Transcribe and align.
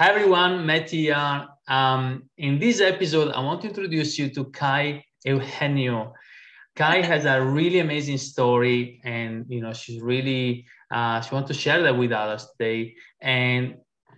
Hi 0.00 0.08
everyone, 0.08 0.64
Matt 0.64 0.88
here. 0.88 1.46
Um, 1.68 2.22
in 2.38 2.58
this 2.58 2.80
episode, 2.80 3.32
I 3.32 3.40
want 3.40 3.60
to 3.60 3.68
introduce 3.68 4.18
you 4.18 4.30
to 4.30 4.44
Kai 4.46 5.04
Eugenio. 5.26 6.14
Kai 6.74 7.02
has 7.02 7.26
a 7.26 7.42
really 7.42 7.80
amazing 7.80 8.16
story, 8.16 9.02
and 9.04 9.44
you 9.50 9.60
know 9.60 9.74
she's 9.74 10.00
really 10.00 10.64
uh, 10.90 11.20
she 11.20 11.34
wants 11.34 11.48
to 11.48 11.54
share 11.54 11.82
that 11.82 11.98
with 11.98 12.12
us 12.12 12.50
today. 12.52 12.94
And 13.20 13.74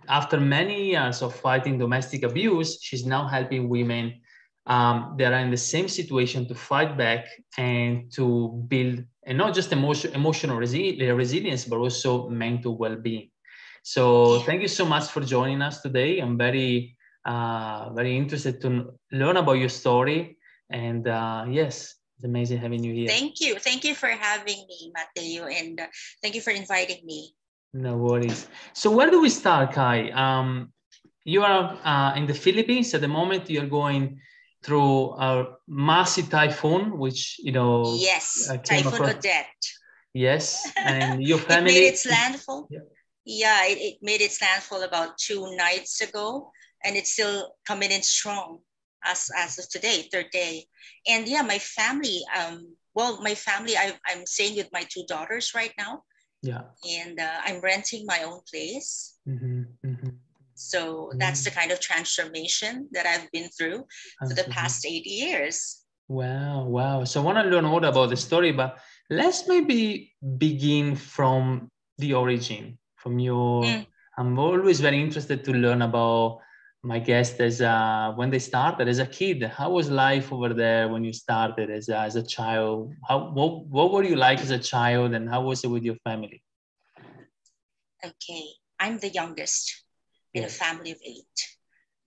after 0.07 0.39
many 0.39 0.91
years 0.91 1.21
of 1.21 1.35
fighting 1.35 1.77
domestic 1.79 2.23
abuse, 2.23 2.79
she's 2.81 3.05
now 3.05 3.27
helping 3.27 3.67
women 3.67 4.21
um, 4.67 5.15
that 5.17 5.33
are 5.33 5.39
in 5.39 5.51
the 5.51 5.57
same 5.73 5.89
situation 5.89 6.47
to 6.47 6.55
fight 6.55 6.97
back 6.97 7.25
and 7.57 8.09
to 8.13 8.63
build 8.69 9.03
and 9.25 9.37
not 9.37 9.53
just 9.53 9.73
emotion, 9.73 10.13
emotional 10.13 10.57
resi- 10.59 10.95
resilience, 11.13 11.65
but 11.65 11.75
also 11.75 12.29
mental 12.29 12.77
well-being. 12.77 13.32
So 13.83 14.39
thank 14.39 14.61
you 14.61 14.69
so 14.69 14.85
much 14.85 15.09
for 15.09 15.19
joining 15.19 15.61
us 15.61 15.81
today. 15.81 16.19
I'm 16.19 16.37
very, 16.37 16.95
uh, 17.25 17.91
very 17.93 18.15
interested 18.15 18.61
to 18.61 18.95
learn 19.11 19.35
about 19.35 19.59
your 19.59 19.69
story. 19.69 20.37
And 20.69 21.05
uh, 21.05 21.45
yes, 21.49 21.95
it's 22.15 22.23
amazing 22.23 22.59
having 22.59 22.81
you 22.81 22.93
here. 22.93 23.07
Thank 23.09 23.41
you. 23.41 23.59
Thank 23.59 23.83
you 23.83 23.93
for 23.93 24.07
having 24.07 24.65
me, 24.69 24.93
Mateo, 24.95 25.47
and 25.47 25.81
uh, 25.81 25.87
thank 26.21 26.33
you 26.33 26.41
for 26.41 26.51
inviting 26.51 27.05
me. 27.05 27.35
No 27.73 27.97
worries. 27.97 28.47
So 28.71 28.89
where 28.89 29.11
do 29.11 29.21
we 29.21 29.29
start, 29.29 29.73
Kai? 29.73 30.11
Um, 30.11 30.71
you 31.25 31.43
are 31.43 31.77
uh, 31.83 32.15
in 32.15 32.25
the 32.25 32.33
Philippines 32.33 32.93
at 32.93 33.01
the 33.01 33.07
moment. 33.09 33.49
You're 33.49 33.67
going 33.67 34.21
through 34.63 35.11
a 35.19 35.57
massive 35.67 36.29
typhoon, 36.29 36.97
which 36.97 37.37
you 37.39 37.51
know. 37.51 37.95
Yes, 37.97 38.47
uh, 38.49 38.57
Typhoon 38.57 38.93
across... 38.93 39.15
Odette. 39.15 39.63
Yes, 40.13 40.71
and 40.77 41.21
your 41.21 41.39
family. 41.39 41.71
it 41.75 41.81
made 41.81 41.87
its 41.87 42.05
landfall. 42.05 42.67
Yeah, 42.69 42.79
yeah 43.25 43.65
it, 43.65 43.77
it 43.77 43.95
made 44.01 44.21
its 44.21 44.41
landfall 44.41 44.83
about 44.83 45.17
two 45.17 45.55
nights 45.55 46.01
ago, 46.01 46.51
and 46.83 46.95
it's 46.95 47.13
still 47.13 47.53
coming 47.65 47.91
in 47.91 48.03
strong 48.03 48.59
as 49.03 49.29
as 49.37 49.59
of 49.59 49.69
today, 49.69 50.07
third 50.11 50.27
day. 50.31 50.65
And 51.07 51.27
yeah, 51.27 51.41
my 51.41 51.59
family. 51.59 52.21
Um, 52.37 52.75
well, 52.95 53.21
my 53.21 53.35
family. 53.35 53.75
I, 53.77 53.93
I'm 54.07 54.25
staying 54.25 54.55
with 54.55 54.69
my 54.71 54.83
two 54.89 55.03
daughters 55.07 55.53
right 55.55 55.73
now. 55.77 56.03
Yeah. 56.41 56.63
And 57.01 57.19
uh, 57.19 57.39
I'm 57.45 57.61
renting 57.61 58.05
my 58.05 58.23
own 58.23 58.41
place. 58.51 59.15
Mm-hmm, 59.27 59.61
mm-hmm. 59.85 60.09
So 60.55 61.11
that's 61.17 61.43
the 61.43 61.51
kind 61.51 61.71
of 61.71 61.79
transformation 61.79 62.87
that 62.91 63.05
I've 63.05 63.31
been 63.31 63.49
through 63.49 63.85
for 64.19 64.33
the 64.35 64.43
past 64.49 64.85
eight 64.85 65.05
years. 65.05 65.83
Wow, 66.07 66.65
wow. 66.65 67.03
So 67.05 67.21
I 67.21 67.23
want 67.23 67.37
to 67.39 67.49
learn 67.49 67.65
more 67.65 67.83
about 67.83 68.09
the 68.09 68.17
story, 68.17 68.51
but 68.51 68.77
let's 69.09 69.47
maybe 69.47 70.13
begin 70.37 70.95
from 70.95 71.71
the 71.97 72.13
origin, 72.13 72.77
from 73.03 73.19
your. 73.19 73.63
Mm. 73.63 73.85
I'm 74.17 74.39
always 74.39 74.79
very 74.79 75.01
interested 75.01 75.43
to 75.43 75.51
learn 75.51 75.81
about 75.81 76.39
my 76.83 76.99
guests 76.99 77.39
as 77.39 77.61
uh, 77.61 78.13
when 78.15 78.29
they 78.29 78.39
started 78.39 78.87
as 78.87 78.99
a 78.99 79.05
kid. 79.05 79.43
How 79.43 79.71
was 79.71 79.89
life 79.89 80.31
over 80.31 80.53
there 80.53 80.87
when 80.87 81.03
you 81.03 81.13
started 81.13 81.71
as 81.71 81.89
a, 81.89 81.97
as 81.97 82.15
a 82.15 82.23
child? 82.23 82.93
How 83.07 83.31
what, 83.31 83.65
what 83.65 83.91
were 83.91 84.03
you 84.03 84.15
like 84.15 84.39
as 84.39 84.51
a 84.51 84.59
child, 84.59 85.13
and 85.13 85.29
how 85.29 85.41
was 85.43 85.63
it 85.63 85.67
with 85.67 85.83
your 85.83 85.95
family? 86.03 86.43
Okay, 88.05 88.45
I'm 88.79 88.99
the 88.99 89.09
youngest 89.09 89.83
in 90.33 90.43
a 90.43 90.49
family 90.49 90.91
of 90.91 90.99
eight. 91.05 91.39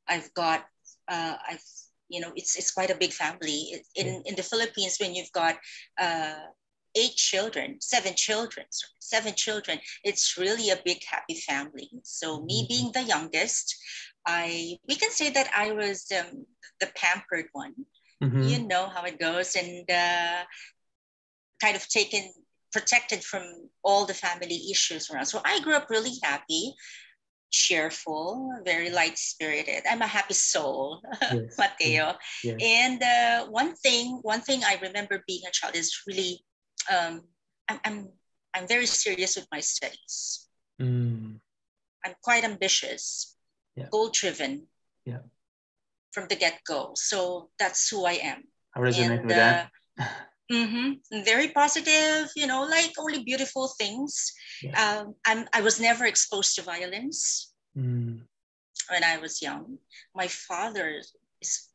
I've 0.09 0.33
got, 0.35 0.67
uh, 1.09 1.37
I've, 1.49 1.65
you 2.09 2.21
know, 2.21 2.33
it's 2.37 2.57
it's 2.57 2.71
quite 2.71 2.91
a 2.91 2.97
big 2.97 3.13
family. 3.13 3.83
In 3.95 4.23
in 4.27 4.35
the 4.37 4.43
Philippines, 4.43 4.99
when 5.01 5.15
you've 5.15 5.33
got 5.33 5.57
uh, 5.99 6.47
eight 6.97 7.15
children, 7.15 7.77
seven 7.81 8.15
children, 8.15 8.67
seven 8.99 9.35
children, 9.35 9.79
it's 10.03 10.37
really 10.37 10.71
a 10.71 10.81
big 10.85 11.05
happy 11.05 11.35
family. 11.35 11.91
So 12.03 12.43
me 12.43 12.63
mm-hmm. 12.63 12.69
being 12.69 12.93
the 12.93 13.03
youngest, 13.03 13.77
I 14.27 14.79
we 14.89 14.97
can 14.97 15.11
say 15.11 15.31
that 15.31 15.51
I 15.57 15.73
was 15.73 16.07
um, 16.19 16.47
the 16.81 16.89
pampered 16.97 17.47
one. 17.53 17.75
Mm-hmm. 18.23 18.43
You 18.43 18.67
know 18.67 18.89
how 18.89 19.05
it 19.05 19.21
goes, 19.21 19.57
and 19.57 19.89
uh, 19.91 20.45
kind 21.62 21.77
of 21.77 21.87
taken 21.89 22.33
protected 22.73 23.23
from 23.23 23.43
all 23.85 24.06
the 24.06 24.15
family 24.15 24.71
issues 24.71 25.11
around. 25.11 25.27
So 25.27 25.41
I 25.45 25.61
grew 25.61 25.75
up 25.75 25.89
really 25.89 26.19
happy 26.23 26.75
cheerful, 27.51 28.53
very 28.65 28.91
light 28.91 29.19
spirited. 29.19 29.83
I'm 29.89 30.03
a 30.03 30.06
happy 30.06 30.35
soul, 30.35 31.01
yes. 31.23 31.56
Mateo. 31.59 32.15
Yes. 32.43 32.61
And 32.62 33.03
uh, 33.03 33.47
one 33.51 33.75
thing, 33.77 34.19
one 34.23 34.41
thing 34.41 34.62
I 34.65 34.79
remember 34.83 35.23
being 35.27 35.43
a 35.47 35.51
child 35.51 35.77
is 35.77 36.03
really, 36.06 36.45
um, 36.93 37.23
I'm, 37.69 37.81
I'm, 37.85 38.09
I'm 38.55 38.69
very 38.69 38.87
serious 38.87 39.37
with 39.37 39.47
my 39.53 39.61
studies. 39.61 40.49
Mm. 40.81 41.41
I'm 42.05 42.15
quite 42.23 42.45
ambitious, 42.45 43.37
yeah. 43.75 43.87
goal 43.91 44.11
driven. 44.11 44.67
Yeah. 45.05 45.19
From 46.13 46.29
the 46.29 46.37
get 46.37 46.61
go, 46.67 46.93
so 46.95 47.51
that's 47.59 47.91
who 47.91 48.07
I 48.07 48.13
am. 48.13 48.45
I 48.75 48.81
resonate 48.81 49.11
and, 49.11 49.27
with 49.27 49.37
that. 49.37 49.71
Uh, 50.01 50.05
Mm-hmm. 50.51 51.25
Very 51.25 51.49
positive, 51.49 52.31
you 52.37 52.47
know, 52.47 52.63
like 52.63 52.93
only 52.99 53.25
beautiful 53.25 53.69
things. 53.79 54.33
Yeah. 54.63 54.79
Um, 54.79 55.15
I'm, 55.27 55.49
I 55.53 55.61
was 55.61 55.81
never 55.81 56.07
exposed 56.07 56.55
to 56.55 56.63
violence 56.63 57.53
mm. 57.77 58.21
when 58.89 59.05
I 59.05 59.19
was 59.19 59.43
young. 59.43 59.79
My 60.15 60.29
father 60.29 61.03
is, 61.41 61.69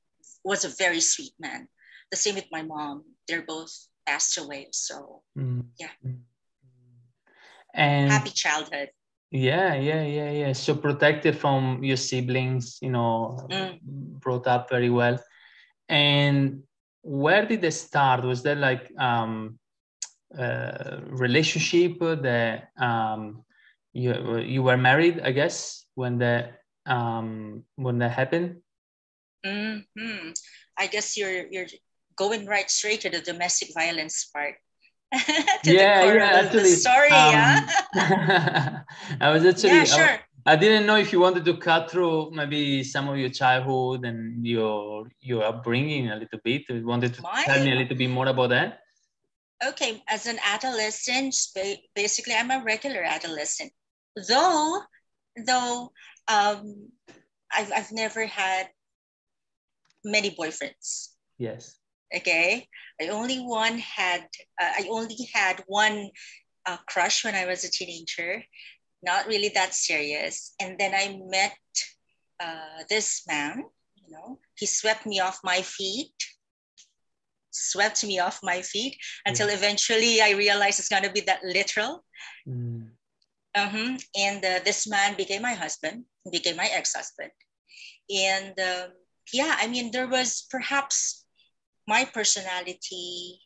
was 0.43 0.63
a 0.63 0.69
very 0.69 1.01
sweet 1.01 1.33
man. 1.39 1.67
The 2.11 2.17
same 2.17 2.35
with 2.35 2.47
my 2.51 2.61
mom. 2.61 3.03
They're 3.27 3.45
both 3.45 3.75
passed 4.05 4.37
away. 4.37 4.67
So, 4.71 5.21
mm. 5.37 5.65
yeah. 5.79 5.89
And 7.73 8.11
happy 8.11 8.31
childhood. 8.31 8.89
Yeah, 9.31 9.75
yeah, 9.75 10.03
yeah, 10.03 10.31
yeah. 10.31 10.53
So 10.53 10.75
protected 10.75 11.37
from 11.37 11.83
your 11.83 11.95
siblings, 11.95 12.79
you 12.81 12.91
know, 12.91 13.47
mm. 13.49 13.79
brought 14.19 14.45
up 14.45 14.69
very 14.69 14.89
well. 14.89 15.19
And 15.87 16.63
where 17.01 17.45
did 17.45 17.63
it 17.63 17.71
start? 17.71 18.23
Was 18.23 18.43
there 18.43 18.55
like 18.55 18.91
um, 18.99 19.57
a 20.37 20.99
relationship 21.07 21.99
that 21.99 22.69
um, 22.77 23.43
you 23.93 24.39
you 24.39 24.63
were 24.63 24.77
married? 24.77 25.21
I 25.21 25.31
guess 25.31 25.85
when 25.95 26.17
the 26.17 26.49
um, 26.85 27.63
when 27.75 27.99
that 27.99 28.11
happened. 28.11 28.61
Mm-hmm. 29.45 30.29
I 30.77 30.87
guess 30.87 31.17
you're 31.17 31.47
you're 31.49 31.67
going 32.21 32.45
right 32.45 32.69
straight 32.69 33.01
to 33.01 33.09
the 33.09 33.21
domestic 33.31 33.69
violence 33.73 34.29
part. 34.33 34.55
yeah, 35.65 36.05
yeah, 36.05 36.41
actually. 36.41 36.75
The 36.75 36.83
story, 36.87 37.11
um, 37.21 37.31
yeah. 37.35 38.81
I 39.25 39.27
was 39.33 39.43
actually. 39.45 39.73
Yeah, 39.73 39.83
sure. 39.83 40.15
I, 40.45 40.53
I 40.53 40.55
didn't 40.55 40.85
know 40.89 40.97
if 41.05 41.11
you 41.13 41.19
wanted 41.19 41.43
to 41.49 41.55
cut 41.57 41.91
through 41.91 42.31
maybe 42.39 42.83
some 42.83 43.09
of 43.11 43.17
your 43.17 43.33
childhood 43.41 44.05
and 44.09 44.45
your 44.45 45.09
your 45.19 45.41
upbringing 45.43 46.03
a 46.15 46.15
little 46.21 46.39
bit. 46.45 46.61
You 46.69 46.85
wanted 46.93 47.13
to 47.15 47.21
My, 47.21 47.43
tell 47.43 47.59
me 47.65 47.71
a 47.75 47.79
little 47.81 47.97
bit 47.97 48.09
more 48.09 48.27
about 48.27 48.49
that. 48.55 48.79
Okay, 49.69 50.01
as 50.07 50.25
an 50.31 50.39
adolescent, 50.53 51.35
basically, 52.01 52.33
I'm 52.39 52.49
a 52.49 52.63
regular 52.63 53.03
adolescent. 53.03 53.71
Though, 54.29 54.81
though, 55.45 55.91
um, 56.35 56.63
I've 57.57 57.71
I've 57.77 57.91
never 57.91 58.25
had 58.25 58.69
many 60.15 60.29
boyfriends. 60.39 61.13
Yes. 61.37 61.80
Okay, 62.15 62.67
I 62.99 63.07
only 63.07 63.39
one 63.39 63.77
had 63.77 64.21
uh, 64.61 64.71
I 64.79 64.87
only 64.89 65.17
had 65.33 65.63
one 65.67 66.09
uh, 66.65 66.77
crush 66.87 67.23
when 67.23 67.35
I 67.35 67.45
was 67.45 67.63
a 67.63 67.71
teenager, 67.71 68.43
not 69.03 69.27
really 69.27 69.49
that 69.55 69.73
serious. 69.73 70.53
And 70.59 70.77
then 70.77 70.93
I 70.93 71.19
met 71.29 71.57
uh, 72.39 72.83
this 72.89 73.23
man, 73.27 73.63
you 73.95 74.11
know, 74.11 74.39
he 74.55 74.65
swept 74.65 75.05
me 75.05 75.19
off 75.19 75.39
my 75.43 75.61
feet, 75.61 76.13
swept 77.51 78.03
me 78.03 78.19
off 78.19 78.39
my 78.43 78.61
feet 78.61 78.97
until 79.25 79.47
yeah. 79.47 79.55
eventually 79.55 80.21
I 80.21 80.31
realized 80.31 80.79
it's 80.79 80.89
going 80.89 81.03
to 81.03 81.11
be 81.11 81.21
that 81.21 81.43
literal. 81.43 82.03
Mm. 82.47 82.89
Uh-huh. 83.53 83.97
And 84.17 84.45
uh, 84.45 84.59
this 84.63 84.87
man 84.87 85.15
became 85.17 85.41
my 85.41 85.53
husband, 85.53 86.05
became 86.31 86.55
my 86.55 86.69
ex 86.71 86.95
husband. 86.95 87.31
And 88.09 88.57
um, 88.59 88.91
yeah, 89.33 89.55
I 89.59 89.67
mean, 89.67 89.91
there 89.91 90.07
was 90.07 90.47
perhaps 90.49 91.25
my 91.87 92.05
personality 92.05 93.39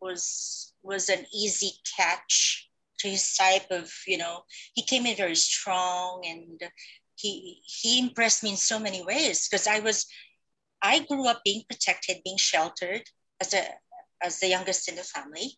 was 0.00 0.72
was 0.82 1.08
an 1.08 1.26
easy 1.34 1.72
catch 1.96 2.68
to 2.98 3.08
his 3.08 3.34
type 3.34 3.66
of, 3.70 3.92
you 4.06 4.18
know, 4.18 4.44
he 4.74 4.82
came 4.82 5.06
in 5.06 5.16
very 5.16 5.34
strong 5.34 6.22
and 6.26 6.60
he 7.16 7.62
he 7.64 7.98
impressed 7.98 8.42
me 8.42 8.50
in 8.50 8.56
so 8.56 8.78
many 8.78 9.04
ways 9.04 9.48
because 9.48 9.66
I 9.66 9.80
was 9.80 10.06
I 10.82 11.00
grew 11.00 11.26
up 11.28 11.42
being 11.44 11.62
protected, 11.68 12.22
being 12.24 12.38
sheltered 12.38 13.02
as 13.40 13.52
a 13.54 13.64
as 14.22 14.38
the 14.38 14.48
youngest 14.48 14.88
in 14.88 14.96
the 14.96 15.02
family, 15.02 15.56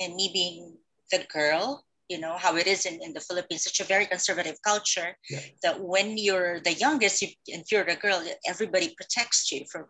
and 0.00 0.14
me 0.14 0.30
being 0.32 0.76
the 1.10 1.24
girl, 1.32 1.84
you 2.08 2.18
know 2.18 2.36
how 2.36 2.56
it 2.56 2.66
is 2.66 2.86
in, 2.86 3.00
in 3.02 3.12
the 3.12 3.20
Philippines, 3.20 3.64
such 3.64 3.80
a 3.80 3.84
very 3.84 4.06
conservative 4.06 4.56
culture 4.62 5.16
yeah. 5.28 5.40
that 5.62 5.80
when 5.80 6.16
you're 6.16 6.60
the 6.60 6.72
youngest 6.72 7.22
you, 7.22 7.28
and 7.52 7.64
you're 7.70 7.84
the 7.84 7.96
girl, 7.96 8.22
everybody 8.46 8.94
protects 8.96 9.52
you 9.52 9.64
from 9.70 9.84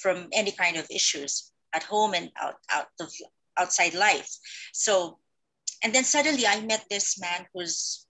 from 0.00 0.28
any 0.32 0.52
kind 0.52 0.76
of 0.76 0.86
issues 0.90 1.52
at 1.74 1.82
home 1.82 2.14
and 2.14 2.30
out 2.40 2.56
out 2.70 2.88
of 3.00 3.08
outside 3.58 3.94
life. 3.94 4.30
So 4.72 5.18
and 5.82 5.94
then 5.94 6.04
suddenly 6.04 6.46
I 6.46 6.60
met 6.60 6.84
this 6.90 7.18
man 7.18 7.46
who's, 7.54 8.06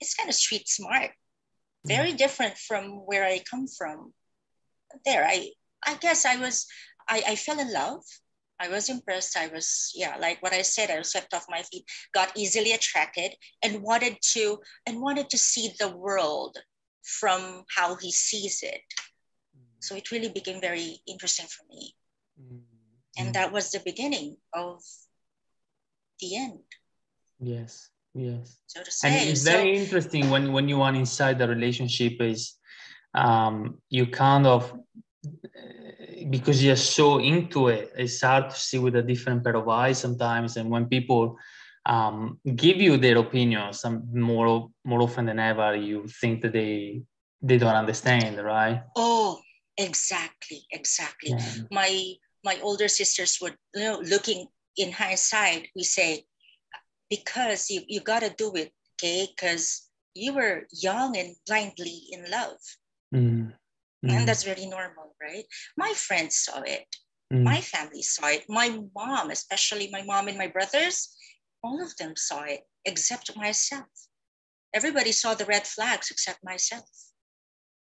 it's 0.00 0.14
kind 0.14 0.30
of 0.30 0.34
street 0.34 0.66
smart. 0.68 1.10
Mm. 1.86 1.96
very 1.96 2.12
different 2.12 2.56
from 2.58 3.06
where 3.06 3.24
I 3.24 3.40
come 3.50 3.66
from. 3.66 4.12
There, 5.04 5.24
I 5.24 5.50
I 5.86 5.94
guess 5.94 6.24
I 6.24 6.36
was 6.36 6.66
I, 7.08 7.22
I 7.28 7.36
fell 7.36 7.60
in 7.60 7.72
love. 7.72 8.02
I 8.60 8.68
was 8.68 8.88
impressed. 8.88 9.36
I 9.36 9.48
was, 9.48 9.92
yeah, 9.94 10.16
like 10.18 10.42
what 10.42 10.52
I 10.52 10.62
said, 10.62 10.90
I 10.90 10.98
was 10.98 11.10
swept 11.10 11.32
off 11.34 11.46
my 11.48 11.62
feet, 11.62 11.84
got 12.12 12.36
easily 12.36 12.72
attracted 12.72 13.32
and 13.62 13.82
wanted 13.82 14.16
to 14.32 14.58
and 14.86 15.00
wanted 15.00 15.30
to 15.30 15.38
see 15.38 15.72
the 15.78 15.88
world 15.96 16.58
from 17.02 17.64
how 17.74 17.96
he 17.96 18.10
sees 18.10 18.62
it. 18.62 18.82
So 19.80 19.94
it 19.94 20.10
really 20.10 20.28
became 20.28 20.60
very 20.60 21.00
interesting 21.06 21.46
for 21.46 21.64
me. 21.72 21.94
Mm-hmm. 22.40 23.24
And 23.24 23.34
that 23.34 23.52
was 23.52 23.70
the 23.70 23.80
beginning 23.84 24.36
of 24.52 24.82
the 26.20 26.36
end. 26.36 26.60
Yes, 27.40 27.90
yes. 28.14 28.58
So 28.66 28.82
to 28.82 28.90
say. 28.90 29.08
And 29.08 29.30
it's 29.30 29.44
so, 29.44 29.52
very 29.52 29.76
interesting 29.76 30.30
when, 30.30 30.52
when 30.52 30.68
you 30.68 30.82
are 30.82 30.94
inside 30.94 31.38
the 31.38 31.48
relationship 31.48 32.20
is 32.20 32.54
um, 33.14 33.78
you 33.88 34.06
kind 34.06 34.46
of 34.46 34.72
because 36.30 36.62
you're 36.62 36.76
so 36.76 37.18
into 37.18 37.68
it, 37.68 37.92
it's 37.96 38.20
hard 38.20 38.50
to 38.50 38.56
see 38.56 38.78
with 38.78 38.96
a 38.96 39.02
different 39.02 39.44
pair 39.44 39.56
of 39.56 39.68
eyes 39.68 39.98
sometimes. 39.98 40.56
And 40.56 40.70
when 40.70 40.86
people 40.86 41.36
um, 41.86 42.38
give 42.54 42.76
you 42.76 42.96
their 42.96 43.18
opinions, 43.18 43.80
some 43.80 44.08
more 44.12 44.70
more 44.84 45.02
often 45.02 45.26
than 45.26 45.38
ever, 45.38 45.74
you 45.76 46.06
think 46.20 46.42
that 46.42 46.52
they 46.52 47.02
they 47.42 47.58
don't 47.58 47.74
understand, 47.74 48.42
right? 48.42 48.82
Oh, 48.96 49.40
exactly, 49.76 50.62
exactly. 50.70 51.30
Yeah. 51.30 51.66
My 51.70 52.14
my 52.44 52.58
older 52.62 52.88
sisters 52.88 53.38
would, 53.40 53.56
you 53.74 53.82
know, 53.82 54.00
looking 54.00 54.46
in 54.76 54.92
hindsight, 54.92 55.68
we 55.74 55.82
say, 55.82 56.24
because 57.10 57.70
you 57.70 57.82
you 57.88 58.00
got 58.00 58.20
to 58.20 58.30
do 58.36 58.54
it, 58.54 58.72
okay? 58.94 59.26
Because 59.34 59.88
you 60.14 60.34
were 60.34 60.66
young 60.72 61.16
and 61.16 61.34
blindly 61.46 62.08
in 62.10 62.30
love. 62.30 62.58
Mm. 63.14 63.52
Mm. 64.04 64.12
And 64.12 64.28
that's 64.28 64.44
very 64.44 64.66
normal, 64.66 65.14
right? 65.20 65.44
My 65.76 65.92
friends 65.94 66.38
saw 66.38 66.62
it. 66.62 66.86
Mm. 67.32 67.42
My 67.42 67.60
family 67.60 68.02
saw 68.02 68.28
it. 68.28 68.44
My 68.48 68.80
mom, 68.94 69.30
especially 69.30 69.88
my 69.90 70.02
mom 70.02 70.28
and 70.28 70.38
my 70.38 70.46
brothers, 70.46 71.14
all 71.62 71.82
of 71.82 71.96
them 71.96 72.14
saw 72.16 72.44
it 72.44 72.60
except 72.84 73.36
myself. 73.36 73.86
Everybody 74.74 75.12
saw 75.12 75.34
the 75.34 75.46
red 75.46 75.66
flags 75.66 76.10
except 76.10 76.44
myself. 76.44 76.88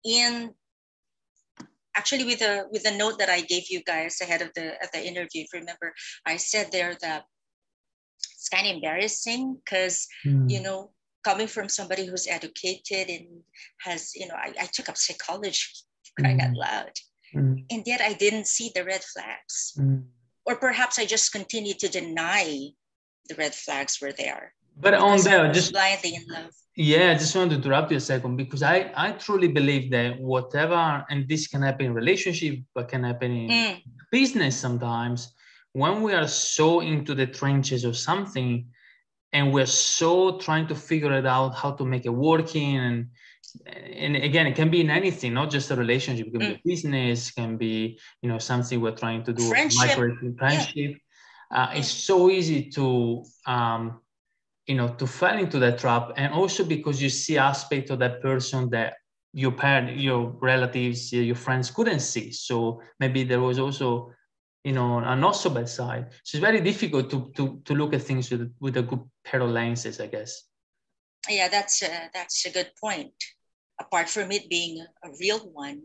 And 0.05 0.51
actually 1.97 2.25
with 2.25 2.39
the 2.39 2.67
with 2.71 2.85
the 2.85 2.97
note 2.97 3.19
that 3.19 3.29
I 3.29 3.41
gave 3.41 3.65
you 3.69 3.83
guys 3.83 4.21
ahead 4.21 4.43
of 4.43 4.51
the 4.55 4.69
of 4.83 4.89
the 4.93 5.05
interview, 5.05 5.43
if 5.43 5.53
you 5.53 5.61
remember, 5.61 5.93
I 6.25 6.37
said 6.37 6.71
there 6.71 6.97
that 7.03 7.25
it's 8.35 8.49
kind 8.49 8.67
of 8.67 8.75
embarrassing 8.75 9.59
because 9.59 10.07
mm. 10.25 10.49
you 10.49 10.63
know 10.63 10.93
coming 11.25 11.49
from 11.49 11.69
somebody 11.69 12.07
who's 12.07 12.29
educated 12.29 13.09
and 13.09 13.27
has 13.81 14.13
you 14.15 14.27
know 14.29 14.35
I, 14.35 14.55
I 14.61 14.67
took 14.73 14.89
up 14.89 14.97
psychology 14.97 15.67
crying 16.19 16.41
out 16.41 16.51
mm. 16.51 16.57
loud. 16.57 16.93
Mm. 17.35 17.65
And 17.71 17.83
yet 17.87 18.01
I 18.01 18.13
didn't 18.15 18.47
see 18.47 18.71
the 18.75 18.85
red 18.85 19.03
flags. 19.03 19.75
Mm. 19.79 20.05
Or 20.47 20.57
perhaps 20.57 20.99
I 20.99 21.05
just 21.05 21.33
continued 21.33 21.79
to 21.81 21.89
deny 21.89 22.69
the 23.29 23.35
red 23.35 23.55
flags 23.55 23.99
were 24.01 24.13
there. 24.13 24.55
But 24.81 24.95
on 24.95 25.21
that, 25.25 25.55
just 25.55 25.73
blindly 25.73 26.15
in 26.15 26.25
love. 26.29 26.51
Yeah, 26.77 27.11
I 27.11 27.15
just 27.15 27.35
want 27.35 27.51
to 27.51 27.57
interrupt 27.57 27.91
you 27.91 27.97
a 27.97 28.01
second 28.01 28.37
because 28.37 28.63
I, 28.63 28.93
I 28.97 29.11
truly 29.13 29.49
believe 29.49 29.91
that 29.91 30.21
whatever, 30.21 31.05
and 31.11 31.29
this 31.29 31.49
can 31.49 31.63
happen 31.63 31.87
in 31.87 31.95
relationship, 31.95 32.61
but 32.75 32.89
can 32.89 33.03
happen 33.03 33.33
in 33.33 33.49
mm. 33.51 33.83
business 34.13 34.57
sometimes, 34.57 35.35
when 35.73 36.03
we 36.03 36.15
are 36.15 36.29
so 36.29 36.81
into 36.81 37.15
the 37.15 37.27
trenches 37.27 37.85
of 37.85 37.97
something 37.97 38.67
and 39.33 39.53
we're 39.53 39.67
so 39.67 40.39
trying 40.39 40.67
to 40.69 40.75
figure 40.75 41.13
it 41.13 41.27
out 41.27 41.55
how 41.55 41.73
to 41.73 41.85
make 41.85 42.07
it 42.07 42.11
working 42.11 42.77
and 42.77 43.09
and 43.75 44.17
again 44.17 44.47
it 44.47 44.55
can 44.55 44.71
be 44.71 44.81
in 44.81 44.91
anything 44.91 45.35
not 45.35 45.51
just 45.51 45.71
a 45.71 45.77
relationship. 45.77 46.27
It 46.27 46.33
can 46.33 46.41
mm. 46.41 46.49
be 46.49 46.55
a 46.55 46.61
business 46.65 47.31
can 47.31 47.57
be 47.57 47.99
you 48.23 48.29
know 48.29 48.39
something 48.39 48.81
we're 48.81 48.97
trying 48.97 49.25
to 49.25 49.33
do 49.33 49.49
friendship, 49.49 50.13
friendship. 50.39 50.75
Yeah. 50.75 50.95
Uh, 51.51 51.71
it's 51.75 51.89
so 51.89 52.31
easy 52.31 52.71
to 52.71 53.25
um, 53.47 54.01
you 54.67 54.75
know 54.75 54.89
to 54.89 55.07
fall 55.07 55.37
into 55.39 55.59
that 55.59 55.79
trap. 55.79 56.13
And 56.17 56.33
also 56.33 56.65
because 56.65 57.03
you 57.03 57.09
see 57.09 57.39
aspect 57.39 57.91
of 57.91 57.99
that 58.01 58.23
person 58.23 58.71
that 58.71 58.95
your 59.33 59.53
parent 59.53 59.99
your 59.99 60.37
relatives 60.41 61.13
your 61.13 61.35
friends 61.35 61.71
couldn't 61.71 62.01
see. 62.01 62.33
So 62.33 62.83
maybe 63.01 63.25
there 63.25 63.41
was 63.41 63.59
also 63.59 64.13
you 64.65 64.73
know 64.73 64.99
a 64.99 65.17
not 65.17 65.37
so 65.37 65.51
bad 65.51 65.69
side. 65.69 66.09
So 66.23 66.37
it's 66.37 66.45
very 66.45 66.61
difficult 66.61 67.11
to 67.11 67.33
to, 67.37 67.61
to 67.65 67.75
look 67.75 67.95
at 67.95 68.03
things 68.03 68.31
with, 68.31 68.55
with 68.61 68.77
a 68.77 68.83
good 68.83 69.01
pair 69.25 69.41
of 69.41 69.51
lenses 69.51 70.01
i 70.01 70.07
guess. 70.07 70.43
Yeah 71.29 71.49
that's 71.49 71.83
a, 71.83 72.11
that's 72.13 72.47
a 72.47 72.51
good 72.51 72.71
point 72.81 73.13
apart 73.81 74.09
from 74.09 74.33
it 74.33 74.49
being 74.51 74.85
a 75.05 75.09
real 75.21 75.39
one, 75.53 75.83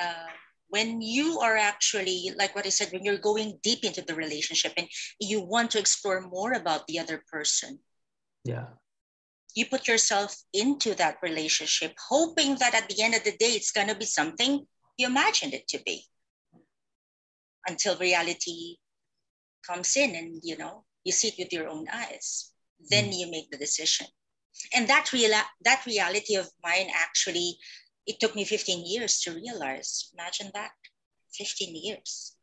uh, 0.00 0.30
when 0.68 1.00
you 1.00 1.38
are 1.40 1.56
actually, 1.56 2.32
like 2.36 2.54
what 2.54 2.66
I 2.66 2.70
said, 2.70 2.90
when 2.92 3.04
you're 3.04 3.18
going 3.18 3.58
deep 3.62 3.84
into 3.84 4.02
the 4.02 4.14
relationship 4.14 4.72
and 4.76 4.88
you 5.20 5.40
want 5.40 5.70
to 5.72 5.78
explore 5.78 6.20
more 6.20 6.52
about 6.52 6.86
the 6.86 6.98
other 6.98 7.22
person. 7.30 7.78
Yeah. 8.44 8.66
You 9.54 9.66
put 9.66 9.86
yourself 9.86 10.34
into 10.52 10.94
that 10.94 11.18
relationship, 11.22 11.92
hoping 12.08 12.56
that 12.56 12.74
at 12.74 12.88
the 12.88 13.02
end 13.02 13.14
of 13.14 13.22
the 13.22 13.36
day, 13.36 13.52
it's 13.54 13.70
going 13.70 13.88
to 13.88 13.94
be 13.94 14.04
something 14.04 14.66
you 14.96 15.06
imagined 15.06 15.54
it 15.54 15.68
to 15.68 15.80
be 15.84 16.02
until 17.68 17.96
reality 17.96 18.76
comes 19.66 19.96
in 19.96 20.14
and, 20.14 20.40
you 20.42 20.56
know, 20.58 20.84
you 21.04 21.12
see 21.12 21.28
it 21.28 21.34
with 21.38 21.52
your 21.52 21.68
own 21.68 21.86
eyes. 21.92 22.52
Then 22.90 23.06
mm. 23.06 23.18
you 23.18 23.30
make 23.30 23.50
the 23.50 23.58
decision 23.58 24.06
and 24.74 24.88
that 24.88 25.12
real 25.12 25.32
that 25.62 25.84
reality 25.86 26.36
of 26.36 26.48
mine 26.62 26.88
actually 26.94 27.58
it 28.06 28.20
took 28.20 28.34
me 28.36 28.44
15 28.44 28.84
years 28.86 29.20
to 29.22 29.32
realize. 29.32 30.10
Imagine 30.14 30.50
that. 30.54 30.72
15 31.32 31.74
years. 31.74 32.36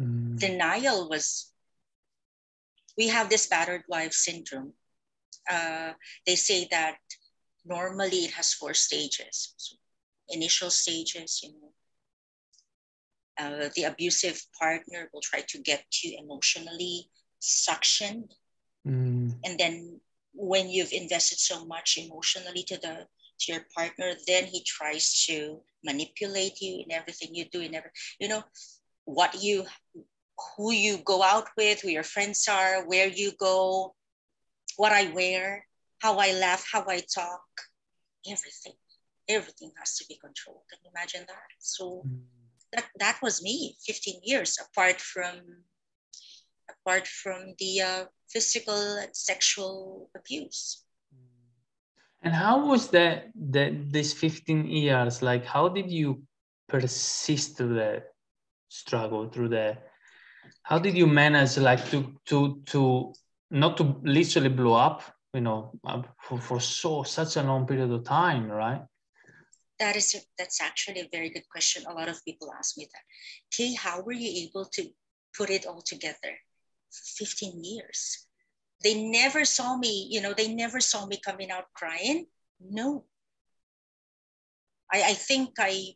Mm. 0.00 0.38
denial 0.38 1.08
was 1.10 1.52
we 2.96 3.08
have 3.08 3.28
this 3.28 3.46
battered 3.46 3.82
wife 3.88 4.12
syndrome. 4.12 4.72
Uh, 5.50 5.92
they 6.26 6.36
say 6.36 6.66
that 6.70 6.96
normally 7.64 8.24
it 8.24 8.32
has 8.32 8.54
four 8.54 8.74
stages. 8.74 9.54
So 9.56 9.76
initial 10.28 10.70
stages 10.70 11.40
you 11.42 11.50
know. 11.50 11.72
Uh, 13.38 13.68
the 13.74 13.84
abusive 13.84 14.42
partner 14.58 15.08
will 15.12 15.22
try 15.22 15.40
to 15.48 15.58
get 15.58 15.84
you 16.02 16.18
emotionally 16.18 17.08
suctioned 17.40 18.30
Mm. 18.86 19.34
And 19.44 19.58
then 19.58 20.00
when 20.32 20.68
you've 20.68 20.92
invested 20.92 21.38
so 21.38 21.64
much 21.64 21.98
emotionally 21.98 22.62
to 22.64 22.76
the 22.76 23.06
to 23.40 23.52
your 23.52 23.64
partner, 23.74 24.12
then 24.26 24.44
he 24.44 24.62
tries 24.64 25.24
to 25.26 25.60
manipulate 25.82 26.60
you 26.60 26.84
in 26.84 26.92
everything 26.92 27.34
you 27.34 27.46
do, 27.50 27.60
in 27.60 27.74
every 27.74 27.90
you 28.18 28.28
know 28.28 28.44
what 29.04 29.42
you 29.42 29.64
who 30.56 30.72
you 30.72 30.98
go 30.98 31.22
out 31.22 31.48
with, 31.56 31.80
who 31.80 31.88
your 31.88 32.02
friends 32.02 32.48
are, 32.48 32.86
where 32.86 33.08
you 33.08 33.32
go, 33.38 33.94
what 34.76 34.92
I 34.92 35.10
wear, 35.12 35.66
how 35.98 36.16
I 36.18 36.32
laugh, 36.32 36.64
how 36.70 36.84
I 36.88 37.00
talk, 37.14 37.44
everything. 38.26 38.72
Everything 39.28 39.70
has 39.78 39.96
to 39.96 40.04
be 40.08 40.16
controlled. 40.16 40.62
Can 40.70 40.80
you 40.82 40.90
imagine 40.90 41.24
that? 41.28 41.50
So 41.58 42.02
mm. 42.06 42.20
that 42.72 42.86
that 42.98 43.18
was 43.22 43.42
me 43.42 43.76
15 43.86 44.20
years 44.24 44.58
apart 44.58 45.00
from 45.00 45.64
apart 46.72 47.06
from 47.06 47.54
the 47.58 47.80
uh, 47.80 48.04
physical 48.28 48.74
and 48.74 49.14
sexual 49.14 50.10
abuse. 50.16 50.84
And 52.22 52.34
how 52.34 52.66
was 52.66 52.88
that 52.88 53.30
that 53.52 53.92
these 53.92 54.12
15 54.12 54.66
years? 54.66 55.22
Like 55.22 55.44
how 55.44 55.68
did 55.68 55.90
you 55.90 56.22
persist 56.68 57.56
through 57.56 57.74
the 57.74 58.02
struggle, 58.68 59.28
through 59.28 59.48
the 59.48 59.78
how 60.62 60.78
did 60.78 60.96
you 60.96 61.06
manage 61.06 61.56
like 61.58 61.84
to 61.90 62.14
to 62.26 62.62
to 62.66 63.12
not 63.50 63.76
to 63.78 63.96
literally 64.02 64.48
blow 64.48 64.74
up, 64.74 65.02
you 65.34 65.40
know, 65.40 65.72
for, 66.22 66.38
for 66.38 66.60
so 66.60 67.02
such 67.02 67.36
a 67.36 67.42
long 67.42 67.66
period 67.66 67.90
of 67.90 68.04
time, 68.04 68.48
right? 68.48 68.82
That 69.78 69.96
is 69.96 70.14
that's 70.38 70.60
actually 70.60 71.00
a 71.00 71.08
very 71.10 71.30
good 71.30 71.48
question. 71.50 71.84
A 71.88 71.94
lot 71.94 72.08
of 72.08 72.24
people 72.24 72.52
ask 72.56 72.76
me 72.76 72.86
that. 72.92 73.02
Kay, 73.50 73.74
how 73.74 74.02
were 74.02 74.12
you 74.12 74.48
able 74.48 74.66
to 74.66 74.90
put 75.36 75.50
it 75.50 75.66
all 75.66 75.82
together? 75.82 76.36
15 76.90 77.64
years. 77.64 78.26
They 78.82 79.02
never 79.02 79.44
saw 79.44 79.76
me, 79.76 80.08
you 80.10 80.20
know, 80.20 80.32
they 80.32 80.52
never 80.52 80.80
saw 80.80 81.06
me 81.06 81.18
coming 81.24 81.50
out 81.50 81.66
crying. 81.74 82.26
No. 82.60 83.04
I, 84.92 85.02
I 85.02 85.14
think 85.14 85.50
I 85.58 85.94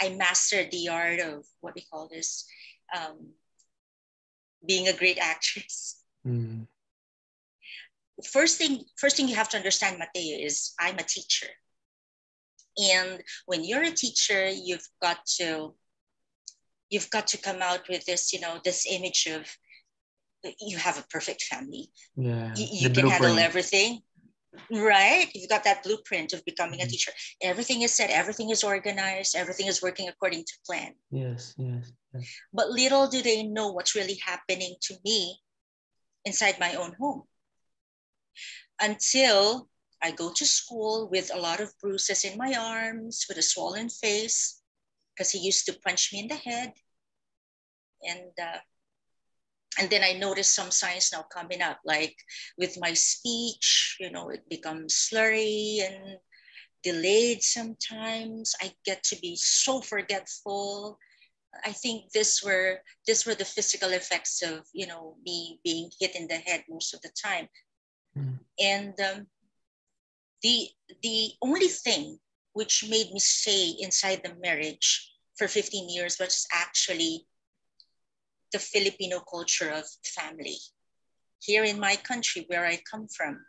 I 0.00 0.08
mastered 0.10 0.70
the 0.70 0.88
art 0.88 1.20
of 1.20 1.44
what 1.60 1.74
we 1.74 1.82
call 1.82 2.08
this 2.08 2.46
um, 2.96 3.34
being 4.66 4.88
a 4.88 4.96
great 4.96 5.18
actress. 5.18 6.02
Mm. 6.26 6.66
First 8.32 8.58
thing, 8.58 8.84
first 8.96 9.16
thing 9.16 9.28
you 9.28 9.36
have 9.36 9.50
to 9.50 9.56
understand, 9.56 9.98
Mateo, 9.98 10.38
is 10.38 10.72
I'm 10.80 10.98
a 10.98 11.02
teacher. 11.02 11.48
And 12.92 13.22
when 13.46 13.64
you're 13.64 13.82
a 13.82 13.90
teacher, 13.90 14.48
you've 14.48 14.88
got 15.00 15.24
to 15.38 15.74
you've 16.90 17.10
got 17.10 17.26
to 17.28 17.38
come 17.38 17.60
out 17.60 17.88
with 17.88 18.04
this, 18.04 18.32
you 18.32 18.40
know, 18.40 18.60
this 18.64 18.86
image 18.88 19.26
of 19.26 19.46
you 20.60 20.76
have 20.78 20.98
a 20.98 21.06
perfect 21.10 21.42
family. 21.44 21.90
Yeah. 22.16 22.52
You, 22.56 22.66
you 22.82 22.90
can 22.90 23.06
handle 23.06 23.38
everything. 23.38 24.02
right 24.70 25.28
you've 25.34 25.48
got 25.50 25.64
that 25.64 25.82
blueprint 25.82 26.32
of 26.32 26.44
becoming 26.44 26.80
a 26.80 26.84
Mhm. 26.84 26.90
teacher 26.92 27.12
everything 27.42 27.82
is 27.82 27.92
set 27.94 28.10
everything 28.10 28.50
is 28.50 28.62
organized 28.64 29.34
everything 29.34 29.66
is 29.66 29.82
working 29.82 30.08
according 30.08 30.42
to 30.44 30.54
plan 30.66 30.92
Yes, 31.10 31.54
yes, 31.58 31.92
yes. 32.12 32.24
but 32.52 32.68
little 32.70 33.06
do 33.08 33.20
they 33.22 33.42
know 33.42 33.68
what's 33.72 33.94
really 33.94 34.18
happening 34.30 34.76
to 34.86 34.94
me 35.04 35.18
inside 36.24 36.56
my 36.58 36.74
own 36.74 36.92
home 37.00 37.22
until 38.80 39.68
I 40.02 40.10
go 40.10 40.32
to 40.32 40.44
school 40.44 41.08
with 41.10 41.30
a 41.34 41.38
lot 41.38 41.60
of 41.60 41.72
bruises 41.80 42.24
in 42.24 42.36
my 42.36 42.54
arms, 42.54 43.24
with 43.28 43.38
a 43.38 43.42
swollen 43.42 43.88
face, 43.88 44.60
because 45.14 45.30
he 45.30 45.38
used 45.38 45.66
to 45.66 45.78
punch 45.84 46.12
me 46.12 46.20
in 46.20 46.28
the 46.28 46.36
head. 46.36 46.72
And 48.02 48.32
uh, 48.40 48.58
and 49.78 49.90
then 49.90 50.02
I 50.04 50.12
noticed 50.12 50.54
some 50.54 50.70
signs 50.70 51.10
now 51.12 51.24
coming 51.32 51.62
up, 51.62 51.80
like 51.84 52.16
with 52.58 52.78
my 52.80 52.92
speech, 52.94 53.96
you 54.00 54.10
know, 54.10 54.28
it 54.30 54.48
becomes 54.48 54.94
slurry 54.94 55.80
and 55.84 56.18
delayed 56.82 57.42
sometimes. 57.42 58.54
I 58.60 58.72
get 58.84 59.02
to 59.04 59.16
be 59.20 59.36
so 59.36 59.80
forgetful. 59.80 60.98
I 61.64 61.72
think 61.72 62.12
this 62.12 62.42
were 62.42 62.80
this 63.06 63.26
were 63.26 63.34
the 63.34 63.44
physical 63.44 63.90
effects 63.90 64.42
of 64.42 64.66
you 64.72 64.86
know 64.86 65.16
me 65.24 65.60
being 65.64 65.90
hit 66.00 66.14
in 66.16 66.26
the 66.28 66.36
head 66.36 66.64
most 66.68 66.94
of 66.94 67.00
the 67.02 67.10
time. 67.10 67.48
Mm. 68.16 68.38
And 68.60 68.94
um, 69.00 69.26
the 70.42 70.68
the 71.02 71.30
only 71.42 71.68
thing 71.68 72.18
which 72.52 72.84
made 72.88 73.10
me 73.12 73.18
stay 73.18 73.74
inside 73.80 74.22
the 74.22 74.34
marriage 74.40 75.10
for 75.36 75.48
15 75.48 75.90
years 75.90 76.18
was 76.18 76.46
actually 76.52 77.26
the 78.54 78.60
Filipino 78.60 79.18
culture 79.18 79.68
of 79.68 79.84
family. 80.04 80.56
Here 81.40 81.64
in 81.64 81.80
my 81.80 81.96
country, 81.96 82.44
where 82.46 82.64
I 82.64 82.80
come 82.88 83.08
from, 83.08 83.44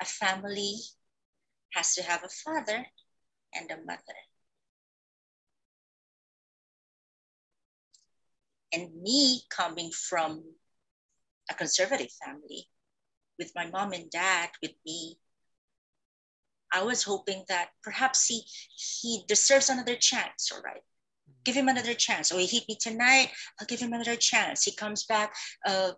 a 0.00 0.04
family 0.04 0.76
has 1.74 1.96
to 1.96 2.04
have 2.04 2.22
a 2.22 2.28
father 2.28 2.86
and 3.56 3.70
a 3.72 3.84
mother. 3.84 4.18
And 8.72 9.02
me 9.02 9.42
coming 9.50 9.90
from 9.90 10.44
a 11.50 11.54
conservative 11.54 12.12
family 12.24 12.68
with 13.36 13.50
my 13.56 13.66
mom 13.66 13.92
and 13.92 14.08
dad 14.12 14.50
with 14.62 14.76
me, 14.86 15.18
I 16.72 16.84
was 16.84 17.02
hoping 17.02 17.44
that 17.48 17.70
perhaps 17.82 18.26
he 18.26 18.44
he 18.76 19.24
deserves 19.26 19.70
another 19.70 19.96
chance, 19.96 20.52
all 20.52 20.62
right? 20.62 20.84
Give 21.44 21.54
him 21.54 21.68
another 21.68 21.94
chance. 21.94 22.32
Oh, 22.32 22.38
he 22.38 22.46
hit 22.46 22.64
me 22.68 22.76
tonight. 22.80 23.30
I'll 23.58 23.66
give 23.66 23.80
him 23.80 23.92
another 23.92 24.16
chance. 24.16 24.64
He 24.64 24.72
comes 24.72 25.04
back 25.04 25.34
uh, 25.66 25.92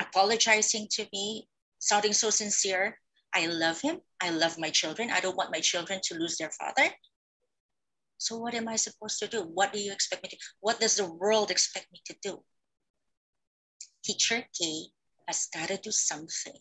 apologizing 0.00 0.88
to 0.92 1.06
me, 1.12 1.48
sounding 1.78 2.12
so 2.12 2.30
sincere. 2.30 2.98
I 3.34 3.46
love 3.46 3.80
him. 3.80 4.00
I 4.20 4.30
love 4.30 4.58
my 4.58 4.70
children. 4.70 5.10
I 5.10 5.20
don't 5.20 5.36
want 5.36 5.52
my 5.52 5.60
children 5.60 6.00
to 6.04 6.14
lose 6.14 6.36
their 6.36 6.50
father. 6.50 6.90
So 8.18 8.38
what 8.38 8.54
am 8.54 8.68
I 8.68 8.76
supposed 8.76 9.18
to 9.18 9.26
do? 9.26 9.42
What 9.42 9.72
do 9.72 9.80
you 9.80 9.92
expect 9.92 10.22
me 10.22 10.28
to? 10.28 10.36
What 10.60 10.78
does 10.78 10.96
the 10.96 11.12
world 11.12 11.50
expect 11.50 11.86
me 11.92 12.00
to 12.06 12.14
do? 12.22 12.42
Teacher 14.04 14.44
K 14.58 14.86
has 15.26 15.48
got 15.52 15.68
to 15.68 15.76
do 15.76 15.90
something. 15.90 16.54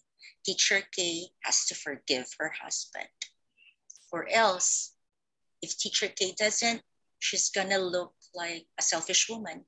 Teacher 0.45 0.81
K 0.95 1.27
has 1.43 1.65
to 1.67 1.75
forgive 1.75 2.25
her 2.39 2.51
husband. 2.63 3.09
Or 4.11 4.27
else, 4.29 4.95
if 5.61 5.77
Teacher 5.77 6.07
K 6.07 6.33
doesn't, 6.37 6.81
she's 7.21 7.49
gonna 7.49 7.79
look 7.79 8.13
like 8.35 8.67
a 8.79 8.83
selfish 8.83 9.29
woman. 9.29 9.65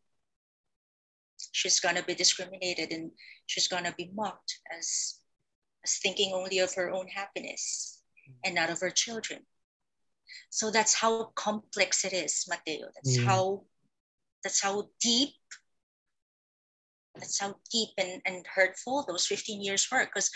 She's 1.51 1.79
gonna 1.79 2.03
be 2.03 2.15
discriminated 2.15 2.91
and 2.91 3.11
she's 3.45 3.67
gonna 3.67 3.93
be 3.97 4.11
mocked 4.13 4.59
as, 4.77 5.19
as 5.85 5.97
thinking 6.01 6.33
only 6.33 6.59
of 6.59 6.73
her 6.75 6.91
own 6.91 7.07
happiness 7.07 8.01
and 8.43 8.55
not 8.55 8.69
of 8.69 8.79
her 8.81 8.91
children. 8.91 9.41
So 10.49 10.71
that's 10.71 10.95
how 10.95 11.31
complex 11.35 12.05
it 12.05 12.13
is, 12.13 12.45
Mateo. 12.49 12.87
That's 12.95 13.17
Yeah. 13.17 13.25
how 13.25 13.65
that's 14.43 14.61
how 14.61 14.89
deep 14.99 15.35
that's 17.15 17.39
how 17.39 17.55
deep 17.71 17.89
and, 17.97 18.21
and 18.25 18.45
hurtful 18.55 19.05
those 19.07 19.27
15 19.27 19.61
years 19.61 19.87
were. 19.91 20.05
Because 20.05 20.31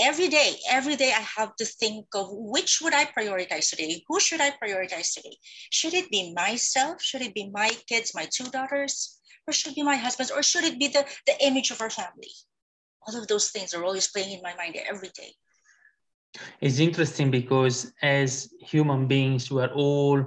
every 0.00 0.28
day, 0.28 0.56
every 0.68 0.96
day 0.96 1.12
I 1.12 1.24
have 1.36 1.54
to 1.56 1.64
think 1.64 2.06
of 2.14 2.28
which 2.30 2.80
would 2.82 2.94
I 2.94 3.04
prioritize 3.04 3.70
today? 3.70 4.02
Who 4.08 4.20
should 4.20 4.40
I 4.40 4.50
prioritize 4.50 5.14
today? 5.14 5.36
Should 5.70 5.94
it 5.94 6.10
be 6.10 6.32
myself? 6.34 7.02
Should 7.02 7.22
it 7.22 7.34
be 7.34 7.50
my 7.52 7.70
kids, 7.88 8.12
my 8.14 8.26
two 8.32 8.44
daughters? 8.44 9.20
Or 9.46 9.52
should 9.52 9.72
it 9.72 9.76
be 9.76 9.82
my 9.82 9.96
husband's? 9.96 10.32
Or 10.32 10.42
should 10.42 10.64
it 10.64 10.78
be 10.78 10.88
the, 10.88 11.04
the 11.26 11.34
image 11.46 11.70
of 11.70 11.80
our 11.80 11.90
family? 11.90 12.30
All 13.06 13.16
of 13.16 13.28
those 13.28 13.50
things 13.50 13.74
are 13.74 13.84
always 13.84 14.08
playing 14.08 14.32
in 14.32 14.42
my 14.42 14.54
mind 14.56 14.76
every 14.90 15.10
day. 15.14 15.32
It's 16.60 16.78
interesting 16.78 17.30
because 17.30 17.92
as 18.02 18.48
human 18.60 19.06
beings, 19.06 19.50
we 19.50 19.62
are 19.62 19.72
all 19.72 20.24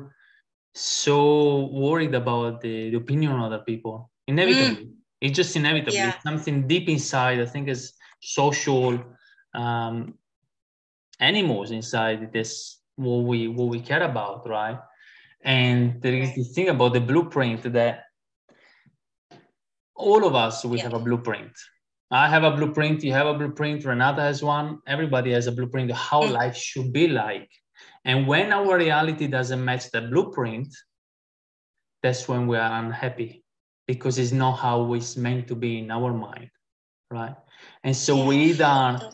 so 0.74 1.65
worried 1.65 2.13
about 2.13 2.62
the, 2.62 2.91
the 2.91 2.97
opinion 2.97 3.33
of 3.33 3.41
other 3.41 3.59
people. 3.59 4.09
Inevitably, 4.27 4.86
mm. 4.86 4.91
it's 5.19 5.36
just 5.36 5.55
inevitable. 5.55 5.93
Yeah. 5.93 6.13
It's 6.13 6.24
something 6.24 6.67
deep 6.67 6.88
inside. 6.88 7.41
I 7.41 7.45
think 7.45 7.67
is 7.67 7.93
social 8.21 9.03
um, 9.54 10.18
animals 11.20 11.72
inside 11.72 12.32
this 12.32 12.80
what 12.96 13.24
we 13.25 13.48
what 13.48 13.70
we 13.70 13.80
care 13.80 14.04
about, 14.04 14.48
right? 14.48 14.80
And 15.44 16.01
there 16.01 16.13
is 16.13 16.36
this 16.36 16.54
thing 16.54 16.70
about 16.70 16.94
the 16.94 17.00
blueprint 17.01 17.72
that 17.74 18.06
all 19.96 20.25
of 20.25 20.36
us 20.36 20.66
we 20.66 20.77
Yeah. 20.77 20.84
have 20.84 20.94
a 20.94 21.00
blueprint. 21.00 21.51
I 22.10 22.30
have 22.30 22.44
a 22.44 22.51
blueprint, 22.51 23.04
you 23.04 23.12
have 23.13 23.27
a 23.27 23.34
blueprint, 23.34 23.84
Renata 23.84 24.22
has 24.22 24.42
one, 24.42 24.80
everybody 24.88 25.32
has 25.34 25.48
a 25.48 25.51
blueprint 25.51 25.92
of 25.92 25.98
how 25.98 26.24
Mm. 26.24 26.32
life 26.32 26.56
should 26.56 26.94
be 26.94 27.08
like. 27.08 27.50
And 28.06 28.27
when 28.27 28.54
our 28.54 28.77
reality 28.77 29.27
doesn't 29.27 29.63
match 29.63 29.92
the 29.92 30.01
blueprint, 30.01 30.74
that's 32.01 32.27
when 32.27 32.48
we 32.48 32.58
are 32.58 32.80
unhappy 32.80 33.44
because 33.88 34.18
it's 34.18 34.32
not 34.32 34.54
how 34.54 34.94
it's 34.94 35.18
meant 35.18 35.48
to 35.48 35.56
be 35.56 35.80
in 35.80 35.92
our 35.92 36.13
mind, 36.13 36.50
right? 37.12 37.36
And 37.84 37.96
so 37.96 38.25
we 38.25 38.38
either 38.51 39.12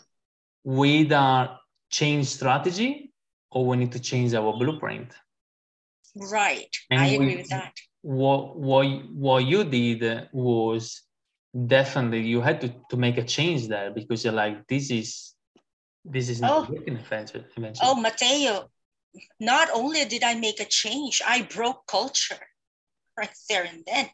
we 0.64 0.90
either 1.00 1.58
change 1.90 2.26
strategy 2.26 3.12
or 3.50 3.66
we 3.66 3.76
need 3.76 3.92
to 3.92 4.00
change 4.00 4.34
our 4.34 4.52
blueprint. 4.52 5.12
Right. 6.16 6.74
And 6.90 7.00
I 7.00 7.06
agree 7.06 7.26
we- 7.28 7.36
with 7.36 7.48
that. 7.50 7.74
What 8.02 8.56
what 8.56 8.86
what 9.14 9.38
you 9.46 9.64
did 9.64 10.28
was 10.32 11.02
definitely 11.66 12.20
you 12.28 12.42
had 12.42 12.60
to, 12.60 12.74
to 12.90 12.96
make 12.98 13.16
a 13.16 13.22
change 13.24 13.68
there 13.68 13.90
because 13.90 14.22
you're 14.24 14.34
like 14.34 14.66
this 14.66 14.90
is 14.90 15.32
this 16.04 16.28
is 16.28 16.40
not 16.40 16.50
Oh. 16.68 16.72
working 16.72 16.98
eventually. 16.98 17.44
Oh, 17.80 17.94
Mateo, 17.94 18.70
not 19.40 19.70
only 19.70 20.04
did 20.04 20.22
I 20.22 20.34
make 20.34 20.60
a 20.60 20.66
change, 20.66 21.22
I 21.26 21.42
broke 21.42 21.86
culture 21.86 22.40
right 23.16 23.34
there 23.48 23.64
and 23.64 23.82
then. 23.86 24.10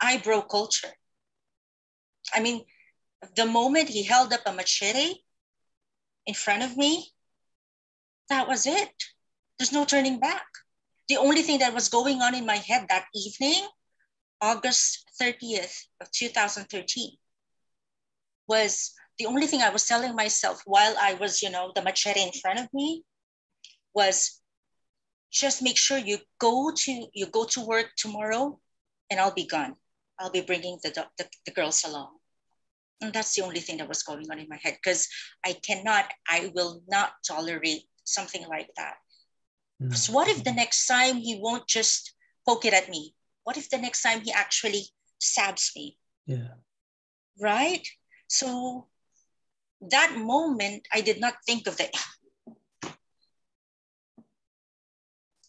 I 0.00 0.18
broke 0.18 0.50
culture. 0.50 0.92
I 2.34 2.40
mean, 2.40 2.64
the 3.36 3.46
moment 3.46 3.88
he 3.88 4.02
held 4.02 4.32
up 4.32 4.40
a 4.46 4.52
machete 4.52 5.14
in 6.26 6.34
front 6.34 6.62
of 6.62 6.76
me, 6.76 7.12
that 8.28 8.48
was 8.48 8.66
it. 8.66 8.92
There's 9.58 9.72
no 9.72 9.84
turning 9.84 10.18
back. 10.18 10.44
The 11.08 11.16
only 11.16 11.42
thing 11.42 11.58
that 11.58 11.74
was 11.74 11.88
going 11.88 12.22
on 12.22 12.34
in 12.34 12.46
my 12.46 12.56
head 12.56 12.86
that 12.88 13.06
evening, 13.14 13.66
August 14.40 15.04
30th 15.20 15.84
of 16.00 16.10
2013, 16.12 17.16
was 18.48 18.92
the 19.18 19.26
only 19.26 19.46
thing 19.46 19.60
I 19.60 19.70
was 19.70 19.86
telling 19.86 20.14
myself 20.14 20.62
while 20.64 20.94
I 21.00 21.14
was, 21.14 21.42
you 21.42 21.50
know, 21.50 21.72
the 21.74 21.82
machete 21.82 22.22
in 22.22 22.32
front 22.32 22.60
of 22.60 22.68
me 22.72 23.04
was 23.94 24.40
just 25.30 25.62
make 25.62 25.76
sure 25.76 25.98
you 25.98 26.18
go 26.38 26.72
to 26.74 27.06
you 27.12 27.26
go 27.26 27.44
to 27.44 27.66
work 27.66 27.90
tomorrow 27.96 28.58
and 29.10 29.20
I'll 29.20 29.34
be 29.34 29.46
gone. 29.46 29.76
I'll 30.18 30.30
be 30.30 30.42
bringing 30.42 30.78
the, 30.82 31.06
the, 31.18 31.26
the 31.46 31.52
girls 31.52 31.84
along. 31.84 32.16
And 33.02 33.12
that's 33.12 33.34
the 33.34 33.42
only 33.42 33.60
thing 33.60 33.78
that 33.78 33.88
was 33.88 34.02
going 34.02 34.30
on 34.30 34.38
in 34.38 34.48
my 34.48 34.58
head 34.62 34.78
because 34.82 35.08
I 35.44 35.54
cannot, 35.54 36.06
I 36.28 36.52
will 36.54 36.82
not 36.88 37.12
tolerate 37.26 37.82
something 38.04 38.46
like 38.48 38.70
that. 38.76 38.94
Mm. 39.82 39.88
Because 39.88 40.08
what 40.08 40.28
if 40.28 40.44
the 40.44 40.52
next 40.52 40.86
time 40.86 41.16
he 41.16 41.38
won't 41.42 41.66
just 41.66 42.14
poke 42.46 42.64
it 42.64 42.74
at 42.74 42.88
me? 42.88 43.14
What 43.44 43.56
if 43.56 43.68
the 43.68 43.78
next 43.78 44.02
time 44.02 44.20
he 44.20 44.32
actually 44.32 44.84
stabs 45.18 45.72
me? 45.76 45.98
Yeah. 46.26 46.54
right? 47.40 47.86
So 48.28 48.86
that 49.90 50.16
moment, 50.16 50.86
I 50.92 51.00
did 51.00 51.20
not 51.20 51.34
think 51.46 51.66
of 51.66 51.76
the. 51.76 51.90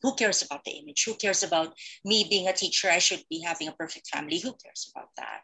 Who 0.02 0.16
cares 0.16 0.42
about 0.42 0.66
the 0.66 0.72
image? 0.72 1.06
Who 1.06 1.14
cares 1.14 1.44
about 1.44 1.74
me 2.04 2.28
being 2.30 2.48
a 2.48 2.54
teacher? 2.54 2.90
I 2.90 3.00
should 3.00 3.24
be 3.30 3.42
having 3.42 3.70
a 3.70 3.72
perfect 3.72 4.08
family. 4.08 4.40
Who 4.40 4.54
cares 4.54 4.92
about 4.94 5.10
that? 5.18 5.44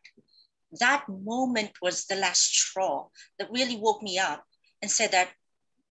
That 0.80 1.06
moment 1.10 1.72
was 1.82 2.06
the 2.06 2.16
last 2.16 2.54
straw 2.54 3.08
that 3.38 3.52
really 3.52 3.78
woke 3.78 4.04
me 4.04 4.20
up 4.20 4.44
and 4.82 4.92
said 4.92 5.12
that, 5.12 5.30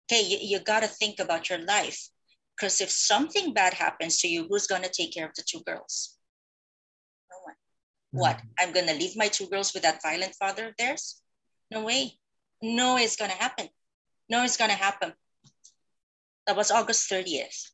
okay, 0.06 0.22
you, 0.22 0.38
you 0.40 0.60
got 0.60 0.80
to 0.80 0.88
think 0.88 1.18
about 1.18 1.50
your 1.50 1.58
life. 1.58 2.08
Because 2.56 2.80
if 2.80 2.90
something 2.90 3.52
bad 3.52 3.74
happens 3.74 4.18
to 4.18 4.28
you, 4.28 4.46
who's 4.48 4.66
going 4.66 4.82
to 4.82 4.90
take 4.90 5.12
care 5.12 5.26
of 5.26 5.34
the 5.34 5.44
two 5.46 5.60
girls? 5.64 6.16
No 7.30 7.36
one. 7.44 7.54
What? 8.10 8.40
I'm 8.58 8.72
going 8.72 8.86
to 8.86 8.94
leave 8.94 9.16
my 9.16 9.28
two 9.28 9.48
girls 9.48 9.74
with 9.74 9.82
that 9.82 10.02
violent 10.02 10.34
father 10.34 10.68
of 10.68 10.76
theirs? 10.76 11.20
No 11.70 11.84
way. 11.84 12.18
No, 12.62 12.96
it's 12.96 13.16
going 13.16 13.30
to 13.30 13.36
happen. 13.36 13.68
No, 14.28 14.42
it's 14.42 14.56
going 14.56 14.70
to 14.70 14.76
happen. 14.76 15.12
That 16.46 16.56
was 16.56 16.70
August 16.70 17.10
30th. 17.10 17.70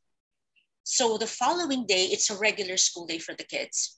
So 0.83 1.17
the 1.17 1.27
following 1.27 1.87
day, 1.87 2.05
it's 2.05 2.29
a 2.29 2.37
regular 2.37 2.77
school 2.77 3.07
day 3.07 3.17
for 3.17 3.33
the 3.33 3.43
kids. 3.43 3.97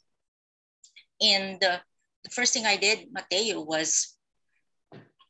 And 1.19 1.61
uh, 1.63 1.79
the 2.27 2.33
first 2.33 2.53
thing 2.53 2.65
I 2.65 2.75
did, 2.75 3.07
Mateo, 3.11 3.61
was 3.61 4.17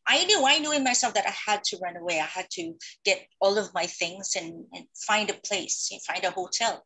I 0.08 0.24
knew, 0.26 0.44
I 0.46 0.58
knew 0.60 0.72
in 0.72 0.84
myself 0.84 1.14
that 1.14 1.28
I 1.28 1.52
had 1.52 1.64
to 1.66 1.78
run 1.78 1.98
away. 1.98 2.20
I 2.20 2.26
had 2.26 2.50
to 2.52 2.74
get 3.04 3.28
all 3.40 3.58
of 3.58 3.74
my 3.74 3.86
things 3.86 4.36
and, 4.36 4.66
and 4.74 4.86
find 5.06 5.30
a 5.30 5.40
place, 5.46 5.92
find 6.08 6.24
a 6.24 6.32
hotel 6.32 6.86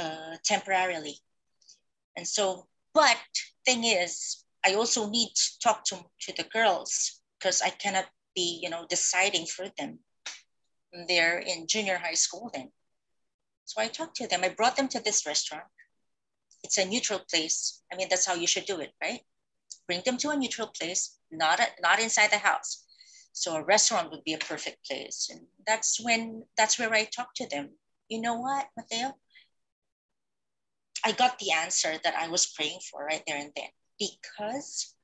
uh, 0.00 0.36
temporarily. 0.44 1.18
And 2.16 2.26
so, 2.26 2.66
but 2.94 3.18
thing 3.66 3.84
is, 3.84 4.44
I 4.64 4.74
also 4.74 5.10
need 5.10 5.30
to 5.34 5.58
talk 5.62 5.84
to, 5.86 5.96
to 6.20 6.32
the 6.36 6.44
girls 6.44 7.20
because 7.38 7.60
I 7.60 7.70
cannot 7.70 8.06
be, 8.34 8.60
you 8.62 8.70
know, 8.70 8.86
deciding 8.88 9.46
for 9.46 9.66
them. 9.76 9.98
They're 11.08 11.40
in 11.40 11.66
junior 11.66 11.98
high 11.98 12.14
school 12.14 12.50
then. 12.54 12.70
So 13.64 13.82
I 13.82 13.88
talked 13.88 14.16
to 14.16 14.28
them. 14.28 14.42
I 14.44 14.50
brought 14.50 14.76
them 14.76 14.88
to 14.88 15.00
this 15.00 15.26
restaurant. 15.26 15.64
It's 16.62 16.78
a 16.78 16.84
neutral 16.86 17.20
place. 17.28 17.82
I 17.92 17.96
mean, 17.96 18.06
that's 18.08 18.26
how 18.26 18.34
you 18.34 18.46
should 18.46 18.64
do 18.64 18.80
it, 18.80 18.92
right? 19.02 19.20
Bring 19.86 20.02
them 20.04 20.16
to 20.18 20.30
a 20.30 20.36
neutral 20.36 20.68
place, 20.68 21.18
not 21.30 21.60
a, 21.60 21.66
not 21.80 22.00
inside 22.00 22.30
the 22.30 22.38
house. 22.38 22.84
So 23.32 23.56
a 23.56 23.64
restaurant 23.64 24.10
would 24.10 24.24
be 24.24 24.32
a 24.34 24.38
perfect 24.38 24.86
place, 24.86 25.28
and 25.30 25.46
that's 25.66 26.00
when 26.00 26.44
that's 26.56 26.78
where 26.78 26.92
I 26.92 27.04
talk 27.04 27.34
to 27.36 27.48
them. 27.48 27.70
You 28.08 28.20
know 28.20 28.36
what, 28.36 28.68
Mateo? 28.76 29.14
I 31.04 31.12
got 31.12 31.38
the 31.38 31.52
answer 31.52 31.98
that 32.02 32.14
I 32.14 32.28
was 32.28 32.46
praying 32.46 32.80
for 32.90 33.04
right 33.04 33.22
there 33.26 33.36
and 33.36 33.52
then 33.54 33.68
because 33.98 34.94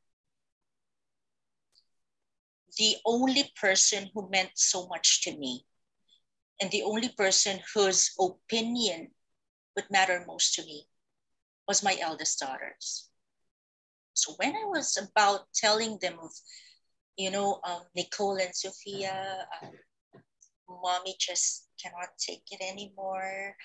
the 2.78 2.96
only 3.04 3.52
person 3.60 4.10
who 4.14 4.30
meant 4.30 4.52
so 4.54 4.86
much 4.86 5.22
to 5.22 5.36
me 5.36 5.66
and 6.60 6.70
the 6.70 6.82
only 6.82 7.10
person 7.10 7.60
whose 7.74 8.14
opinion 8.18 9.10
would 9.76 9.90
matter 9.90 10.24
most 10.26 10.54
to 10.54 10.64
me 10.64 10.86
was 11.68 11.82
my 11.82 11.98
eldest 12.00 12.38
daughters. 12.38 13.09
So 14.14 14.34
when 14.36 14.54
I 14.54 14.64
was 14.66 14.96
about 14.96 15.52
telling 15.54 15.98
them 16.00 16.18
of, 16.22 16.30
you 17.16 17.30
know, 17.30 17.60
um, 17.64 17.82
Nicole 17.94 18.36
and 18.36 18.54
Sophia, 18.54 19.46
um, 19.62 19.70
mommy 20.82 21.14
just 21.18 21.68
cannot 21.82 22.08
take 22.18 22.42
it 22.50 22.60
anymore. 22.62 23.56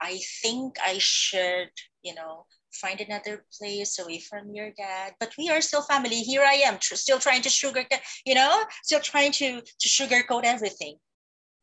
I 0.00 0.20
think 0.42 0.76
I 0.84 0.96
should, 0.98 1.70
you 2.02 2.14
know, 2.14 2.46
find 2.72 3.00
another 3.00 3.44
place 3.58 3.98
away 3.98 4.20
from 4.20 4.50
your 4.52 4.70
dad. 4.72 5.14
But 5.20 5.32
we 5.38 5.48
are 5.50 5.60
still 5.60 5.82
family. 5.82 6.20
Here 6.20 6.42
I 6.42 6.54
am, 6.66 6.78
tr- 6.78 6.96
still 6.96 7.18
trying 7.18 7.42
to 7.42 7.48
sugarcoat, 7.48 8.00
you 8.26 8.34
know, 8.34 8.64
still 8.82 9.00
trying 9.00 9.32
to 9.32 9.60
to 9.60 9.88
sugarcoat 9.88 10.44
everything 10.44 10.96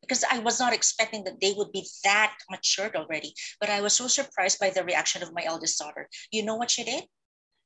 because 0.01 0.23
I 0.29 0.39
was 0.39 0.59
not 0.59 0.73
expecting 0.73 1.23
that 1.25 1.39
they 1.41 1.53
would 1.53 1.71
be 1.71 1.87
that 2.03 2.35
matured 2.49 2.95
already. 2.95 3.33
But 3.59 3.69
I 3.69 3.81
was 3.81 3.93
so 3.93 4.07
surprised 4.07 4.59
by 4.59 4.69
the 4.71 4.83
reaction 4.83 5.23
of 5.23 5.33
my 5.33 5.43
eldest 5.45 5.79
daughter. 5.79 6.09
You 6.31 6.43
know 6.45 6.55
what 6.55 6.71
she 6.71 6.83
did? 6.83 7.05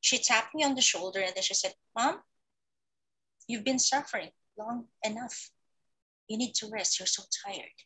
She 0.02 0.18
tapped 0.18 0.54
me 0.54 0.64
on 0.64 0.76
the 0.76 0.82
shoulder 0.82 1.20
and 1.20 1.34
then 1.36 1.44
she 1.44 1.54
said, 1.54 1.74
Mom, 1.96 2.20
you've 3.48 3.64
been 3.64 3.80
suffering 3.80 4.30
long 4.58 4.86
enough. 5.04 5.50
You 6.28 6.38
need 6.38 6.54
to 6.56 6.70
rest. 6.70 7.00
You're 7.00 7.08
so 7.08 7.24
tired. 7.46 7.78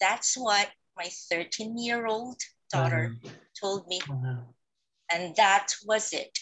That's 0.00 0.36
what 0.36 0.68
my 0.96 1.08
13 1.30 1.78
year 1.78 2.06
old 2.06 2.40
daughter 2.72 3.14
told 3.60 3.86
me. 3.88 4.00
And 5.12 5.36
that 5.36 5.68
was 5.84 6.12
it. 6.12 6.38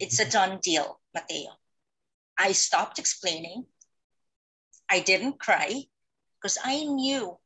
It's 0.00 0.20
a 0.20 0.30
done 0.30 0.58
deal, 0.62 1.00
Mateo. 1.14 1.50
I 2.38 2.52
stopped 2.52 2.98
explaining. 2.98 3.66
I 4.90 5.00
didn't 5.00 5.38
cry 5.40 5.82
because 6.40 6.56
I 6.64 6.84
knew, 6.84 7.36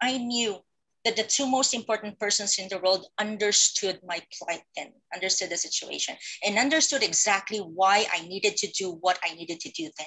I 0.00 0.18
knew 0.18 0.56
that 1.04 1.16
the 1.16 1.24
two 1.24 1.46
most 1.46 1.74
important 1.74 2.18
persons 2.18 2.58
in 2.58 2.68
the 2.68 2.78
world 2.78 3.06
understood 3.18 4.00
my 4.06 4.20
plight 4.38 4.62
then, 4.76 4.92
understood 5.14 5.50
the 5.50 5.56
situation, 5.56 6.16
and 6.46 6.58
understood 6.58 7.02
exactly 7.02 7.58
why 7.58 8.06
I 8.12 8.26
needed 8.26 8.56
to 8.58 8.68
do 8.68 8.98
what 9.00 9.18
I 9.24 9.34
needed 9.34 9.60
to 9.60 9.70
do 9.70 9.90
then. 9.98 10.06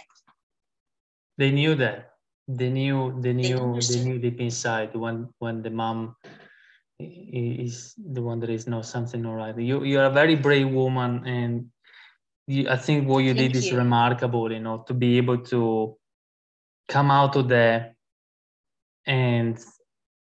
They 1.38 1.52
knew 1.52 1.76
that. 1.76 2.12
They 2.48 2.70
knew. 2.70 3.20
They 3.22 3.34
knew. 3.34 3.80
They, 3.80 3.96
they 3.96 4.04
knew 4.04 4.20
deep 4.20 4.40
inside 4.40 4.96
when 4.96 5.30
when 5.40 5.62
the 5.62 5.70
mom 5.70 6.16
is 7.00 7.94
the 7.98 8.22
one 8.22 8.40
that 8.40 8.50
is 8.50 8.68
not 8.68 8.86
something 8.86 9.26
all 9.26 9.36
right. 9.36 9.58
You 9.58 9.84
you're 9.84 10.06
a 10.06 10.12
very 10.12 10.36
brave 10.36 10.70
woman, 10.70 11.26
and 11.26 11.66
you, 12.48 12.70
I 12.70 12.78
think 12.78 13.08
what 13.08 13.20
you 13.20 13.34
Thank 13.34 13.54
did 13.54 13.64
you. 13.64 13.72
is 13.72 13.74
remarkable. 13.74 14.52
You 14.52 14.60
know, 14.60 14.84
to 14.88 14.94
be 14.94 15.18
able 15.18 15.40
to 15.52 15.98
come 16.88 17.12
out 17.12 17.36
of 17.36 17.50
there 17.50 17.96
and 19.06 19.60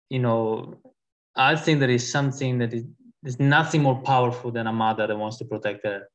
you 0.09 0.19
know 0.19 0.75
i 1.35 1.55
think 1.55 1.79
there 1.79 1.89
is 1.89 2.11
something 2.11 2.59
that 2.59 2.73
is 2.73 2.85
there's 3.21 3.39
nothing 3.39 3.81
more 3.81 4.01
powerful 4.01 4.51
than 4.51 4.67
a 4.67 4.73
mother 4.73 5.05
that 5.07 5.17
wants 5.17 5.37
to 5.37 5.45
protect 5.45 5.85
her, 5.85 6.07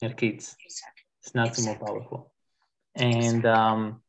her 0.00 0.10
kids 0.10 0.56
exactly. 0.64 1.02
it's 1.22 1.34
nothing 1.34 1.64
exactly. 1.64 1.86
more 1.86 2.00
powerful 2.00 2.32
and 2.96 3.14
exactly. 3.16 3.50
um 3.50 4.00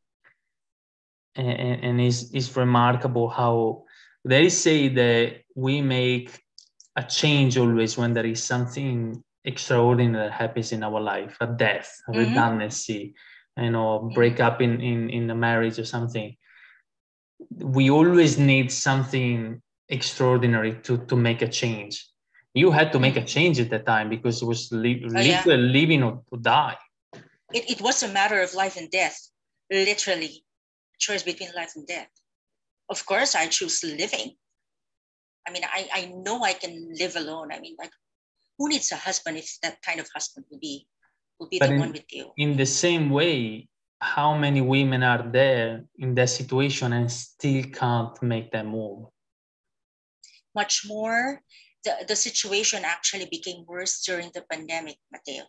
and, 1.38 1.84
and 1.84 2.02
it's, 2.02 2.32
it's 2.34 2.56
remarkable 2.56 3.28
how 3.28 3.84
they 4.24 4.48
say 4.48 4.88
that 4.88 5.41
we 5.54 5.82
make 5.82 6.41
a 6.95 7.04
change 7.04 7.58
always 7.58 7.98
when 7.98 8.13
there 8.13 8.26
is 8.26 8.41
something 8.41 9.21
extraordinary 9.43 10.30
that 10.30 10.32
happens 10.32 10.71
in 10.71 10.82
our 10.82 11.00
life 11.02 11.38
a 11.41 11.48
death 11.48 12.02
a 12.08 12.12
mm-hmm. 12.12 12.19
redundancy 12.19 13.13
you 13.58 13.69
know 13.69 14.10
break 14.15 14.39
up 14.39 14.62
in 14.62 14.82
in 14.82 15.10
in 15.10 15.30
a 15.30 15.36
marriage 15.36 15.78
or 15.78 15.86
something 15.86 16.36
we 17.58 17.89
always 17.89 18.38
need 18.38 18.71
something 18.71 19.62
extraordinary 19.89 20.76
to 20.84 20.98
to 21.06 21.15
make 21.15 21.41
a 21.41 21.48
change. 21.48 22.08
You 22.54 22.71
had 22.71 22.91
to 22.93 23.00
make 23.00 23.17
a 23.17 23.26
change 23.26 23.60
at 23.60 23.69
that 23.71 23.86
time 23.86 24.10
because 24.10 24.41
it 24.41 24.45
was 24.45 24.71
li- 24.71 25.04
oh, 25.04 25.19
yeah. 25.19 25.43
living 25.45 26.04
or 26.04 26.24
to 26.32 26.39
die. 26.39 26.78
It, 27.54 27.69
it 27.69 27.82
was 27.82 28.02
a 28.02 28.08
matter 28.08 28.41
of 28.41 28.54
life 28.54 28.78
and 28.78 28.89
death 28.89 29.17
literally. 29.69 30.43
Choice 30.98 31.24
between 31.24 31.50
life 31.56 31.74
and 31.76 31.86
death. 31.86 32.08
Of 32.89 33.06
course 33.06 33.36
i 33.36 33.48
choose 33.48 33.84
living. 33.84 34.32
I 35.48 35.52
mean 35.52 35.63
i 35.65 35.88
i 35.93 36.02
know 36.15 36.43
i 36.43 36.54
can 36.54 36.93
live 36.98 37.15
alone. 37.15 37.52
I 37.52 37.60
mean 37.60 37.76
like 37.78 37.91
who 38.58 38.69
needs 38.69 38.91
a 38.91 38.95
husband 38.95 39.38
if 39.38 39.50
that 39.62 39.82
kind 39.82 40.00
of 40.00 40.08
husband 40.13 40.45
would 40.50 40.62
be 40.62 40.88
will 41.39 41.50
be 41.50 41.60
but 41.60 41.67
the 41.67 41.74
in, 41.74 41.80
one 41.80 41.91
with 41.91 42.10
you. 42.12 42.32
In 42.38 42.56
the 42.56 42.65
same 42.65 43.10
way, 43.10 43.67
how 43.99 44.38
many 44.38 44.62
women 44.62 45.03
are 45.03 45.29
there 45.31 45.86
in 45.97 46.15
that 46.15 46.29
situation 46.29 46.93
and 46.93 47.12
still 47.12 47.63
can't 47.63 48.21
make 48.21 48.51
that 48.51 48.65
move? 48.65 49.08
Much 50.53 50.84
more. 50.88 51.41
The, 51.84 52.05
the 52.08 52.15
situation 52.15 52.84
actually 52.84 53.27
became 53.29 53.65
worse 53.67 54.03
during 54.03 54.31
the 54.34 54.43
pandemic, 54.49 54.97
Mateo. 55.12 55.43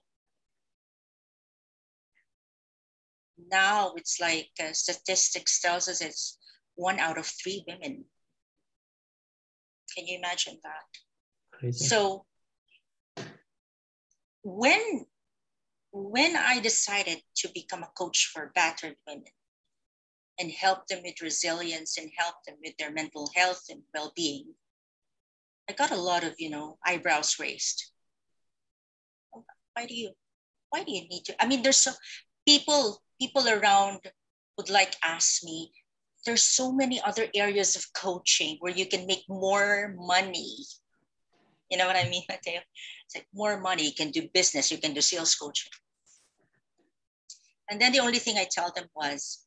Now 3.50 3.92
it's 3.96 4.20
like 4.20 4.50
uh, 4.60 4.72
statistics 4.72 5.60
tells 5.60 5.88
us 5.88 6.00
it's 6.00 6.38
one 6.74 6.98
out 6.98 7.18
of 7.18 7.26
three 7.26 7.64
women. 7.66 8.04
Can 9.94 10.06
you 10.06 10.18
imagine 10.18 10.58
that? 10.62 11.58
Crazy. 11.58 11.84
So 11.86 12.24
when 14.42 15.06
when 15.96 16.36
I 16.36 16.60
decided 16.60 17.22
to 17.36 17.48
become 17.54 17.82
a 17.82 17.90
coach 17.96 18.30
for 18.32 18.52
battered 18.54 18.96
women 19.06 19.24
and 20.38 20.50
help 20.50 20.86
them 20.88 21.00
with 21.02 21.22
resilience 21.22 21.96
and 21.96 22.10
help 22.18 22.34
them 22.46 22.56
with 22.62 22.76
their 22.76 22.92
mental 22.92 23.30
health 23.34 23.64
and 23.70 23.80
well-being, 23.94 24.52
I 25.70 25.72
got 25.72 25.92
a 25.92 25.96
lot 25.96 26.22
of, 26.22 26.34
you 26.38 26.50
know, 26.50 26.76
eyebrows 26.84 27.36
raised. 27.40 27.92
Why 29.32 29.86
do 29.86 29.94
you, 29.94 30.10
why 30.68 30.84
do 30.84 30.92
you 30.92 31.08
need 31.08 31.24
to? 31.24 31.42
I 31.42 31.46
mean, 31.46 31.62
there's 31.62 31.78
so 31.78 31.92
people, 32.46 33.02
people 33.18 33.48
around 33.48 34.00
would 34.58 34.68
like 34.68 34.96
ask 35.02 35.42
me, 35.44 35.72
there's 36.26 36.42
so 36.42 36.72
many 36.72 37.00
other 37.00 37.26
areas 37.34 37.74
of 37.74 37.86
coaching 37.94 38.58
where 38.60 38.72
you 38.72 38.84
can 38.84 39.06
make 39.06 39.24
more 39.28 39.94
money. 39.96 40.56
You 41.70 41.78
know 41.78 41.86
what 41.86 41.96
I 41.96 42.08
mean, 42.10 42.22
Mateo? 42.28 42.60
It's 43.06 43.14
like 43.14 43.26
more 43.32 43.58
money. 43.60 43.84
You 43.84 43.94
can 43.94 44.10
do 44.10 44.28
business. 44.34 44.70
You 44.70 44.78
can 44.78 44.92
do 44.92 45.00
sales 45.00 45.34
coaching. 45.34 45.72
And 47.68 47.80
then 47.80 47.92
the 47.92 48.00
only 48.00 48.18
thing 48.18 48.36
I 48.38 48.46
tell 48.50 48.72
them 48.72 48.86
was, 48.94 49.44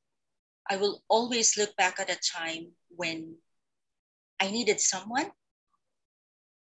I 0.70 0.78
will 0.78 1.04
always 1.08 1.58
look 1.58 1.76
back 1.76 2.00
at 2.00 2.12
a 2.12 2.20
time 2.20 2.72
when 2.90 3.36
I 4.40 4.52
needed 4.52 4.80
someone 4.80 5.32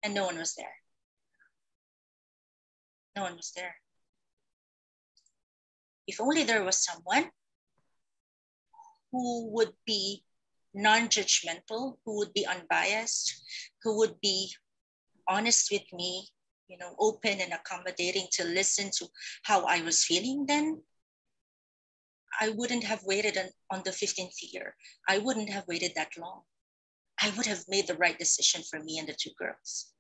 and 0.04 0.14
no 0.14 0.26
one 0.26 0.38
was 0.38 0.54
there. 0.56 0.76
No 3.16 3.24
one 3.24 3.36
was 3.36 3.52
there. 3.56 3.76
If 6.08 6.22
only 6.22 6.44
there 6.44 6.64
was 6.64 6.84
someone 6.84 7.32
who 9.12 9.50
would 9.52 9.74
be 9.86 10.24
non 10.74 11.08
judgmental, 11.08 11.98
who 12.06 12.18
would 12.18 12.34
be 12.34 12.46
unbiased, 12.46 13.34
who 13.82 13.98
would 13.98 14.20
be 14.22 14.54
honest 15.28 15.72
with 15.72 15.92
me, 15.94 16.28
you 16.68 16.78
know, 16.78 16.96
open 17.00 17.40
and 17.40 17.54
accommodating 17.54 18.28
to 18.34 18.44
listen 18.44 18.92
to 18.98 19.08
how 19.44 19.66
I 19.66 19.82
was 19.82 20.04
feeling 20.04 20.46
then 20.46 20.84
I 22.40 22.50
wouldn't 22.50 22.84
have 22.84 23.04
waited 23.04 23.38
on, 23.38 23.46
on 23.72 23.82
the 23.84 23.92
15th 23.92 24.36
year. 24.54 24.76
I 25.08 25.18
wouldn't 25.18 25.50
have 25.50 25.68
waited 25.68 25.94
that 25.96 26.18
long. 26.18 26.42
I 27.22 27.32
would 27.38 27.46
have 27.46 27.64
made 27.68 27.88
the 27.88 27.96
right 27.96 28.18
decision 28.18 28.62
for 28.70 28.80
me 28.80 29.00
and 29.00 29.08
the 29.08 29.16
two 29.18 29.32
girls. 29.38 29.94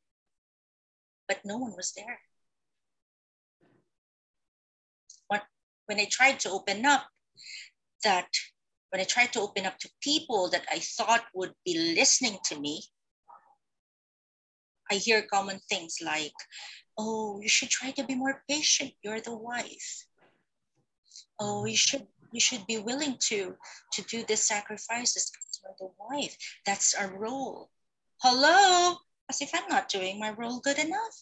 But 1.27 1.39
no 1.45 1.57
one 1.57 1.73
was 1.75 1.93
there. 1.95 2.19
When 5.87 5.99
I 5.99 6.07
tried 6.09 6.39
to 6.41 6.49
open 6.49 6.85
up, 6.85 7.05
that 8.03 8.27
when 8.89 9.01
I 9.01 9.05
tried 9.05 9.33
to 9.33 9.41
open 9.41 9.65
up 9.65 9.77
to 9.79 9.89
people 10.01 10.49
that 10.49 10.65
I 10.71 10.79
thought 10.79 11.25
would 11.33 11.53
be 11.63 11.93
listening 11.95 12.39
to 12.45 12.59
me, 12.59 12.83
I 14.89 14.95
hear 14.95 15.27
common 15.31 15.59
things 15.69 15.97
like, 16.03 16.33
oh, 16.97 17.39
you 17.41 17.49
should 17.49 17.69
try 17.69 17.91
to 17.91 18.03
be 18.03 18.15
more 18.15 18.43
patient. 18.49 18.93
You're 19.03 19.21
the 19.21 19.35
wife. 19.35 20.07
Oh, 21.39 21.65
you 21.65 21.77
should 21.77 22.07
you 22.31 22.39
should 22.39 22.65
be 22.67 22.77
willing 22.77 23.17
to 23.29 23.55
to 23.93 24.01
do 24.03 24.23
the 24.23 24.37
sacrifices 24.37 25.31
because 25.31 25.59
you're 25.61 25.75
the 25.79 25.93
wife. 25.99 26.35
That's 26.65 26.93
our 26.93 27.17
role. 27.17 27.69
Hello, 28.21 28.97
as 29.29 29.41
if 29.41 29.51
I'm 29.53 29.67
not 29.69 29.89
doing 29.89 30.19
my 30.19 30.31
role 30.31 30.59
good 30.59 30.79
enough. 30.79 31.15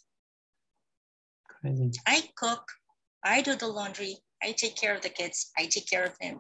Crazy. 1.61 1.91
I 2.05 2.23
cook, 2.35 2.63
I 3.23 3.41
do 3.41 3.55
the 3.55 3.67
laundry, 3.67 4.17
I 4.41 4.51
take 4.51 4.75
care 4.75 4.95
of 4.95 5.01
the 5.01 5.09
kids, 5.09 5.51
I 5.57 5.65
take 5.65 5.89
care 5.89 6.03
of 6.03 6.15
him. 6.19 6.39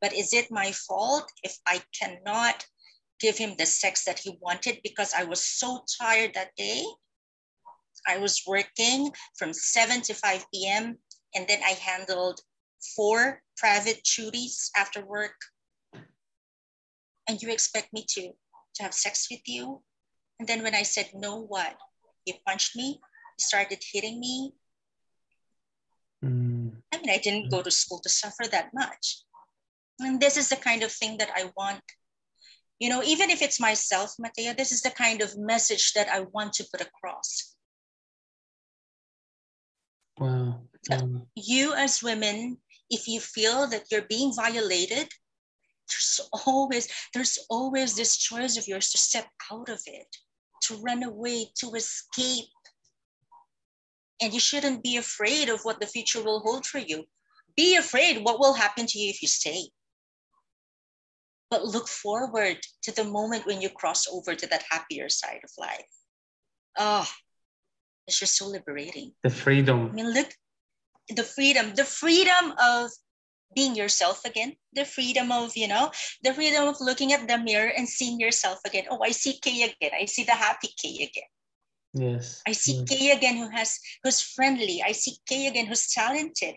But 0.00 0.12
is 0.12 0.32
it 0.32 0.50
my 0.50 0.72
fault 0.72 1.30
if 1.42 1.56
I 1.66 1.82
cannot 1.98 2.64
give 3.20 3.36
him 3.36 3.54
the 3.58 3.66
sex 3.66 4.04
that 4.04 4.18
he 4.18 4.38
wanted 4.40 4.78
because 4.82 5.12
I 5.12 5.24
was 5.24 5.42
so 5.44 5.84
tired 6.00 6.34
that 6.34 6.54
day. 6.56 6.84
I 8.06 8.18
was 8.18 8.42
working 8.46 9.10
from 9.36 9.52
7 9.52 10.02
to 10.02 10.14
5 10.14 10.46
p.m. 10.52 10.98
and 11.34 11.46
then 11.48 11.60
I 11.64 11.70
handled 11.70 12.40
four 12.96 13.42
private 13.56 14.02
duties 14.04 14.70
after 14.76 15.04
work. 15.04 15.34
And 17.28 17.42
you 17.42 17.50
expect 17.50 17.92
me 17.92 18.04
to, 18.08 18.32
to 18.74 18.82
have 18.82 18.94
sex 18.94 19.28
with 19.30 19.40
you? 19.46 19.82
And 20.38 20.48
then 20.48 20.62
when 20.62 20.74
I 20.74 20.82
said 20.82 21.10
no, 21.14 21.42
what? 21.42 21.76
He 22.24 22.40
punched 22.46 22.76
me, 22.76 23.00
he 23.36 23.42
started 23.42 23.82
hitting 23.92 24.20
me. 24.20 24.52
Mm. 26.24 26.72
I 26.92 26.98
mean, 26.98 27.10
I 27.10 27.18
didn't 27.18 27.50
go 27.50 27.62
to 27.62 27.70
school 27.70 28.00
to 28.00 28.08
suffer 28.08 28.44
that 28.50 28.70
much. 28.72 29.22
And 30.00 30.20
this 30.20 30.36
is 30.36 30.48
the 30.48 30.56
kind 30.56 30.82
of 30.82 30.92
thing 30.92 31.18
that 31.18 31.30
I 31.34 31.50
want 31.56 31.82
you 32.78 32.88
know, 32.88 33.02
even 33.02 33.30
if 33.30 33.42
it's 33.42 33.60
myself, 33.60 34.14
Mateo, 34.18 34.52
this 34.54 34.70
is 34.70 34.82
the 34.82 34.90
kind 34.90 35.20
of 35.20 35.36
message 35.36 35.92
that 35.94 36.08
I 36.08 36.20
want 36.32 36.52
to 36.54 36.66
put 36.70 36.80
across. 36.80 37.56
Wow. 40.18 40.60
Um, 40.90 41.26
you 41.34 41.74
as 41.74 42.02
women, 42.02 42.58
if 42.90 43.08
you 43.08 43.20
feel 43.20 43.66
that 43.68 43.84
you're 43.90 44.02
being 44.08 44.32
violated, 44.34 45.08
there's 45.88 46.20
always 46.46 46.88
there's 47.14 47.38
always 47.48 47.96
this 47.96 48.16
choice 48.16 48.56
of 48.58 48.68
yours 48.68 48.90
to 48.90 48.98
step 48.98 49.26
out 49.50 49.68
of 49.68 49.80
it, 49.86 50.16
to 50.62 50.76
run 50.76 51.02
away, 51.02 51.46
to 51.60 51.74
escape. 51.74 52.44
And 54.20 54.34
you 54.34 54.40
shouldn't 54.40 54.82
be 54.82 54.96
afraid 54.96 55.48
of 55.48 55.60
what 55.62 55.80
the 55.80 55.86
future 55.86 56.22
will 56.22 56.40
hold 56.40 56.66
for 56.66 56.78
you. 56.78 57.04
Be 57.56 57.76
afraid 57.76 58.24
what 58.24 58.40
will 58.40 58.54
happen 58.54 58.86
to 58.86 58.98
you 58.98 59.10
if 59.10 59.22
you 59.22 59.28
stay 59.28 59.68
but 61.50 61.64
look 61.64 61.88
forward 61.88 62.58
to 62.82 62.92
the 62.92 63.04
moment 63.04 63.46
when 63.46 63.60
you 63.60 63.68
cross 63.70 64.06
over 64.08 64.34
to 64.34 64.46
that 64.48 64.64
happier 64.70 65.08
side 65.08 65.40
of 65.44 65.50
life. 65.58 65.86
Oh, 66.78 67.08
it's 68.06 68.18
just 68.18 68.36
so 68.36 68.46
liberating. 68.46 69.12
The 69.22 69.30
freedom. 69.30 69.88
I 69.90 69.92
mean, 69.92 70.12
look, 70.12 70.28
the 71.14 71.22
freedom, 71.24 71.74
the 71.74 71.84
freedom 71.84 72.54
of 72.62 72.90
being 73.54 73.74
yourself 73.74 74.24
again, 74.24 74.54
the 74.74 74.84
freedom 74.84 75.32
of, 75.32 75.56
you 75.56 75.68
know, 75.68 75.90
the 76.22 76.34
freedom 76.34 76.68
of 76.68 76.76
looking 76.80 77.12
at 77.12 77.26
the 77.26 77.38
mirror 77.38 77.72
and 77.76 77.88
seeing 77.88 78.20
yourself 78.20 78.58
again. 78.66 78.84
Oh, 78.90 79.00
I 79.02 79.10
see 79.10 79.38
Kay 79.40 79.62
again. 79.62 79.92
I 79.98 80.04
see 80.04 80.24
the 80.24 80.32
happy 80.32 80.68
Kay 80.76 81.08
again. 81.08 81.30
Yes. 81.94 82.42
I 82.46 82.52
see 82.52 82.84
yes. 82.84 82.88
Kay 82.88 83.10
again 83.12 83.36
who 83.36 83.48
has 83.50 83.80
who's 84.04 84.20
friendly. 84.20 84.82
I 84.84 84.92
see 84.92 85.16
Kay 85.26 85.46
again 85.46 85.66
who's 85.66 85.90
talented. 85.90 86.56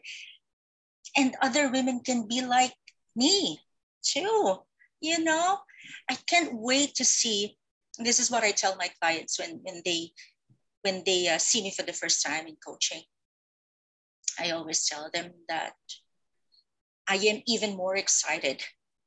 And 1.18 1.36
other 1.42 1.72
women 1.72 2.02
can 2.02 2.28
be 2.28 2.42
like 2.42 2.74
me 3.16 3.60
too 4.04 4.58
you 5.00 5.24
know 5.24 5.58
i 6.10 6.18
can't 6.28 6.52
wait 6.54 6.96
to 6.96 7.06
see 7.06 7.58
this 8.00 8.20
is 8.20 8.32
what 8.32 8.44
i 8.44 8.52
tell 8.52 8.76
my 8.76 8.90
clients 9.02 9.40
when 9.40 9.60
when 9.64 9.82
they 9.86 10.12
when 10.82 11.04
they 11.06 11.28
uh, 11.28 11.38
see 11.38 11.62
me 11.62 11.72
for 11.72 11.84
the 11.84 11.94
first 11.94 12.26
time 12.26 12.48
in 12.48 12.56
coaching 12.66 13.02
i 14.40 14.52
always 14.52 14.86
tell 14.86 15.10
them 15.14 15.32
that 15.48 15.74
i 17.08 17.16
am 17.16 17.42
even 17.48 17.76
more 17.76 17.96
excited 17.96 18.64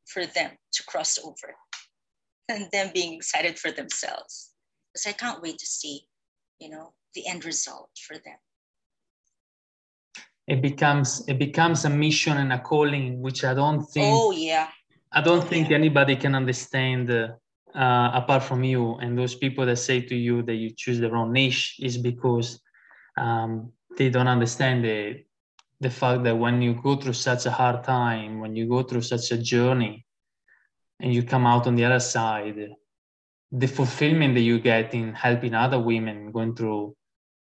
for 0.06 0.26
them 0.26 0.50
to 0.72 0.82
cross 0.84 1.18
over 1.18 1.54
than 2.48 2.68
them 2.72 2.90
being 2.92 3.14
excited 3.14 3.58
for 3.58 3.70
themselves. 3.70 4.50
Because 4.92 5.06
i 5.06 5.12
can't 5.12 5.42
wait 5.42 5.58
to 5.58 5.66
see 5.66 6.06
you 6.60 6.70
know 6.70 6.92
the 7.14 7.26
end 7.26 7.44
result 7.44 7.90
for 8.06 8.14
them. 8.14 8.38
It 10.46 10.60
becomes 10.60 11.24
it 11.26 11.38
becomes 11.38 11.84
a 11.84 11.90
mission 11.90 12.36
and 12.36 12.52
a 12.52 12.58
calling 12.58 13.22
which 13.22 13.44
i 13.44 13.54
don't 13.54 13.82
think 13.82 14.12
oh 14.12 14.30
yeah. 14.30 14.68
I 15.16 15.20
don't 15.20 15.44
think 15.44 15.70
anybody 15.70 16.16
can 16.16 16.34
understand 16.34 17.08
uh, 17.08 17.28
uh, 17.72 18.10
apart 18.14 18.42
from 18.42 18.64
you. 18.64 18.96
And 18.96 19.16
those 19.16 19.36
people 19.36 19.64
that 19.66 19.76
say 19.76 20.00
to 20.00 20.14
you 20.14 20.42
that 20.42 20.56
you 20.56 20.70
choose 20.76 20.98
the 20.98 21.08
wrong 21.08 21.32
niche 21.32 21.76
is 21.80 21.96
because 21.96 22.60
um, 23.16 23.70
they 23.96 24.10
don't 24.10 24.28
understand 24.28 24.84
the, 24.84 25.24
the 25.80 25.90
fact 25.90 26.24
that 26.24 26.36
when 26.36 26.62
you 26.62 26.74
go 26.74 26.96
through 26.96 27.12
such 27.12 27.46
a 27.46 27.50
hard 27.50 27.84
time, 27.84 28.40
when 28.40 28.56
you 28.56 28.68
go 28.68 28.82
through 28.82 29.02
such 29.02 29.30
a 29.32 29.38
journey, 29.38 30.06
and 31.00 31.12
you 31.12 31.22
come 31.22 31.46
out 31.46 31.66
on 31.66 31.74
the 31.74 31.84
other 31.84 32.00
side, 32.00 32.70
the 33.50 33.66
fulfillment 33.66 34.34
that 34.34 34.40
you 34.40 34.58
get 34.60 34.94
in 34.94 35.12
helping 35.12 35.54
other 35.54 35.78
women 35.78 36.30
going 36.32 36.54
through 36.54 36.96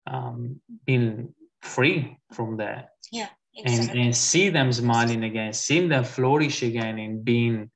um, 0.06 0.60
being 0.86 1.34
free 1.60 2.16
from 2.32 2.56
that. 2.58 2.90
Yeah 3.10 3.28
Exactly. 3.56 3.90
and, 3.90 4.06
and 4.06 4.16
see 4.16 4.48
them 4.48 4.72
smiling 4.72 5.22
again, 5.24 5.52
seeing 5.52 5.88
them 5.88 6.04
flourish 6.04 6.62
again 6.62 6.98
and 6.98 7.24
being 7.24 7.70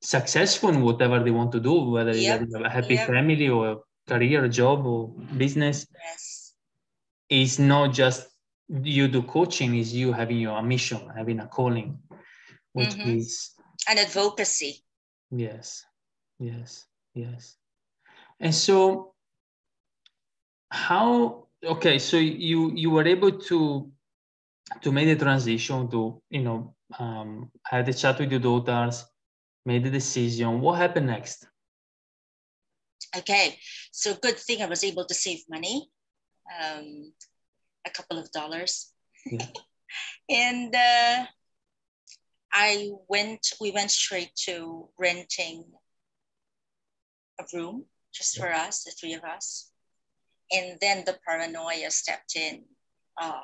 successful 0.00 0.70
in 0.70 0.80
whatever 0.80 1.22
they 1.22 1.30
want 1.30 1.52
to 1.52 1.60
do, 1.60 1.90
whether 1.90 2.16
yep. 2.16 2.42
it's 2.42 2.54
a 2.54 2.68
happy 2.68 2.94
yep. 2.94 3.08
family 3.08 3.48
or 3.48 3.72
a 3.72 3.76
career, 4.08 4.48
job 4.48 4.86
or 4.86 5.08
business. 5.36 5.86
Yes. 6.02 6.41
It's 7.32 7.58
not 7.58 7.94
just 7.94 8.28
you 8.68 9.08
do 9.08 9.22
coaching, 9.22 9.74
is 9.78 9.94
you 9.94 10.12
having 10.12 10.36
your 10.36 10.60
mission, 10.60 11.08
having 11.16 11.40
a 11.40 11.46
calling, 11.46 11.98
which 12.74 12.90
mm-hmm. 12.90 13.16
is 13.16 13.52
an 13.88 13.96
advocacy. 13.96 14.84
Yes, 15.30 15.82
yes, 16.38 16.84
yes. 17.14 17.56
And 18.38 18.54
so 18.54 19.14
how 20.70 21.48
okay, 21.64 21.98
so 21.98 22.18
you 22.18 22.70
you 22.74 22.90
were 22.90 23.08
able 23.08 23.32
to 23.48 23.90
to 24.82 24.92
make 24.92 25.08
the 25.08 25.16
transition 25.24 25.88
to 25.90 26.20
you 26.28 26.42
know 26.42 26.74
um, 26.98 27.50
have 27.64 27.86
the 27.86 27.94
chat 27.94 28.18
with 28.20 28.30
your 28.30 28.40
daughters 28.40 29.06
made 29.64 29.84
the 29.84 29.90
decision 29.90 30.60
what 30.60 30.78
happened 30.78 31.06
next 31.06 31.46
okay 33.16 33.56
so 33.92 34.14
good 34.14 34.36
thing 34.36 34.62
i 34.62 34.66
was 34.66 34.82
able 34.82 35.04
to 35.04 35.14
save 35.14 35.40
money 35.48 35.88
um, 36.60 37.12
a 37.86 37.90
couple 37.90 38.18
of 38.18 38.30
dollars. 38.32 38.92
Yeah. 39.26 39.46
and 40.30 40.74
uh, 40.74 41.24
i 42.52 42.90
went 43.08 43.52
we 43.60 43.70
went 43.70 43.90
straight 43.90 44.34
to 44.34 44.88
renting 44.98 45.64
a 47.38 47.44
room 47.52 47.84
just 48.12 48.36
yeah. 48.36 48.42
for 48.42 48.52
us 48.52 48.84
the 48.84 48.90
three 48.92 49.14
of 49.14 49.24
us. 49.24 49.70
And 50.50 50.78
then 50.80 51.04
the 51.06 51.18
paranoia 51.26 51.90
stepped 51.90 52.36
in. 52.36 52.64
Oh 53.20 53.42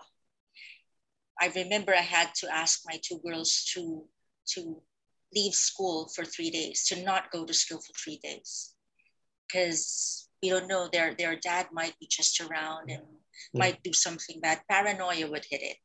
I 1.40 1.52
remember 1.54 1.94
I 1.94 2.02
had 2.02 2.34
to 2.37 2.52
ask 2.52 2.82
my 2.87 3.00
two 3.02 3.20
girls 3.24 3.64
to 3.74 4.04
to 4.54 4.82
leave 5.34 5.54
school 5.54 6.08
for 6.14 6.24
three 6.24 6.50
days, 6.50 6.87
to 6.88 7.02
not 7.02 7.30
go 7.30 7.44
to 7.44 7.54
school 7.54 7.78
for 7.78 7.92
three 7.92 8.18
days, 8.22 8.74
because 9.46 10.27
we 10.42 10.51
don't 10.51 10.68
know 10.68 10.88
their 10.92 11.14
their 11.14 11.37
dad 11.37 11.68
might 11.72 11.98
be 11.98 12.07
just 12.09 12.40
around 12.40 12.90
and 12.90 13.03
yeah. 13.53 13.59
might 13.59 13.83
do 13.83 13.92
something 13.92 14.40
bad. 14.40 14.61
Paranoia 14.68 15.31
would 15.31 15.44
hit 15.48 15.62
it, 15.62 15.77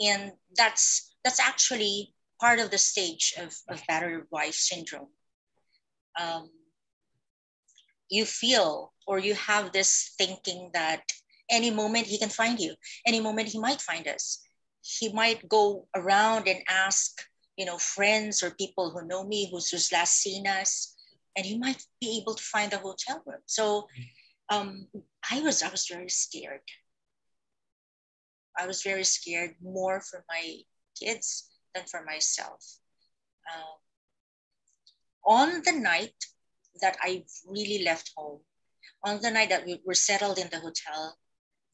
and 0.00 0.32
that's 0.56 1.14
that's 1.24 1.40
actually 1.40 2.14
part 2.40 2.58
of 2.58 2.70
the 2.70 2.78
stage 2.78 3.34
of, 3.38 3.54
of 3.68 3.82
battered 3.88 4.26
wife 4.30 4.54
syndrome. 4.54 5.08
Um, 6.20 6.50
you 8.08 8.24
feel 8.24 8.92
or 9.06 9.18
you 9.18 9.34
have 9.34 9.72
this 9.72 10.14
thinking 10.18 10.70
that 10.74 11.02
any 11.50 11.70
moment 11.70 12.06
he 12.06 12.18
can 12.18 12.28
find 12.28 12.58
you, 12.60 12.74
any 13.06 13.20
moment 13.20 13.48
he 13.48 13.58
might 13.58 13.80
find 13.80 14.06
us 14.06 14.46
he 14.86 15.12
might 15.12 15.48
go 15.48 15.88
around 15.96 16.46
and 16.46 16.62
ask, 16.68 17.20
you 17.56 17.66
know, 17.66 17.78
friends 17.78 18.42
or 18.42 18.50
people 18.52 18.90
who 18.90 19.06
know 19.06 19.24
me 19.24 19.48
who's, 19.50 19.70
who's 19.70 19.92
last 19.92 20.14
seen 20.14 20.46
us, 20.46 20.95
and 21.36 21.44
he 21.44 21.58
might 21.58 21.82
be 22.00 22.18
able 22.20 22.34
to 22.34 22.42
find 22.42 22.72
a 22.72 22.78
hotel 22.78 23.22
room. 23.26 23.40
So 23.46 23.88
um, 24.48 24.86
I 25.30 25.40
was 25.40 25.62
I 25.62 25.68
was 25.68 25.86
very 25.90 26.08
scared. 26.08 26.62
I 28.58 28.66
was 28.66 28.82
very 28.82 29.04
scared 29.04 29.54
more 29.62 30.00
for 30.00 30.24
my 30.28 30.56
kids 30.98 31.50
than 31.74 31.84
for 31.84 32.02
myself. 32.04 32.64
Uh, 33.46 33.76
on 35.30 35.62
the 35.64 35.72
night 35.72 36.14
that 36.80 36.96
I 37.02 37.24
really 37.46 37.84
left 37.84 38.12
home, 38.16 38.40
on 39.04 39.20
the 39.20 39.30
night 39.30 39.50
that 39.50 39.66
we 39.66 39.80
were 39.84 39.94
settled 39.94 40.38
in 40.38 40.48
the 40.50 40.60
hotel, 40.60 41.18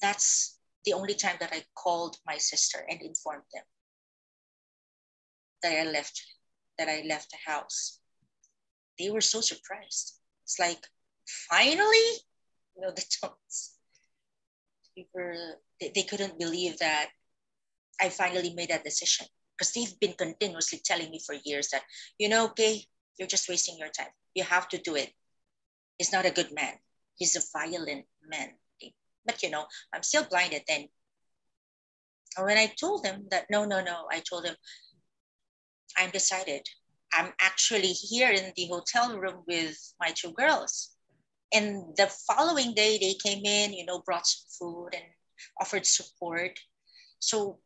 that's 0.01 0.59
the 0.85 0.95
only 0.95 1.15
time 1.15 1.37
that 1.39 1.53
I 1.53 1.63
called 1.75 2.17
my 2.27 2.39
sister 2.39 2.85
and 2.89 3.01
informed 3.01 3.45
them 3.55 3.65
that 5.63 5.79
I 5.79 5.89
left 5.89 6.21
that 6.79 6.89
I 6.89 7.03
left 7.07 7.31
the 7.31 7.51
house. 7.51 8.01
They 8.99 9.11
were 9.11 9.21
so 9.21 9.41
surprised. 9.41 10.19
It's 10.45 10.59
like, 10.59 10.85
finally, 11.51 12.09
you 12.77 12.83
know, 12.83 12.91
the 12.95 13.05
tones. 13.21 13.73
We 14.97 15.09
were, 15.15 15.35
they, 15.81 15.93
they 15.95 16.03
couldn't 16.03 16.39
believe 16.39 16.79
that 16.79 17.09
I 18.01 18.09
finally 18.09 18.53
made 18.55 18.71
that 18.71 18.85
decision 18.85 19.27
because 19.57 19.73
they've 19.73 19.99
been 20.01 20.15
continuously 20.15 20.81
telling 20.85 21.11
me 21.11 21.21
for 21.25 21.35
years 21.45 21.71
that, 21.71 21.83
you 22.19 22.29
know, 22.29 22.47
okay, 22.47 22.83
you're 23.19 23.29
just 23.29 23.49
wasting 23.49 23.79
your 23.79 23.89
time. 23.89 24.13
You 24.35 24.45
have 24.45 24.69
to 24.69 24.79
do 24.79 24.97
it. 24.97 25.13
He's 25.99 26.13
not 26.13 26.27
a 26.27 26.31
good 26.31 26.53
man. 26.53 26.75
He's 27.17 27.37
a 27.37 27.59
violent 27.59 28.07
man. 28.29 28.51
But 29.25 29.43
you 29.43 29.51
know, 29.51 29.67
I'm 29.93 30.03
still 30.03 30.25
blinded 30.25 30.63
then. 30.67 30.89
And 32.37 32.47
when 32.47 32.59
I 32.59 32.67
told 32.67 33.05
them 33.05 33.27
that 33.31 33.47
no, 33.51 33.65
no, 33.65 33.83
no, 33.83 34.07
I 34.11 34.21
told 34.21 34.45
them 34.45 34.57
I'm 35.97 36.11
decided. 36.11 36.67
I'm 37.13 37.33
actually 37.41 37.93
here 37.93 38.31
in 38.31 38.53
the 38.57 38.67
hotel 38.67 39.19
room 39.19 39.43
with 39.47 39.77
my 40.01 40.13
two 40.15 40.33
girls. 40.33 40.91
And 41.53 41.95
the 41.97 42.07
following 42.27 42.75
day 42.75 42.99
they 42.99 43.15
came 43.15 43.45
in, 43.45 43.73
you 43.73 43.85
know, 43.85 44.01
brought 44.01 44.27
some 44.27 44.47
food 44.59 44.91
and 44.95 45.05
offered 45.61 45.87
support. 45.87 46.59
So 47.19 47.59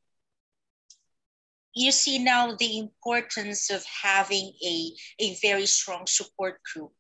you 1.74 1.92
see 1.92 2.18
now 2.18 2.56
the 2.56 2.78
importance 2.78 3.70
of 3.70 3.85
having 4.02 4.52
a, 4.64 4.92
a 5.20 5.37
very 5.42 5.66
strong 5.66 6.06
support 6.06 6.59
group 6.74 6.92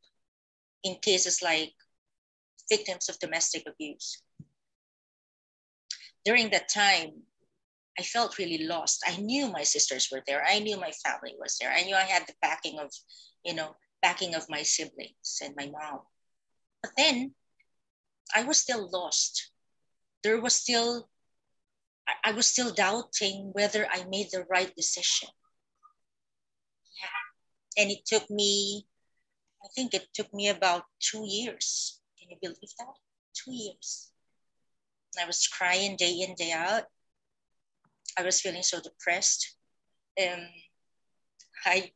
in 0.84 0.96
cases 0.96 1.42
like 1.42 1.72
victims 2.68 3.08
of 3.08 3.18
domestic 3.18 3.64
abuse. 3.66 4.22
During 6.24 6.50
that 6.50 6.68
time, 6.68 7.22
I 7.98 8.02
felt 8.02 8.38
really 8.38 8.66
lost. 8.66 9.02
I 9.06 9.16
knew 9.16 9.48
my 9.50 9.62
sisters 9.62 10.08
were 10.12 10.22
there. 10.26 10.44
I 10.46 10.58
knew 10.58 10.76
my 10.76 10.92
family 11.04 11.34
was 11.38 11.56
there. 11.58 11.72
I 11.72 11.82
knew 11.82 11.94
I 11.94 12.02
had 12.02 12.26
the 12.26 12.34
backing 12.42 12.78
of, 12.78 12.90
you 13.44 13.54
know, 13.54 13.74
backing 14.02 14.34
of 14.34 14.48
my 14.48 14.62
siblings 14.62 15.40
and 15.42 15.54
my 15.56 15.66
mom. 15.66 16.00
But 16.82 16.92
then 16.96 17.34
I 18.34 18.44
was 18.44 18.58
still 18.58 18.90
lost. 18.90 19.50
There 20.22 20.40
was 20.40 20.54
still 20.54 21.08
I, 22.06 22.30
I 22.30 22.32
was 22.32 22.46
still 22.46 22.72
doubting 22.72 23.50
whether 23.52 23.86
I 23.90 24.04
made 24.08 24.28
the 24.30 24.44
right 24.50 24.74
decision. 24.76 25.28
Yeah. 27.02 27.82
And 27.82 27.90
it 27.90 28.06
took 28.06 28.28
me, 28.30 28.86
I 29.64 29.68
think 29.74 29.94
it 29.94 30.08
took 30.14 30.32
me 30.32 30.48
about 30.48 30.84
two 31.00 31.24
years. 31.26 32.00
Can 32.18 32.30
you 32.30 32.36
believe 32.40 32.72
that? 32.78 32.94
Two 33.34 33.52
years. 33.52 34.12
I 35.20 35.26
was 35.26 35.46
crying 35.46 35.96
day 35.96 36.12
in, 36.12 36.34
day 36.34 36.52
out. 36.52 36.84
I 38.18 38.22
was 38.22 38.40
feeling 38.40 38.62
so 38.62 38.80
depressed. 38.80 39.56
Um, 40.20 40.46
I, 41.64 41.90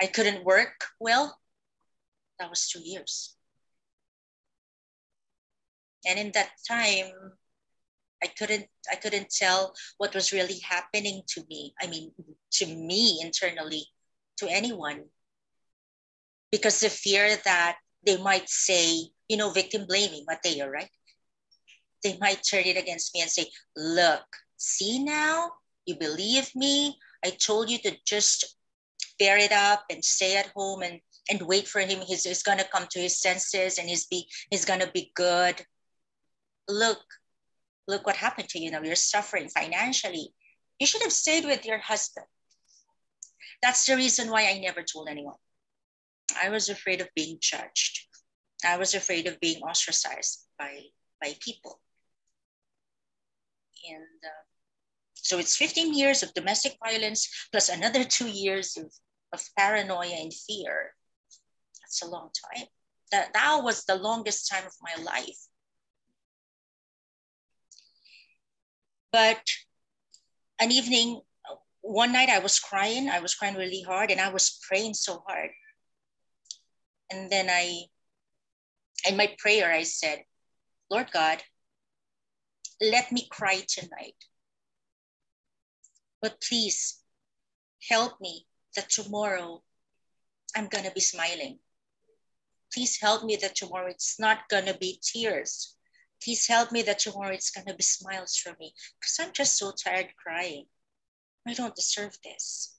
I 0.00 0.06
couldn't 0.06 0.44
work 0.44 0.84
well. 1.00 1.38
That 2.38 2.50
was 2.50 2.68
two 2.68 2.80
years. 2.82 3.36
And 6.06 6.18
in 6.18 6.32
that 6.32 6.50
time, 6.68 7.12
I 8.22 8.26
couldn't 8.26 8.66
I 8.90 8.96
couldn't 8.96 9.30
tell 9.30 9.74
what 9.98 10.14
was 10.14 10.32
really 10.32 10.60
happening 10.60 11.22
to 11.28 11.42
me. 11.48 11.74
I 11.80 11.86
mean, 11.86 12.12
to 12.52 12.66
me 12.66 13.20
internally, 13.22 13.86
to 14.38 14.48
anyone, 14.48 15.04
because 16.50 16.80
the 16.80 16.90
fear 16.90 17.36
that 17.44 17.76
they 18.04 18.16
might 18.18 18.48
say, 18.48 19.10
you 19.28 19.36
know, 19.36 19.50
victim 19.50 19.86
blaming, 19.86 20.24
Mateo, 20.26 20.68
right? 20.68 20.90
They 22.02 22.18
might 22.20 22.42
turn 22.48 22.64
it 22.64 22.76
against 22.76 23.14
me 23.14 23.22
and 23.22 23.30
say, 23.30 23.46
look, 23.76 24.24
see 24.56 25.02
now, 25.02 25.52
you 25.86 25.96
believe 25.96 26.54
me. 26.54 26.98
I 27.24 27.30
told 27.30 27.70
you 27.70 27.78
to 27.78 27.96
just 28.06 28.56
bear 29.18 29.38
it 29.38 29.52
up 29.52 29.84
and 29.90 30.04
stay 30.04 30.36
at 30.36 30.46
home 30.54 30.82
and 30.82 31.00
and 31.30 31.42
wait 31.42 31.68
for 31.68 31.80
him. 31.80 32.00
He's, 32.00 32.24
he's 32.24 32.42
gonna 32.42 32.64
come 32.64 32.86
to 32.90 33.00
his 33.00 33.20
senses 33.20 33.78
and 33.78 33.88
he's 33.88 34.06
be 34.06 34.28
he's 34.50 34.64
gonna 34.64 34.90
be 34.92 35.12
good. 35.14 35.64
Look, 36.68 37.02
look 37.86 38.06
what 38.06 38.16
happened 38.16 38.48
to 38.50 38.58
you 38.58 38.70
now. 38.70 38.82
You're 38.82 38.96
suffering 38.96 39.48
financially. 39.48 40.34
You 40.78 40.86
should 40.86 41.02
have 41.02 41.12
stayed 41.12 41.44
with 41.44 41.64
your 41.64 41.78
husband. 41.78 42.26
That's 43.62 43.86
the 43.86 43.96
reason 43.96 44.30
why 44.30 44.48
I 44.48 44.58
never 44.58 44.82
told 44.82 45.08
anyone. 45.08 45.36
I 46.42 46.48
was 46.48 46.68
afraid 46.68 47.00
of 47.00 47.08
being 47.14 47.38
judged. 47.40 48.06
I 48.64 48.76
was 48.76 48.94
afraid 48.94 49.26
of 49.26 49.38
being 49.40 49.62
ostracized 49.62 50.46
by, 50.58 50.80
by 51.20 51.34
people. 51.40 51.80
And 53.88 54.02
uh, 54.24 54.51
so 55.22 55.38
it's 55.38 55.56
15 55.56 55.94
years 55.94 56.22
of 56.22 56.34
domestic 56.34 56.76
violence 56.84 57.48
plus 57.52 57.68
another 57.68 58.02
two 58.04 58.28
years 58.28 58.76
of, 58.76 58.92
of 59.32 59.40
paranoia 59.56 60.16
and 60.20 60.34
fear. 60.34 60.94
That's 61.80 62.02
a 62.02 62.08
long 62.08 62.30
time. 62.54 62.66
That, 63.12 63.32
that 63.32 63.60
was 63.62 63.84
the 63.84 63.94
longest 63.94 64.50
time 64.50 64.66
of 64.66 64.72
my 64.82 65.02
life. 65.02 65.38
But 69.12 69.42
an 70.58 70.72
evening, 70.72 71.20
one 71.82 72.12
night 72.12 72.28
I 72.28 72.40
was 72.40 72.58
crying. 72.58 73.08
I 73.08 73.20
was 73.20 73.34
crying 73.34 73.54
really 73.54 73.82
hard 73.82 74.10
and 74.10 74.20
I 74.20 74.30
was 74.30 74.58
praying 74.66 74.94
so 74.94 75.22
hard. 75.26 75.50
And 77.12 77.30
then 77.30 77.48
I, 77.48 77.82
in 79.08 79.16
my 79.16 79.34
prayer, 79.38 79.70
I 79.70 79.84
said, 79.84 80.24
Lord 80.90 81.12
God, 81.12 81.42
let 82.80 83.12
me 83.12 83.28
cry 83.30 83.62
tonight. 83.68 84.16
But 86.22 86.40
please 86.40 87.02
help 87.90 88.20
me 88.20 88.46
that 88.76 88.88
tomorrow 88.88 89.62
I'm 90.56 90.68
going 90.68 90.84
to 90.84 90.92
be 90.92 91.00
smiling. 91.00 91.58
Please 92.72 92.98
help 93.00 93.24
me 93.24 93.36
that 93.36 93.56
tomorrow 93.56 93.88
it's 93.90 94.18
not 94.18 94.48
going 94.48 94.66
to 94.66 94.78
be 94.78 95.00
tears. 95.02 95.74
Please 96.22 96.46
help 96.46 96.70
me 96.70 96.82
that 96.82 97.00
tomorrow 97.00 97.32
it's 97.34 97.50
going 97.50 97.66
to 97.66 97.74
be 97.74 97.82
smiles 97.82 98.36
for 98.36 98.54
me 98.60 98.72
because 99.00 99.18
I'm 99.20 99.32
just 99.32 99.58
so 99.58 99.72
tired 99.72 100.14
crying. 100.16 100.66
I 101.46 101.54
don't 101.54 101.74
deserve 101.74 102.16
this. 102.22 102.78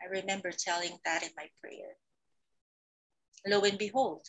I 0.00 0.06
remember 0.06 0.52
telling 0.52 0.96
that 1.04 1.24
in 1.24 1.30
my 1.36 1.48
prayer. 1.60 1.96
Lo 3.46 3.60
and 3.62 3.76
behold, 3.76 4.22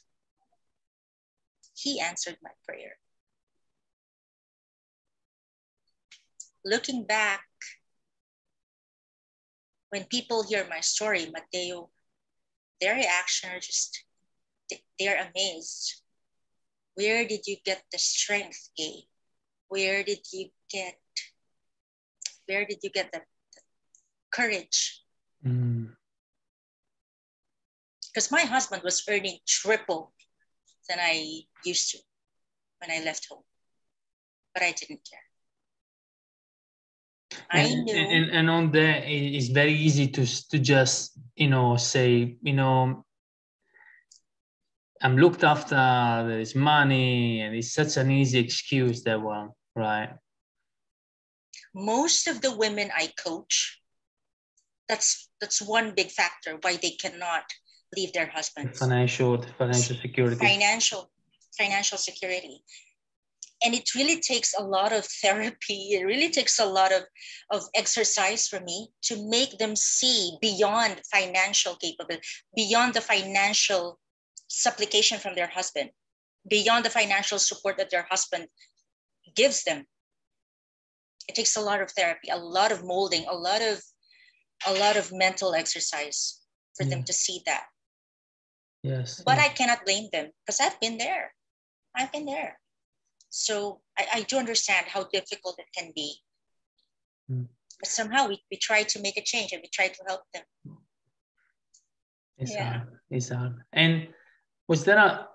he 1.76 2.00
answered 2.00 2.38
my 2.42 2.52
prayer. 2.68 2.98
Looking 6.66 7.04
back, 7.06 7.46
when 9.89 10.06
people 10.06 10.43
hear 10.43 10.65
my 10.69 10.80
story, 10.80 11.32
Mateo, 11.32 11.89
their 12.82 12.95
reaction 12.95 13.49
are 13.49 13.60
just, 13.60 14.04
they're 14.99 15.30
amazed 15.30 16.02
where 16.99 17.25
did 17.25 17.47
you 17.47 17.56
get 17.63 17.82
the 17.93 17.97
strength, 17.97 18.69
Kay? 18.78 19.08
Where 19.69 20.04
did 20.04 20.19
you 20.34 20.49
get 20.69 20.99
where 22.45 22.65
did 22.65 22.80
you 22.84 22.89
get 22.89 23.12
the, 23.13 23.21
the 23.54 23.62
courage? 24.34 25.06
Mm. 25.45 25.95
Because 28.08 28.32
my 28.32 28.41
husband 28.41 28.82
was 28.84 29.04
earning 29.08 29.38
triple 29.47 30.12
than 30.89 30.97
I 30.99 31.43
used 31.63 31.91
to 31.91 31.99
when 32.80 32.91
I 32.91 33.06
left 33.06 33.28
home. 33.30 33.43
But 34.54 34.63
I 34.63 34.71
didn't 34.71 35.08
care. 35.10 35.29
I 37.52 37.60
and, 37.60 37.84
knew. 37.86 37.95
And, 37.95 38.32
and 38.32 38.49
on 38.49 38.71
there, 38.71 39.04
it's 39.06 39.47
very 39.47 39.73
easy 39.73 40.08
to 40.08 40.25
to 40.49 40.60
just 40.60 41.17
you 41.36 41.49
know 41.49 41.78
say 41.78 42.38
you 42.41 42.54
know 42.54 43.06
I'm 45.02 45.17
looked 45.17 45.43
after, 45.43 45.75
there's 46.28 46.56
money, 46.56 47.41
and 47.41 47.56
it's 47.56 47.73
such 47.73 47.95
an 47.97 48.12
easy 48.12 48.39
excuse 48.39 49.04
that 49.04 49.21
one, 49.21 49.52
right? 49.75 50.10
Most 51.73 52.28
of 52.28 52.41
the 52.41 52.56
women 52.56 52.89
I 52.95 53.13
coach, 53.23 53.80
that's 54.89 55.30
that's 55.39 55.62
one 55.62 55.93
big 55.95 56.10
factor 56.10 56.58
why 56.62 56.78
they 56.78 56.91
cannot 56.91 57.43
leave 57.95 58.12
their 58.12 58.28
husbands. 58.28 58.78
Financial 58.80 59.41
financial 59.58 59.95
security. 59.95 60.36
Financial 60.36 61.10
financial 61.58 61.97
security. 61.97 62.63
And 63.63 63.74
it 63.74 63.93
really 63.93 64.22
takes 64.22 64.54
a 64.58 64.63
lot 64.63 64.93
of 64.93 65.06
therapy. 65.06 65.89
It 65.91 66.06
really 66.06 66.30
takes 66.30 66.60
a 66.60 66.65
lot 66.65 66.93
of, 66.93 67.04
of 67.52 67.63
exercise 67.76 68.48
for 68.48 68.62
me 68.62 68.89
to 69.04 69.30
make 69.30 69.58
them 69.58 69.76
see 69.76 70.38
beyond 70.41 71.02
financial 71.12 71.76
capability, 71.76 72.26
beyond 72.56 72.93
the 72.93 73.02
financial 73.02 74.00
supplication 74.48 75.19
from 75.19 75.36
their 75.36 75.48
husband 75.48 75.89
beyond 76.48 76.86
the 76.86 76.89
financial 76.89 77.39
support 77.39 77.78
that 77.78 77.89
their 77.89 78.08
husband 78.10 78.48
gives 79.36 79.63
them. 79.63 79.86
It 81.28 81.36
takes 81.36 81.56
a 81.56 81.62
lot 81.62 81.82
of 81.82 81.91
therapy, 81.91 82.30
a 82.32 82.38
lot 82.38 82.72
of 82.72 82.84
molding, 82.84 83.26
a 83.28 83.36
lot 83.36 83.62
of 83.62 83.82
a 84.67 84.74
lot 84.74 84.98
of 84.98 85.13
mental 85.13 85.54
exercise 85.54 86.41
for 86.76 86.84
yeah. 86.84 86.89
them 86.89 87.00
mm. 87.02 87.06
to 87.06 87.13
see 87.13 87.41
that. 87.45 87.63
Yes. 88.84 89.22
But 89.26 89.39
I 89.39 89.50
cannot 89.50 89.86
blame 89.86 90.10
them 90.12 90.32
because 90.45 90.60
I've 90.60 90.80
been 90.80 90.98
there. 90.98 91.34
I've 91.95 92.12
been 92.12 92.26
there. 92.26 92.60
So 93.30 93.82
I, 93.98 94.08
I 94.15 94.22
do 94.24 94.38
understand 94.38 94.88
how 94.88 95.04
difficult 95.06 95.60
it 95.60 95.68
can 95.76 95.92
be. 95.96 96.15
Mm. 97.32 97.48
But 97.80 97.89
somehow 97.89 98.28
we, 98.28 98.42
we 98.52 98.58
try 98.58 98.84
to 98.84 99.02
make 99.02 99.18
a 99.18 99.22
change 99.22 99.54
and 99.54 99.62
we 99.62 99.70
try 99.70 99.88
to 99.88 100.04
help 100.08 100.22
them. 100.34 100.44
It's 102.38 102.54
yeah. 102.54 102.70
hard. 102.70 103.00
It's 103.10 103.30
hard. 103.30 103.56
And 103.72 104.08
was 104.68 104.84
there 104.84 104.98
a, 104.98 105.28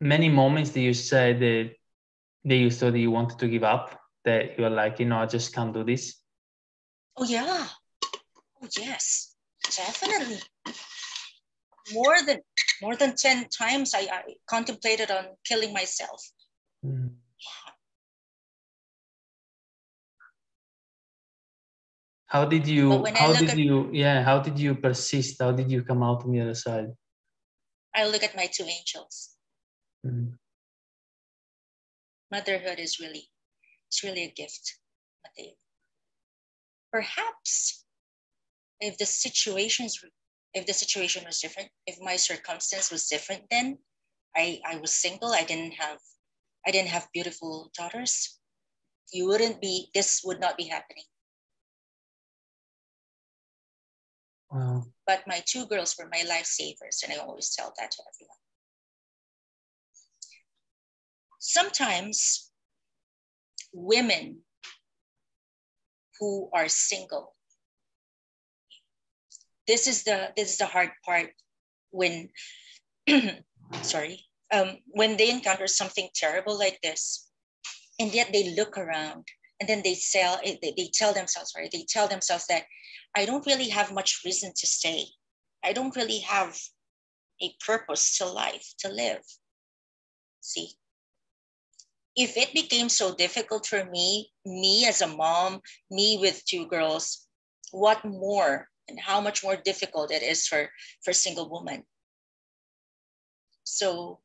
many 0.00 0.28
moments 0.28 0.70
that 0.70 0.80
you 0.80 0.94
said 0.94 1.40
that, 1.40 1.70
that 2.44 2.56
you 2.56 2.70
thought 2.70 2.92
that 2.92 2.98
you 2.98 3.10
wanted 3.10 3.38
to 3.38 3.48
give 3.48 3.64
up? 3.64 4.00
That 4.24 4.58
you 4.58 4.64
were 4.64 4.70
like, 4.70 4.98
you 4.98 5.06
know, 5.06 5.18
I 5.18 5.26
just 5.26 5.54
can't 5.54 5.72
do 5.72 5.84
this? 5.84 6.16
Oh, 7.16 7.24
yeah. 7.24 7.66
Oh, 8.60 8.68
yes, 8.76 9.34
definitely. 9.62 10.40
More 11.92 12.16
than 12.26 12.40
more 12.82 12.96
than 12.96 13.14
10 13.16 13.48
times 13.48 13.94
I, 13.94 14.00
I 14.00 14.22
contemplated 14.48 15.10
on 15.10 15.26
killing 15.44 15.72
myself. 15.72 16.22
Mm. 16.84 17.10
How 22.26 22.44
did 22.44 22.68
you 22.68 23.06
how 23.16 23.32
did 23.32 23.50
at, 23.50 23.58
you 23.58 23.88
yeah, 23.90 24.22
how 24.22 24.38
did 24.38 24.58
you 24.58 24.74
persist? 24.74 25.36
How 25.40 25.50
did 25.50 25.72
you 25.72 25.82
come 25.82 26.02
out 26.02 26.24
on 26.24 26.32
the 26.32 26.42
other 26.42 26.54
side? 26.54 26.92
I 27.94 28.06
look 28.06 28.22
at 28.22 28.36
my 28.36 28.46
two 28.46 28.64
angels. 28.64 29.30
Mm. 30.06 30.34
Motherhood 32.30 32.78
is 32.78 33.00
really 33.00 33.30
it's 33.88 34.04
really 34.04 34.24
a 34.24 34.30
gift. 34.30 34.78
Mateo. 35.24 35.54
Perhaps 36.92 37.84
if 38.80 38.98
the 38.98 39.06
situations 39.06 40.02
if 40.54 40.66
the 40.66 40.72
situation 40.72 41.24
was 41.24 41.40
different, 41.40 41.68
if 41.86 42.00
my 42.00 42.16
circumstance 42.16 42.90
was 42.90 43.06
different 43.06 43.42
then, 43.50 43.78
I, 44.36 44.60
I 44.66 44.76
was 44.76 44.94
single, 44.94 45.32
I 45.32 45.44
didn't 45.44 45.72
have 45.72 45.98
I 46.66 46.70
didn't 46.70 46.88
have 46.88 47.08
beautiful 47.14 47.70
daughters, 47.76 48.38
you 49.12 49.26
wouldn't 49.26 49.60
be 49.60 49.88
this 49.94 50.22
would 50.24 50.40
not 50.40 50.56
be 50.56 50.64
happening. 50.64 51.04
Wow. 54.50 54.86
But 55.06 55.26
my 55.26 55.42
two 55.46 55.66
girls 55.66 55.96
were 55.98 56.08
my 56.10 56.24
lifesavers, 56.26 57.02
and 57.04 57.12
I 57.12 57.16
always 57.16 57.54
tell 57.54 57.72
that 57.78 57.90
to 57.90 58.02
everyone. 58.02 58.36
Sometimes 61.38 62.50
women 63.72 64.40
who 66.18 66.50
are 66.52 66.68
single 66.68 67.34
this 69.68 69.86
is 69.86 70.02
the 70.02 70.32
this 70.36 70.50
is 70.52 70.58
the 70.58 70.66
hard 70.66 70.90
part 71.04 71.30
when 71.90 72.28
sorry 73.82 74.24
um, 74.52 74.78
when 74.88 75.16
they 75.16 75.30
encounter 75.30 75.68
something 75.68 76.08
terrible 76.14 76.58
like 76.58 76.80
this 76.82 77.30
and 78.00 78.12
yet 78.12 78.32
they 78.32 78.54
look 78.54 78.76
around 78.76 79.24
and 79.60 79.68
then 79.68 79.82
they 79.84 79.94
sell 79.94 80.40
eh, 80.44 80.56
they, 80.62 80.74
they 80.76 80.90
tell 80.92 81.12
themselves 81.12 81.52
sorry 81.52 81.68
they 81.70 81.84
tell 81.88 82.08
themselves 82.08 82.46
that 82.48 82.64
i 83.14 83.24
don't 83.24 83.46
really 83.46 83.68
have 83.68 83.92
much 83.92 84.22
reason 84.24 84.52
to 84.56 84.66
stay. 84.66 85.04
I 85.64 85.72
don't 85.72 85.96
really 85.96 86.20
have 86.20 86.56
a 87.42 87.52
purpose 87.64 88.16
to 88.18 88.26
life 88.26 88.74
to 88.80 88.88
live. 88.88 89.22
See? 90.40 90.70
If 92.16 92.36
it 92.36 92.54
became 92.54 92.88
so 92.88 93.14
difficult 93.14 93.66
for 93.66 93.84
me 93.84 94.30
me 94.44 94.86
as 94.86 95.02
a 95.02 95.06
mom 95.06 95.60
me 95.90 96.18
with 96.20 96.44
two 96.44 96.66
girls 96.66 97.26
what 97.70 98.04
more 98.04 98.68
and 98.88 98.98
how 98.98 99.20
much 99.20 99.42
more 99.42 99.56
difficult 99.56 100.10
it 100.10 100.22
is 100.22 100.46
for 100.46 100.70
for 101.04 101.12
single 101.12 101.48
women. 101.50 101.84
So 103.64 104.20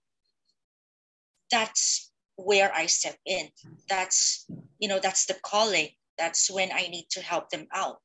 that's 1.52 2.12
where 2.36 2.74
i 2.74 2.88
step 2.88 3.18
in. 3.26 3.50
That's 3.90 4.46
you 4.80 4.88
know 4.88 5.00
that's 5.00 5.26
the 5.26 5.36
calling. 5.44 5.90
That's 6.18 6.50
when 6.50 6.72
i 6.72 6.88
need 6.88 7.08
to 7.12 7.22
help 7.22 7.50
them 7.50 7.68
out. 7.74 8.02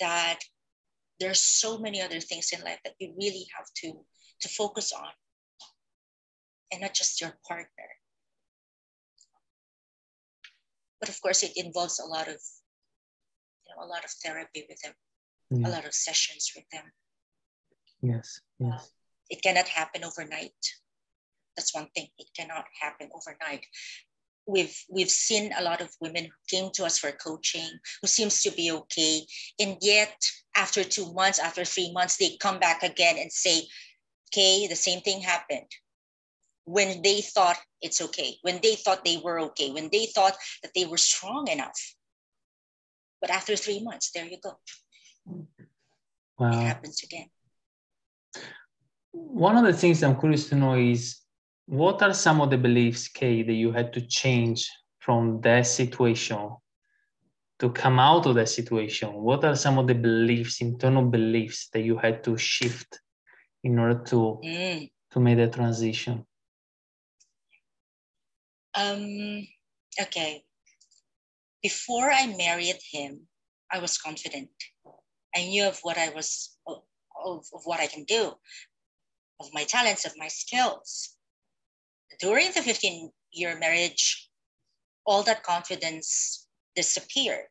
That 0.00 0.40
there's 1.18 1.40
so 1.40 1.78
many 1.78 2.00
other 2.00 2.20
things 2.20 2.50
in 2.52 2.62
life 2.62 2.78
that 2.84 2.94
you 3.00 3.14
really 3.18 3.46
have 3.56 3.66
to 3.82 4.04
to 4.40 4.48
focus 4.48 4.92
on 4.92 5.10
and 6.70 6.82
not 6.82 6.94
just 6.94 7.20
your 7.20 7.36
partner. 7.46 7.90
But 11.00 11.08
of 11.08 11.20
course 11.20 11.42
it 11.42 11.52
involves 11.56 11.98
a 11.98 12.06
lot 12.06 12.28
of 12.28 12.38
you 13.66 13.74
know 13.74 13.84
a 13.84 13.88
lot 13.88 14.04
of 14.04 14.10
therapy 14.22 14.66
with 14.68 14.80
them 14.82 14.94
mm. 15.52 15.66
a 15.66 15.68
lot 15.68 15.86
of 15.86 15.94
sessions 15.94 16.52
with 16.54 16.64
them. 16.70 16.84
Yes, 18.02 18.40
yes. 18.58 18.72
Uh, 18.72 18.84
it 19.30 19.42
cannot 19.42 19.68
happen 19.68 20.04
overnight. 20.04 20.52
That's 21.56 21.74
one 21.74 21.88
thing. 21.94 22.08
It 22.18 22.28
cannot 22.36 22.64
happen 22.80 23.10
overnight. 23.14 23.66
We've 24.46 24.76
we've 24.88 25.10
seen 25.10 25.52
a 25.58 25.62
lot 25.62 25.80
of 25.80 25.90
women 26.00 26.24
who 26.24 26.56
came 26.56 26.70
to 26.72 26.84
us 26.84 26.98
for 26.98 27.12
coaching 27.12 27.68
who 28.00 28.08
seems 28.08 28.42
to 28.42 28.50
be 28.50 28.70
okay, 28.70 29.26
and 29.58 29.76
yet 29.82 30.16
after 30.56 30.84
two 30.84 31.12
months, 31.12 31.38
after 31.38 31.64
three 31.64 31.92
months, 31.92 32.16
they 32.16 32.36
come 32.40 32.58
back 32.58 32.82
again 32.82 33.18
and 33.18 33.30
say, 33.30 33.68
"Okay, 34.28 34.66
the 34.66 34.76
same 34.76 35.00
thing 35.02 35.20
happened." 35.20 35.70
When 36.64 37.02
they 37.02 37.20
thought 37.20 37.58
it's 37.82 38.00
okay, 38.00 38.38
when 38.42 38.60
they 38.62 38.76
thought 38.76 39.04
they 39.04 39.18
were 39.18 39.40
okay, 39.50 39.70
when 39.70 39.88
they 39.90 40.06
thought 40.06 40.36
that 40.62 40.72
they 40.74 40.86
were 40.86 40.98
strong 40.98 41.48
enough, 41.48 41.96
but 43.20 43.30
after 43.30 43.56
three 43.56 43.80
months, 43.80 44.10
there 44.12 44.24
you 44.26 44.38
go. 44.40 44.58
Wow. 46.38 46.50
It 46.50 46.66
happens 46.66 47.02
again. 47.02 47.28
One 49.12 49.56
of 49.56 49.64
the 49.64 49.72
things 49.72 50.02
I'm 50.02 50.18
curious 50.18 50.48
to 50.50 50.54
know 50.54 50.74
is 50.74 51.20
what 51.66 52.02
are 52.02 52.14
some 52.14 52.40
of 52.40 52.50
the 52.50 52.58
beliefs, 52.58 53.08
Kay, 53.08 53.42
that 53.42 53.52
you 53.52 53.72
had 53.72 53.92
to 53.94 54.00
change 54.00 54.68
from 55.00 55.40
that 55.42 55.66
situation 55.66 56.50
to 57.58 57.70
come 57.70 57.98
out 57.98 58.26
of 58.26 58.34
that 58.36 58.48
situation? 58.48 59.12
What 59.12 59.44
are 59.44 59.56
some 59.56 59.78
of 59.78 59.86
the 59.86 59.94
beliefs, 59.94 60.60
internal 60.60 61.04
beliefs 61.04 61.68
that 61.72 61.80
you 61.80 61.96
had 61.96 62.22
to 62.24 62.36
shift 62.36 63.00
in 63.64 63.78
order 63.78 64.02
to 64.04 64.40
mm. 64.44 64.90
to 65.10 65.20
make 65.20 65.38
that 65.38 65.52
transition? 65.52 66.24
Um, 68.74 69.46
okay. 70.00 70.44
Before 71.62 72.10
I 72.10 72.26
married 72.36 72.78
him, 72.92 73.26
I 73.72 73.80
was 73.80 73.98
confident. 73.98 74.50
I 75.38 75.46
knew 75.46 75.68
of 75.68 75.78
what 75.82 75.96
I 75.98 76.08
was, 76.10 76.58
of, 76.66 76.82
of 77.54 77.62
what 77.64 77.78
I 77.78 77.86
can 77.86 78.02
do, 78.04 78.34
of 79.38 79.46
my 79.52 79.62
talents, 79.62 80.04
of 80.04 80.12
my 80.16 80.26
skills. 80.26 81.14
During 82.18 82.50
the 82.52 82.62
15 82.62 83.12
year 83.32 83.56
marriage, 83.56 84.28
all 85.06 85.22
that 85.22 85.44
confidence 85.44 86.48
disappeared. 86.74 87.46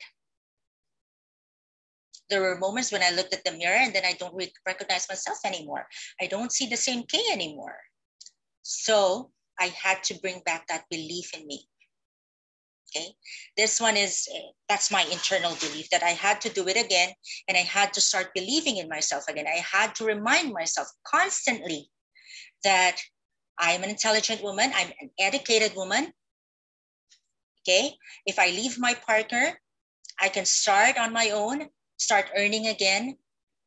There 2.30 2.42
were 2.42 2.60
moments 2.60 2.92
when 2.92 3.04
I 3.04 3.12
looked 3.12 3.34
at 3.34 3.46
the 3.46 3.54
mirror 3.54 3.80
and 3.80 3.96
then 3.96 4.04
I 4.04 4.14
don't 4.20 4.36
recognize 4.66 5.08
myself 5.08 5.40
anymore. 5.46 5.88
I 6.20 6.28
don't 6.28 6.52
see 6.52 6.68
the 6.68 6.76
same 6.76 7.04
Kay 7.04 7.24
anymore. 7.32 7.80
So 8.64 9.32
I 9.58 9.68
had 9.68 10.04
to 10.12 10.20
bring 10.20 10.42
back 10.46 10.68
that 10.68 10.90
belief 10.90 11.34
in 11.34 11.48
me. 11.48 11.70
Okay, 12.96 13.14
this 13.58 13.82
one 13.82 13.98
is 13.98 14.28
eh, 14.34 14.52
that's 14.70 14.92
my 14.92 15.04
internal 15.12 15.56
belief 15.56 15.90
that 15.90 16.04
I 16.04 16.12
had 16.12 16.40
to 16.42 16.50
do 16.50 16.68
it 16.70 16.78
again 16.78 17.10
and 17.48 17.58
I 17.58 17.62
had 17.62 17.92
to 17.94 18.02
start 18.02 18.34
believing 18.34 18.78
in 18.78 18.88
myself 18.88 19.26
again. 19.28 19.46
I 19.46 19.60
had 19.60 19.94
to 19.96 20.06
remind 20.06 20.54
myself 20.54 20.88
constantly 21.06 21.90
that 22.64 22.98
I'm 23.60 23.84
an 23.84 23.90
intelligent 23.90 24.42
woman, 24.42 24.72
I'm 24.74 24.92
an 25.02 25.10
educated 25.20 25.76
woman. 25.76 26.14
Okay, 27.68 27.96
if 28.26 28.40
I 28.40 28.48
leave 28.52 28.80
my 28.80 28.94
partner, 28.94 29.60
I 30.22 30.30
can 30.30 30.46
start 30.46 30.98
on 30.98 31.12
my 31.12 31.32
own, 31.32 31.68
start 31.98 32.32
earning 32.38 32.68
again, 32.68 33.18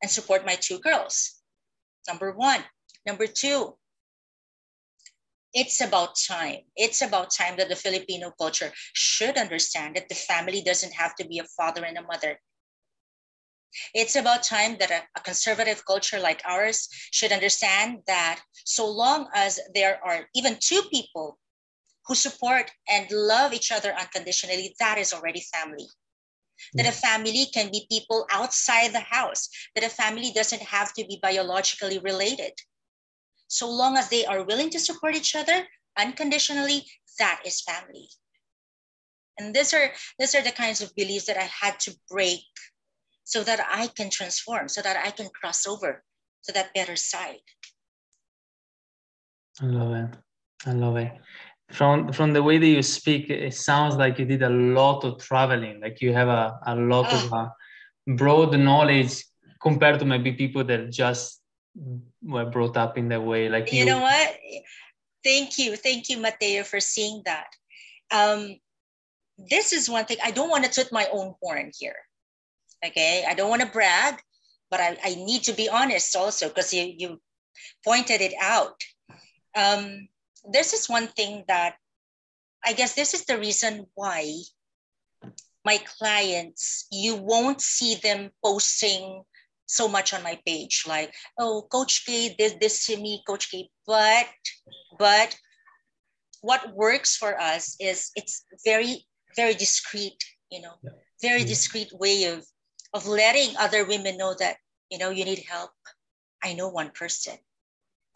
and 0.03 0.11
support 0.11 0.47
my 0.47 0.55
two 0.55 0.79
girls. 0.79 1.43
Number 2.09 2.33
one. 2.33 2.65
Number 3.07 3.27
two, 3.27 3.77
it's 5.53 5.81
about 5.81 6.17
time. 6.17 6.59
It's 6.77 7.03
about 7.03 7.35
time 7.35 7.57
that 7.57 7.69
the 7.69 7.77
Filipino 7.77 8.33
culture 8.39 8.73
should 8.93 9.37
understand 9.37 9.97
that 9.97 10.09
the 10.09 10.15
family 10.15 10.63
doesn't 10.63 10.93
have 10.93 11.15
to 11.17 11.27
be 11.27 11.39
a 11.39 11.45
father 11.57 11.85
and 11.85 11.99
a 11.99 12.03
mother. 12.03 12.39
It's 13.95 14.17
about 14.17 14.43
time 14.43 14.77
that 14.81 14.91
a, 14.91 15.03
a, 15.17 15.21
conservative 15.21 15.85
culture 15.87 16.19
like 16.19 16.43
ours 16.45 16.89
should 17.13 17.31
understand 17.31 17.99
that 18.09 18.41
so 18.65 18.89
long 18.91 19.29
as 19.35 19.61
there 19.75 20.01
are 20.05 20.27
even 20.35 20.57
two 20.59 20.83
people 20.91 21.39
who 22.07 22.17
support 22.17 22.71
and 22.89 23.07
love 23.13 23.53
each 23.53 23.71
other 23.71 23.95
unconditionally, 23.95 24.75
that 24.81 24.99
is 24.99 25.13
already 25.13 25.45
family. 25.55 25.87
That 26.75 26.87
a 26.87 26.91
mm. 26.91 27.01
family 27.01 27.47
can 27.55 27.71
be 27.71 27.87
people 27.89 28.27
outside 28.33 28.93
the 28.93 29.01
house, 29.01 29.49
that 29.75 29.85
a 29.85 29.89
family 29.89 30.33
doesn't 30.33 30.63
have 30.63 30.93
to 30.95 31.05
be 31.05 31.21
biologically 31.23 31.99
related 32.01 32.53
so 33.51 33.69
long 33.69 33.97
as 33.97 34.09
they 34.09 34.25
are 34.25 34.45
willing 34.45 34.71
to 34.71 34.79
support 34.79 35.17
each 35.17 35.35
other 35.35 35.67
unconditionally, 35.99 36.87
that 37.19 37.43
is 37.45 37.61
family. 37.61 38.09
And 39.39 39.53
these 39.53 39.75
are 39.75 39.91
these 40.19 40.35
are 40.37 40.43
the 40.43 40.53
kinds 40.53 40.81
of 40.81 40.95
beliefs 40.95 41.27
that 41.27 41.37
I 41.37 41.49
had 41.51 41.81
to 41.81 41.95
break 42.09 42.47
so 43.25 43.43
that 43.43 43.61
I 43.69 43.89
can 43.89 44.09
transform, 44.09 44.69
so 44.69 44.81
that 44.83 44.97
I 45.05 45.11
can 45.11 45.29
cross 45.29 45.67
over 45.67 46.05
to 46.45 46.53
that 46.53 46.73
better 46.75 46.95
side. 46.95 47.47
I 49.61 49.67
love 49.67 49.95
it. 49.95 50.17
I 50.67 50.73
love 50.73 50.97
it. 50.97 51.13
From 51.73 52.13
from 52.13 52.33
the 52.33 52.45
way 52.45 52.59
that 52.59 52.67
you 52.67 52.83
speak, 52.83 53.31
it 53.31 53.55
sounds 53.55 53.97
like 53.97 54.21
you 54.21 54.27
did 54.27 54.43
a 54.43 54.57
lot 54.79 55.03
of 55.03 55.19
traveling. 55.19 55.81
Like 55.81 56.01
you 56.01 56.13
have 56.13 56.29
a, 56.29 56.61
a 56.67 56.77
lot 56.77 57.07
oh. 57.11 57.17
of 57.17 57.33
uh, 57.33 57.49
broad 58.17 58.57
knowledge 58.57 59.25
compared 59.61 59.99
to 59.99 60.05
maybe 60.05 60.33
people 60.33 60.63
that 60.65 60.91
just 60.93 61.40
were 62.23 62.47
brought 62.47 62.77
up 62.77 62.99
in 62.99 63.09
that 63.09 63.23
way. 63.23 63.49
Like 63.49 63.73
you, 63.73 63.81
you 63.81 63.85
know 63.87 64.01
what? 64.01 64.37
Thank 65.25 65.59
you, 65.59 65.77
thank 65.77 66.09
you, 66.09 66.19
Mateo, 66.19 66.65
for 66.65 66.81
seeing 66.81 67.23
that. 67.27 67.49
Um, 68.11 68.57
this 69.39 69.73
is 69.73 69.89
one 69.89 70.05
thing 70.05 70.19
I 70.23 70.31
don't 70.31 70.51
want 70.51 70.65
to 70.65 70.71
toot 70.71 70.93
my 70.93 71.07
own 71.13 71.35
horn 71.41 71.71
here. 71.79 71.97
Okay, 72.85 73.25
I 73.29 73.35
don't 73.35 73.51
want 73.51 73.63
to 73.63 73.69
brag, 73.69 74.21
but 74.71 74.81
I, 74.81 74.97
I 75.05 75.15
need 75.15 75.43
to 75.45 75.53
be 75.53 75.69
honest 75.69 76.17
also 76.17 76.49
because 76.49 76.73
you 76.73 76.93
you 76.97 77.21
pointed 77.85 78.21
it 78.21 78.35
out. 78.41 78.81
Um, 79.57 80.09
this 80.51 80.73
is 80.73 80.89
one 80.89 81.09
thing 81.09 81.45
that 81.49 81.77
I 82.65 82.73
guess 82.73 82.95
this 82.95 83.15
is 83.15 83.25
the 83.25 83.39
reason 83.39 83.87
why 83.95 84.33
my 85.65 85.79
clients, 85.99 86.87
you 86.91 87.17
won't 87.17 87.61
see 87.61 87.97
them 87.97 88.31
posting 88.45 89.23
so 89.71 89.87
much 89.89 90.13
on 90.13 90.23
my 90.23 90.39
page, 90.47 90.85
like, 90.87 91.15
oh, 91.39 91.67
Coach 91.71 92.05
K 92.07 92.35
did 92.37 92.61
this 92.61 92.87
to 92.87 92.97
me, 92.97 93.23
Coach 93.27 93.51
K. 93.51 93.71
But, 93.87 94.27
but 94.99 95.37
what 96.43 96.75
works 96.75 97.17
for 97.17 97.41
us 97.41 97.77
is 97.79 98.11
it's 98.17 98.45
very, 98.65 99.07
very 99.37 99.55
discreet, 99.55 100.19
you 100.51 100.61
know, 100.61 100.75
yeah. 100.83 100.91
very 101.23 101.41
mm-hmm. 101.41 101.49
discreet 101.49 101.93
way 101.93 102.25
of 102.25 102.45
of 102.93 103.07
letting 103.07 103.57
other 103.57 103.87
women 103.87 104.17
know 104.17 104.35
that, 104.41 104.57
you 104.91 104.99
know, 104.99 105.11
you 105.11 105.25
need 105.25 105.45
help. 105.49 105.71
I 106.43 106.55
know 106.55 106.69
one 106.69 106.91
person, 106.91 107.35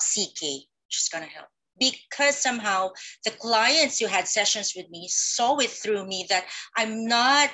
CK, 0.02 0.66
she's 0.88 1.08
gonna 1.12 1.26
help 1.26 1.46
because 1.78 2.36
somehow 2.36 2.90
the 3.24 3.30
clients 3.30 3.98
who 3.98 4.06
had 4.06 4.28
sessions 4.28 4.72
with 4.76 4.88
me 4.90 5.08
saw 5.08 5.56
it 5.58 5.70
through 5.70 6.06
me 6.06 6.26
that 6.28 6.44
I'm 6.76 7.06
not, 7.06 7.50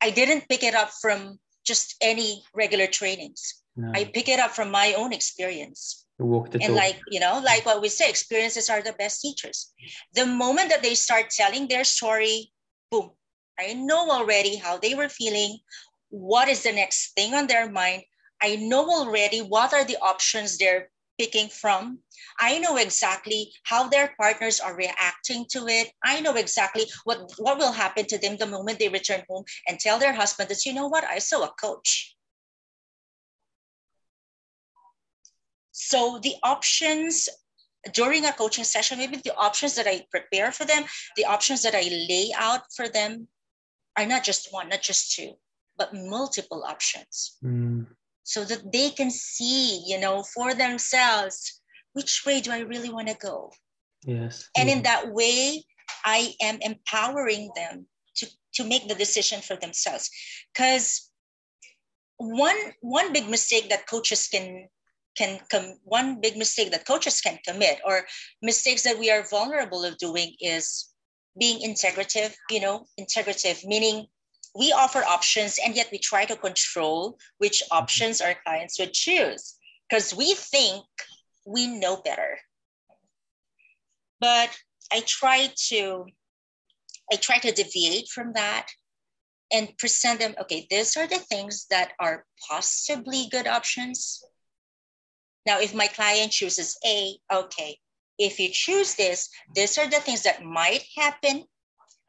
I 0.00 0.10
didn't 0.10 0.48
pick 0.48 0.62
it 0.62 0.74
up 0.74 0.90
from 1.00 1.38
just 1.68 1.94
any 2.00 2.42
regular 2.54 2.88
trainings. 2.88 3.62
No. 3.76 3.92
I 3.94 4.04
pick 4.06 4.28
it 4.28 4.40
up 4.40 4.50
from 4.50 4.70
my 4.72 4.94
own 4.94 5.12
experience. 5.12 6.06
and 6.54 6.74
talk. 6.74 6.82
like, 6.82 6.98
you 7.08 7.20
know, 7.20 7.40
like 7.44 7.64
what 7.64 7.80
we 7.80 7.88
say, 7.88 8.08
experiences 8.10 8.68
are 8.68 8.82
the 8.82 8.94
best 8.94 9.20
teachers. 9.20 9.70
The 10.14 10.26
moment 10.26 10.70
that 10.70 10.82
they 10.82 10.96
start 10.96 11.30
telling 11.30 11.68
their 11.68 11.84
story, 11.84 12.50
boom, 12.90 13.10
I 13.60 13.74
know 13.74 14.10
already 14.10 14.56
how 14.56 14.78
they 14.78 14.94
were 14.96 15.08
feeling, 15.08 15.58
what 16.10 16.48
is 16.48 16.62
the 16.62 16.72
next 16.72 17.14
thing 17.14 17.34
on 17.34 17.46
their 17.46 17.70
mind. 17.70 18.02
I 18.42 18.56
know 18.56 18.88
already 18.90 19.40
what 19.40 19.72
are 19.72 19.84
the 19.84 19.98
options 19.98 20.58
they're 20.58 20.90
picking 21.18 21.48
from. 21.48 21.98
I 22.38 22.58
know 22.58 22.76
exactly 22.76 23.52
how 23.64 23.88
their 23.88 24.14
partners 24.20 24.60
are 24.60 24.76
reacting 24.76 25.46
to 25.50 25.66
it. 25.66 25.90
I 26.04 26.20
know 26.20 26.34
exactly 26.36 26.84
what, 27.04 27.32
what 27.38 27.58
will 27.58 27.72
happen 27.72 28.06
to 28.06 28.18
them 28.18 28.36
the 28.36 28.46
moment 28.46 28.78
they 28.78 28.88
return 28.88 29.22
home 29.28 29.44
and 29.66 29.78
tell 29.78 29.98
their 29.98 30.12
husband 30.12 30.48
that, 30.48 30.64
you 30.64 30.72
know 30.72 30.86
what, 30.86 31.04
I 31.04 31.18
saw 31.18 31.44
a 31.44 31.54
coach. 31.60 32.16
So 35.72 36.18
the 36.22 36.34
options 36.42 37.28
during 37.92 38.24
a 38.24 38.32
coaching 38.32 38.64
session, 38.64 38.98
maybe 38.98 39.16
the 39.16 39.36
options 39.36 39.74
that 39.76 39.86
I 39.86 40.06
prepare 40.10 40.52
for 40.52 40.64
them, 40.64 40.84
the 41.16 41.24
options 41.24 41.62
that 41.62 41.74
I 41.74 41.82
lay 41.82 42.32
out 42.36 42.62
for 42.74 42.88
them 42.88 43.28
are 43.96 44.06
not 44.06 44.24
just 44.24 44.52
one, 44.52 44.68
not 44.68 44.82
just 44.82 45.14
two, 45.14 45.32
but 45.76 45.94
multiple 45.94 46.64
options. 46.66 47.36
Mm 47.44 47.86
so 48.28 48.44
that 48.44 48.72
they 48.74 48.90
can 48.90 49.10
see, 49.10 49.82
you 49.86 49.98
know, 49.98 50.22
for 50.22 50.52
themselves, 50.52 51.62
which 51.94 52.24
way 52.26 52.42
do 52.42 52.52
I 52.52 52.58
really 52.58 52.90
want 52.90 53.08
to 53.08 53.16
go? 53.16 53.50
Yes. 54.04 54.50
And 54.54 54.68
in 54.68 54.82
that 54.82 55.14
way, 55.14 55.64
I 56.04 56.34
am 56.42 56.58
empowering 56.60 57.50
them 57.56 57.86
to, 58.16 58.26
to 58.56 58.64
make 58.64 58.86
the 58.86 58.94
decision 58.94 59.40
for 59.40 59.56
themselves. 59.56 60.10
Because 60.52 61.10
one 62.18 62.60
one 62.82 63.14
big 63.14 63.30
mistake 63.30 63.70
that 63.70 63.88
coaches 63.88 64.28
can 64.28 64.68
can 65.16 65.40
come 65.50 65.78
one 65.84 66.20
big 66.20 66.36
mistake 66.36 66.70
that 66.70 66.86
coaches 66.86 67.22
can 67.22 67.38
commit 67.46 67.80
or 67.86 68.04
mistakes 68.42 68.82
that 68.82 68.98
we 68.98 69.10
are 69.10 69.24
vulnerable 69.30 69.84
of 69.86 69.96
doing 69.96 70.34
is 70.40 70.92
being 71.38 71.60
integrative 71.62 72.34
you 72.50 72.60
know 72.60 72.84
integrative 72.98 73.64
meaning 73.64 74.06
we 74.58 74.72
offer 74.72 75.04
options 75.04 75.58
and 75.64 75.76
yet 75.76 75.88
we 75.92 75.98
try 75.98 76.24
to 76.24 76.34
control 76.34 77.16
which 77.38 77.62
mm-hmm. 77.62 77.78
options 77.78 78.20
our 78.20 78.34
clients 78.44 78.78
would 78.78 78.92
choose 78.92 79.54
because 79.88 80.12
we 80.12 80.34
think 80.34 80.84
we 81.46 81.66
know 81.66 81.96
better. 82.04 82.38
But 84.20 84.50
i 84.90 85.00
try 85.06 85.50
to 85.68 86.06
i 87.12 87.16
try 87.16 87.38
to 87.38 87.52
deviate 87.52 88.08
from 88.08 88.32
that 88.32 88.66
and 89.52 89.76
present 89.76 90.18
them 90.20 90.34
okay 90.40 90.66
these 90.70 90.96
are 90.96 91.06
the 91.06 91.18
things 91.30 91.66
that 91.70 91.92
are 92.00 92.24
possibly 92.50 93.28
good 93.30 93.46
options. 93.46 94.22
Now 95.46 95.60
if 95.60 95.72
my 95.72 95.86
client 95.86 96.32
chooses 96.32 96.76
a 96.84 97.16
okay. 97.32 97.78
If 98.18 98.40
you 98.40 98.48
choose 98.50 98.94
this 98.94 99.30
these 99.54 99.78
are 99.78 99.88
the 99.88 100.00
things 100.00 100.24
that 100.24 100.42
might 100.42 100.82
happen 100.96 101.44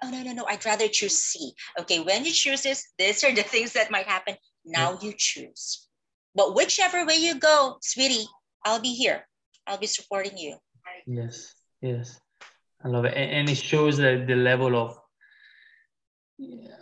oh 0.03 0.09
no 0.09 0.21
no 0.23 0.33
no 0.33 0.45
i'd 0.45 0.65
rather 0.65 0.87
choose 0.87 1.17
c. 1.17 1.53
Okay 1.79 1.99
when 1.99 2.25
you 2.25 2.31
choose 2.31 2.61
this 2.63 2.87
these 2.97 3.23
are 3.23 3.33
the 3.33 3.43
things 3.43 3.73
that 3.73 3.91
might 3.91 4.05
happen. 4.05 4.35
Now 4.65 4.91
yeah. 4.91 5.09
you 5.09 5.13
choose. 5.17 5.87
But 6.35 6.55
whichever 6.55 7.05
way 7.05 7.15
you 7.15 7.39
go 7.39 7.77
sweetie 7.81 8.27
i'll 8.65 8.81
be 8.81 8.93
here. 8.93 9.25
I'll 9.67 9.77
be 9.77 9.87
supporting 9.87 10.37
you. 10.37 10.57
Yes 11.05 11.53
yes. 11.81 12.19
I 12.83 12.87
love 12.87 13.05
it. 13.05 13.13
And 13.15 13.49
it 13.49 13.55
shows 13.57 13.97
that 13.97 14.27
the 14.27 14.35
level 14.35 14.75
of 14.75 14.97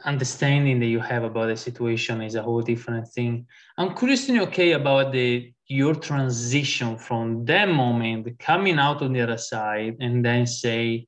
understanding 0.05 0.79
that 0.79 0.85
you 0.85 0.99
have 0.99 1.23
about 1.23 1.47
the 1.47 1.57
situation 1.57 2.21
is 2.21 2.35
a 2.35 2.43
whole 2.43 2.61
different 2.61 3.07
thing. 3.07 3.47
I'm 3.77 3.95
curious 3.95 4.27
to 4.27 4.33
know 4.33 4.43
okay 4.43 4.73
about 4.73 5.11
the 5.11 5.51
your 5.67 5.95
transition 5.95 6.97
from 6.97 7.43
that 7.45 7.67
moment 7.67 8.39
coming 8.39 8.79
out 8.79 9.01
on 9.01 9.11
the 9.13 9.21
other 9.21 9.37
side 9.37 9.97
and 9.99 10.23
then 10.23 10.45
say 10.45 11.07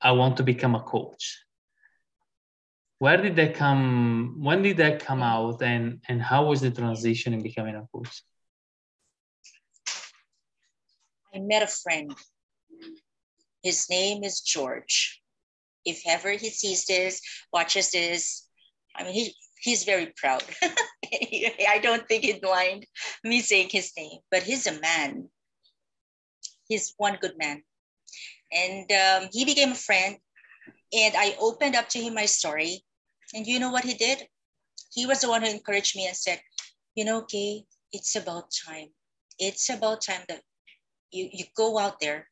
I 0.00 0.12
want 0.12 0.36
to 0.36 0.42
become 0.42 0.74
a 0.74 0.82
coach. 0.82 1.42
Where 2.98 3.16
did 3.20 3.36
that 3.36 3.54
come? 3.54 4.36
When 4.40 4.62
did 4.62 4.76
that 4.78 5.00
come 5.00 5.22
out, 5.22 5.62
and 5.62 6.02
and 6.08 6.20
how 6.20 6.46
was 6.46 6.60
the 6.60 6.70
transition 6.70 7.32
in 7.32 7.42
becoming 7.42 7.76
a 7.76 7.86
coach? 7.92 8.22
I 11.34 11.38
met 11.38 11.62
a 11.62 11.66
friend. 11.66 12.14
His 13.62 13.86
name 13.90 14.24
is 14.24 14.40
George. 14.40 15.20
If 15.84 16.02
ever 16.06 16.32
he 16.32 16.50
sees 16.50 16.86
this, 16.86 17.20
watches 17.52 17.90
this, 17.90 18.48
I 18.96 19.04
mean, 19.04 19.14
he, 19.14 19.34
he's 19.60 19.84
very 19.84 20.12
proud. 20.16 20.42
I 21.04 21.80
don't 21.82 22.06
think 22.08 22.24
he'd 22.24 22.42
mind 22.42 22.86
me 23.24 23.40
saying 23.40 23.68
his 23.70 23.92
name, 23.96 24.18
but 24.30 24.42
he's 24.42 24.66
a 24.66 24.80
man. 24.80 25.28
He's 26.68 26.94
one 26.98 27.18
good 27.20 27.38
man 27.38 27.62
and 28.52 28.90
um, 28.92 29.28
he 29.32 29.44
became 29.44 29.72
a 29.72 29.74
friend 29.74 30.16
and 30.92 31.14
i 31.16 31.36
opened 31.40 31.74
up 31.74 31.88
to 31.88 31.98
him 31.98 32.14
my 32.14 32.26
story. 32.26 32.84
And 33.34 33.46
you 33.46 33.58
know 33.60 33.70
what 33.70 33.84
he 33.84 33.92
did? 33.92 34.26
He 34.94 35.04
was 35.04 35.20
the 35.20 35.28
one 35.28 35.42
who 35.42 35.50
encouraged 35.50 35.96
me 35.96 36.06
and 36.06 36.16
said 36.16 36.40
you 36.94 37.04
know 37.04 37.22
Kay, 37.22 37.64
it's 37.92 38.16
about 38.16 38.50
time. 38.66 38.88
It's 39.38 39.68
about 39.68 40.02
time 40.02 40.22
that 40.28 40.40
you, 41.12 41.28
you 41.32 41.44
go 41.56 41.78
out 41.78 42.00
there 42.00 42.28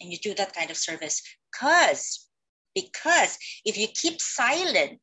and 0.00 0.10
you 0.10 0.18
do 0.18 0.34
that 0.34 0.54
kind 0.54 0.70
of 0.70 0.76
service. 0.76 1.22
Because 1.50 2.28
because 2.74 3.38
if 3.64 3.78
you 3.78 3.88
keep 3.88 4.20
silent 4.20 5.00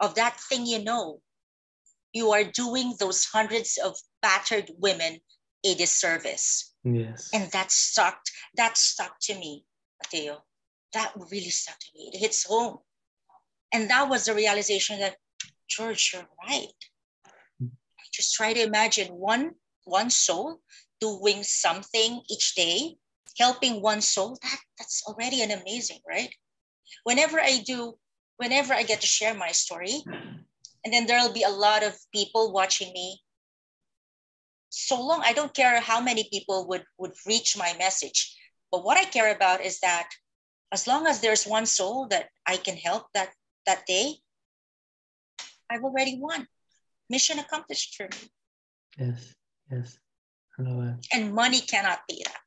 of 0.00 0.14
that 0.14 0.38
thing 0.48 0.66
you 0.66 0.84
know 0.84 1.20
you 2.12 2.30
are 2.32 2.44
doing 2.44 2.94
those 2.98 3.24
hundreds 3.24 3.78
of 3.82 3.96
battered 4.20 4.70
women 4.78 5.18
a 5.64 5.74
disservice 5.74 6.72
Yes. 6.84 7.30
And 7.32 7.50
that 7.52 7.70
stuck, 7.70 8.18
that 8.56 8.76
stuck 8.76 9.18
to 9.22 9.34
me, 9.34 9.64
Mateo. 10.02 10.42
That 10.92 11.12
really 11.16 11.50
stuck 11.50 11.78
to 11.78 11.86
me. 11.94 12.10
It 12.12 12.18
hits 12.18 12.44
home. 12.44 12.78
And 13.72 13.88
that 13.88 14.08
was 14.08 14.26
the 14.26 14.34
realization 14.34 14.98
that, 15.00 15.16
George, 15.68 16.12
you're 16.12 16.28
right. 16.46 16.68
I 17.62 18.04
just 18.12 18.34
try 18.34 18.52
to 18.52 18.62
imagine 18.62 19.08
one 19.08 19.52
one 19.84 20.10
soul 20.10 20.60
doing 21.00 21.42
something 21.42 22.22
each 22.30 22.54
day, 22.54 22.96
helping 23.38 23.80
one 23.80 24.00
soul. 24.00 24.38
That 24.42 24.58
that's 24.78 25.02
already 25.06 25.42
an 25.42 25.50
amazing, 25.50 26.00
right? 26.06 26.32
Whenever 27.04 27.40
I 27.40 27.62
do, 27.64 27.94
whenever 28.36 28.74
I 28.74 28.82
get 28.82 29.00
to 29.00 29.06
share 29.06 29.34
my 29.34 29.52
story, 29.52 30.02
and 30.84 30.92
then 30.92 31.06
there'll 31.06 31.32
be 31.32 31.44
a 31.44 31.48
lot 31.48 31.82
of 31.82 31.96
people 32.12 32.52
watching 32.52 32.92
me 32.92 33.22
so 34.72 34.96
long 35.00 35.20
i 35.24 35.32
don't 35.32 35.54
care 35.54 35.80
how 35.80 36.00
many 36.00 36.24
people 36.32 36.66
would 36.68 36.84
would 36.98 37.12
reach 37.26 37.56
my 37.56 37.74
message 37.78 38.34
but 38.70 38.84
what 38.84 38.96
i 38.96 39.04
care 39.04 39.34
about 39.34 39.60
is 39.60 39.80
that 39.80 40.08
as 40.72 40.86
long 40.86 41.06
as 41.06 41.20
there's 41.20 41.46
one 41.46 41.66
soul 41.66 42.08
that 42.08 42.30
I 42.46 42.56
can 42.56 42.76
help 42.76 43.04
that 43.14 43.30
that 43.66 43.84
day, 43.86 44.14
I've 45.70 45.84
already 45.84 46.18
won. 46.18 46.48
Mission 47.08 47.38
accomplished 47.38 47.94
for 47.94 48.04
me. 48.04 48.30
Yes, 48.98 49.34
yes. 49.70 49.98
I 50.58 50.62
love 50.62 50.84
it. 50.84 51.06
And 51.12 51.34
money 51.34 51.60
cannot 51.60 52.00
pay 52.08 52.22
that. 52.24 52.40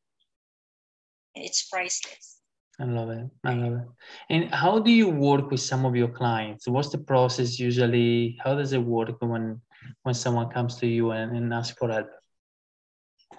It's 1.35 1.69
priceless. 1.69 2.41
I 2.79 2.85
love 2.85 3.09
it. 3.09 3.29
I 3.43 3.53
love 3.53 3.73
it. 3.73 3.87
And 4.29 4.53
how 4.53 4.79
do 4.79 4.91
you 4.91 5.07
work 5.07 5.51
with 5.51 5.61
some 5.61 5.85
of 5.85 5.95
your 5.95 6.09
clients? 6.09 6.67
What's 6.67 6.89
the 6.89 6.97
process 6.97 7.59
usually? 7.59 8.37
How 8.43 8.55
does 8.55 8.73
it 8.73 8.81
work 8.81 9.21
when 9.21 9.61
when 10.03 10.15
someone 10.15 10.49
comes 10.49 10.75
to 10.77 10.87
you 10.87 11.11
and, 11.11 11.35
and 11.35 11.53
asks 11.53 11.77
for 11.77 11.89
help? 11.89 12.07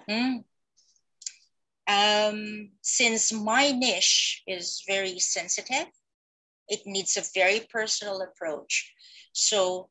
Mm. 0.09 0.43
Um, 1.87 2.69
since 2.81 3.31
my 3.31 3.71
niche 3.71 4.43
is 4.47 4.83
very 4.87 5.19
sensitive, 5.19 5.87
it 6.67 6.81
needs 6.85 7.15
a 7.15 7.23
very 7.33 7.65
personal 7.71 8.21
approach. 8.21 8.93
So, 9.31 9.89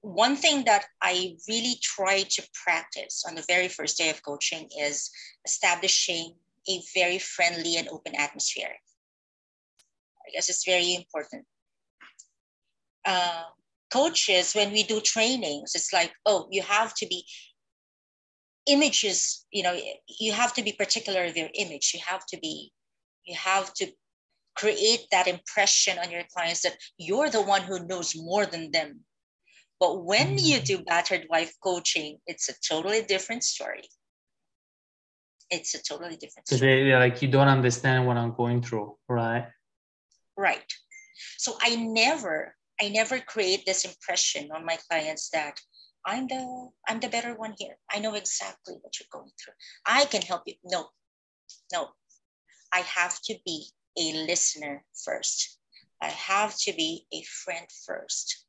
one 0.00 0.36
thing 0.36 0.64
that 0.64 0.84
I 1.02 1.36
really 1.48 1.74
try 1.82 2.22
to 2.22 2.48
practice 2.64 3.24
on 3.26 3.34
the 3.34 3.44
very 3.48 3.66
first 3.66 3.98
day 3.98 4.10
of 4.10 4.22
coaching 4.22 4.68
is 4.78 5.10
establishing 5.44 6.36
a 6.68 6.80
very 6.94 7.18
friendly 7.18 7.76
and 7.76 7.88
open 7.88 8.14
atmosphere. 8.14 8.76
I 10.26 10.30
guess 10.32 10.48
it's 10.48 10.64
very 10.64 10.94
important. 10.94 11.46
Uh, 13.04 13.42
coaches, 13.90 14.54
when 14.54 14.72
we 14.72 14.82
do 14.82 15.00
trainings, 15.00 15.72
it's 15.74 15.92
like, 15.92 16.12
oh, 16.26 16.48
you 16.50 16.62
have 16.62 16.94
to 16.94 17.06
be 17.06 17.24
images, 18.66 19.46
you 19.50 19.62
know, 19.62 19.76
you 20.20 20.32
have 20.32 20.52
to 20.54 20.62
be 20.62 20.72
particular 20.72 21.24
of 21.24 21.36
your 21.36 21.48
image. 21.54 21.92
You 21.94 22.00
have 22.06 22.24
to 22.26 22.38
be, 22.38 22.70
you 23.24 23.34
have 23.34 23.72
to 23.74 23.86
create 24.56 25.06
that 25.10 25.26
impression 25.26 25.98
on 25.98 26.10
your 26.10 26.24
clients 26.34 26.62
that 26.62 26.76
you're 26.98 27.30
the 27.30 27.42
one 27.42 27.62
who 27.62 27.86
knows 27.86 28.14
more 28.16 28.44
than 28.44 28.70
them. 28.70 29.00
But 29.80 30.04
when 30.04 30.38
you 30.38 30.58
mm. 30.58 30.64
do 30.64 30.78
battered 30.78 31.26
wife 31.30 31.54
coaching, 31.62 32.18
it's 32.26 32.48
a 32.48 32.54
totally 32.68 33.02
different 33.02 33.44
story. 33.44 33.88
It's 35.50 35.74
a 35.74 35.82
totally 35.82 36.16
different 36.16 36.48
story. 36.48 36.84
They, 36.84 36.94
like 36.94 37.22
you 37.22 37.28
don't 37.28 37.48
understand 37.48 38.06
what 38.06 38.16
I'm 38.16 38.34
going 38.34 38.60
through, 38.60 38.96
right? 39.08 39.46
Right. 40.36 40.70
So 41.36 41.56
I 41.62 41.76
never, 41.76 42.54
I 42.80 42.88
never 42.88 43.18
create 43.18 43.64
this 43.66 43.84
impression 43.84 44.50
on 44.52 44.64
my 44.64 44.78
clients 44.88 45.30
that 45.30 45.60
I'm 46.06 46.26
the 46.28 46.70
I'm 46.88 47.00
the 47.00 47.08
better 47.08 47.34
one 47.34 47.54
here. 47.58 47.76
I 47.90 47.98
know 47.98 48.14
exactly 48.14 48.74
what 48.80 48.94
you're 48.98 49.12
going 49.12 49.30
through. 49.42 49.54
I 49.84 50.04
can 50.06 50.22
help 50.22 50.42
you. 50.46 50.54
No, 50.64 50.88
no. 51.72 51.88
I 52.72 52.80
have 52.80 53.20
to 53.22 53.36
be 53.44 53.66
a 53.98 54.12
listener 54.26 54.84
first. 55.04 55.58
I 56.00 56.08
have 56.08 56.56
to 56.60 56.72
be 56.72 57.06
a 57.12 57.22
friend 57.22 57.66
first. 57.86 58.44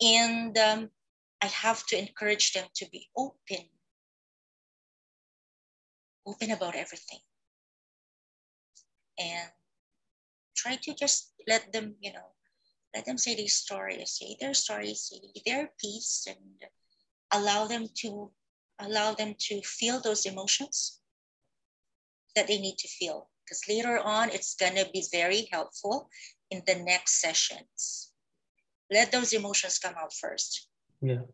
And 0.00 0.56
um, 0.56 0.90
I 1.42 1.46
have 1.46 1.84
to 1.86 1.98
encourage 1.98 2.52
them 2.52 2.66
to 2.76 2.88
be 2.90 3.08
open, 3.16 3.66
open 6.26 6.50
about 6.52 6.76
everything. 6.76 7.18
And 9.18 9.50
try 10.58 10.76
to 10.82 10.94
just 10.94 11.32
let 11.46 11.72
them, 11.72 11.94
you 12.00 12.12
know, 12.12 12.28
let 12.94 13.06
them 13.06 13.18
say 13.18 13.34
their 13.36 13.48
stories, 13.48 14.18
say 14.18 14.36
their 14.40 14.54
stories, 14.54 15.00
say 15.08 15.20
their 15.46 15.70
piece, 15.80 16.26
and 16.26 16.58
allow 17.32 17.66
them 17.66 17.86
to 18.02 18.30
allow 18.80 19.12
them 19.14 19.34
to 19.38 19.60
feel 19.62 20.00
those 20.00 20.26
emotions 20.26 21.00
that 22.34 22.46
they 22.46 22.58
need 22.58 22.78
to 22.78 22.88
feel. 22.88 23.28
Because 23.44 23.62
later 23.68 23.98
on, 23.98 24.30
it's 24.30 24.54
gonna 24.54 24.84
be 24.92 25.04
very 25.12 25.48
helpful 25.52 26.08
in 26.50 26.62
the 26.66 26.76
next 26.76 27.20
sessions. 27.20 28.12
Let 28.90 29.12
those 29.12 29.32
emotions 29.32 29.78
come 29.78 29.94
out 29.98 30.12
first. 30.12 30.68
Yeah. 31.00 31.24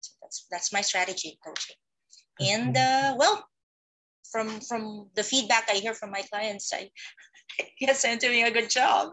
So 0.00 0.10
that's 0.22 0.46
that's 0.50 0.72
my 0.72 0.82
strategy 0.82 1.38
coaching. 1.44 1.76
And 2.40 2.76
uh, 2.76 3.14
well, 3.18 3.48
from 4.32 4.60
from 4.60 5.08
the 5.14 5.22
feedback 5.22 5.68
I 5.70 5.74
hear 5.74 5.94
from 5.94 6.10
my 6.10 6.22
clients, 6.32 6.72
I, 6.72 6.90
I 7.60 7.68
guess 7.78 8.04
I'm 8.04 8.18
doing 8.18 8.44
a 8.44 8.50
good 8.50 8.70
job. 8.70 9.12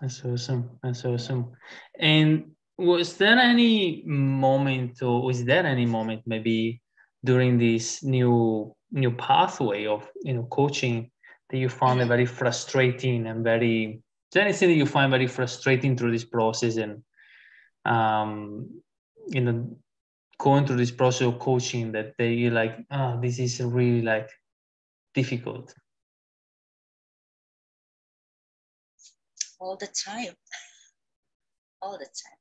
That's 0.00 0.24
awesome. 0.24 0.78
That's 0.82 1.04
awesome. 1.04 1.52
And 1.98 2.52
was 2.78 3.16
there 3.16 3.38
any 3.38 4.02
moment, 4.04 5.02
or 5.02 5.22
was 5.22 5.44
there 5.44 5.64
any 5.64 5.86
moment 5.86 6.22
maybe 6.26 6.82
during 7.24 7.58
this 7.58 8.02
new 8.02 8.74
new 8.92 9.10
pathway 9.10 9.86
of 9.86 10.08
you 10.22 10.34
know 10.34 10.44
coaching 10.44 11.10
that 11.50 11.58
you 11.58 11.68
found 11.68 12.00
it 12.00 12.06
very 12.06 12.26
frustrating 12.26 13.26
and 13.26 13.42
very 13.42 13.84
is 13.84 14.32
there 14.32 14.44
anything 14.44 14.68
that 14.68 14.74
you 14.74 14.86
find 14.86 15.10
very 15.10 15.26
frustrating 15.26 15.96
through 15.96 16.12
this 16.12 16.24
process 16.24 16.76
and 16.76 17.02
um 17.84 18.68
you 19.28 19.40
know 19.40 19.76
going 20.38 20.66
through 20.66 20.76
this 20.76 20.90
process 20.90 21.26
of 21.26 21.38
coaching 21.38 21.92
that 21.92 22.12
they 22.18 22.48
like 22.50 22.76
oh 22.90 23.18
this 23.20 23.38
is 23.38 23.60
really 23.60 24.02
like 24.02 24.30
difficult 25.16 25.74
all 29.58 29.76
the 29.76 29.88
time. 29.88 30.34
all 31.82 31.98
the 31.98 32.04
time. 32.04 32.40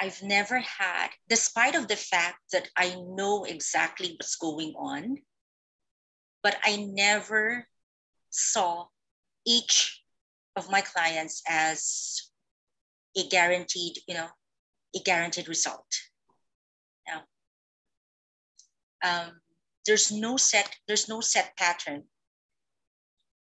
I've 0.00 0.22
never 0.22 0.60
had, 0.60 1.08
despite 1.28 1.74
of 1.74 1.88
the 1.88 1.96
fact 1.96 2.38
that 2.52 2.68
I 2.76 2.94
know 3.08 3.44
exactly 3.44 4.12
what's 4.12 4.36
going 4.36 4.74
on, 4.78 5.16
but 6.42 6.56
I 6.62 6.76
never 6.76 7.66
saw 8.30 8.86
each 9.44 10.02
of 10.54 10.70
my 10.70 10.82
clients 10.82 11.42
as 11.48 12.30
a 13.16 13.26
guaranteed, 13.28 13.98
you 14.06 14.14
know, 14.14 14.28
a 14.94 15.00
guaranteed 15.00 15.48
result. 15.48 15.86
Now, 17.08 17.22
um, 19.02 19.40
there's 19.88 20.12
no 20.12 20.36
set, 20.36 20.76
there's 20.86 21.08
no 21.08 21.20
set 21.20 21.56
pattern 21.56 22.04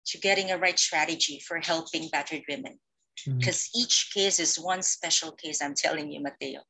to 0.06 0.18
getting 0.18 0.52
a 0.52 0.56
right 0.56 0.78
strategy 0.78 1.42
for 1.46 1.58
helping 1.58 2.08
battered 2.08 2.44
women. 2.48 2.78
Because 3.26 3.64
mm-hmm. 3.64 3.80
each 3.80 4.10
case 4.14 4.38
is 4.38 4.58
one 4.58 4.82
special 4.82 5.32
case, 5.32 5.60
I'm 5.60 5.74
telling 5.74 6.12
you, 6.12 6.22
Mateo. 6.22 6.60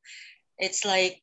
It's 0.57 0.83
like 0.83 1.21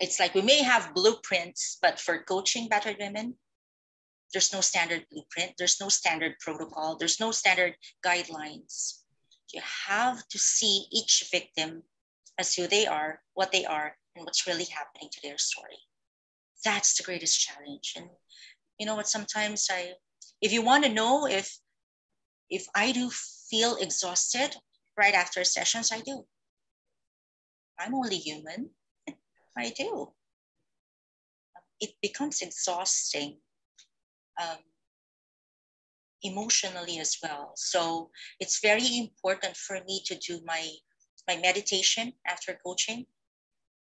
it's 0.00 0.18
like 0.18 0.34
we 0.34 0.42
may 0.42 0.62
have 0.62 0.94
blueprints, 0.94 1.76
but 1.82 1.98
for 1.98 2.22
coaching 2.22 2.68
battered 2.68 2.96
women, 3.00 3.34
there's 4.32 4.52
no 4.52 4.60
standard 4.60 5.04
blueprint, 5.10 5.54
there's 5.58 5.80
no 5.80 5.88
standard 5.88 6.38
protocol, 6.38 6.96
there's 6.96 7.20
no 7.20 7.32
standard 7.32 7.74
guidelines. 8.06 9.02
You 9.52 9.60
have 9.88 10.26
to 10.28 10.38
see 10.38 10.86
each 10.92 11.28
victim 11.32 11.82
as 12.38 12.54
who 12.54 12.68
they 12.68 12.86
are, 12.86 13.20
what 13.34 13.50
they 13.50 13.64
are, 13.64 13.96
and 14.14 14.24
what's 14.24 14.46
really 14.46 14.66
happening 14.66 15.10
to 15.10 15.20
their 15.22 15.38
story. 15.38 15.78
That's 16.64 16.96
the 16.96 17.04
greatest 17.04 17.40
challenge. 17.40 17.94
And 17.96 18.08
you 18.78 18.86
know 18.86 18.96
what? 18.96 19.08
Sometimes 19.08 19.68
I 19.70 19.94
if 20.40 20.52
you 20.52 20.62
want 20.62 20.84
to 20.84 20.92
know 20.92 21.26
if 21.26 21.58
if 22.50 22.66
I 22.74 22.92
do 22.92 23.10
feel 23.50 23.76
exhausted 23.76 24.56
right 24.96 25.14
after 25.14 25.44
sessions, 25.44 25.92
I 25.92 26.00
do. 26.00 26.24
I'm 27.78 27.94
only 27.94 28.16
human. 28.16 28.70
I 29.56 29.70
do. 29.76 30.12
It 31.80 31.90
becomes 32.02 32.42
exhausting 32.42 33.38
um, 34.40 34.58
emotionally 36.22 36.98
as 36.98 37.16
well. 37.22 37.52
So 37.56 38.10
it's 38.40 38.60
very 38.60 38.98
important 38.98 39.56
for 39.56 39.78
me 39.86 40.02
to 40.06 40.16
do 40.16 40.40
my 40.44 40.68
my 41.28 41.36
meditation 41.36 42.14
after 42.26 42.58
coaching. 42.64 43.04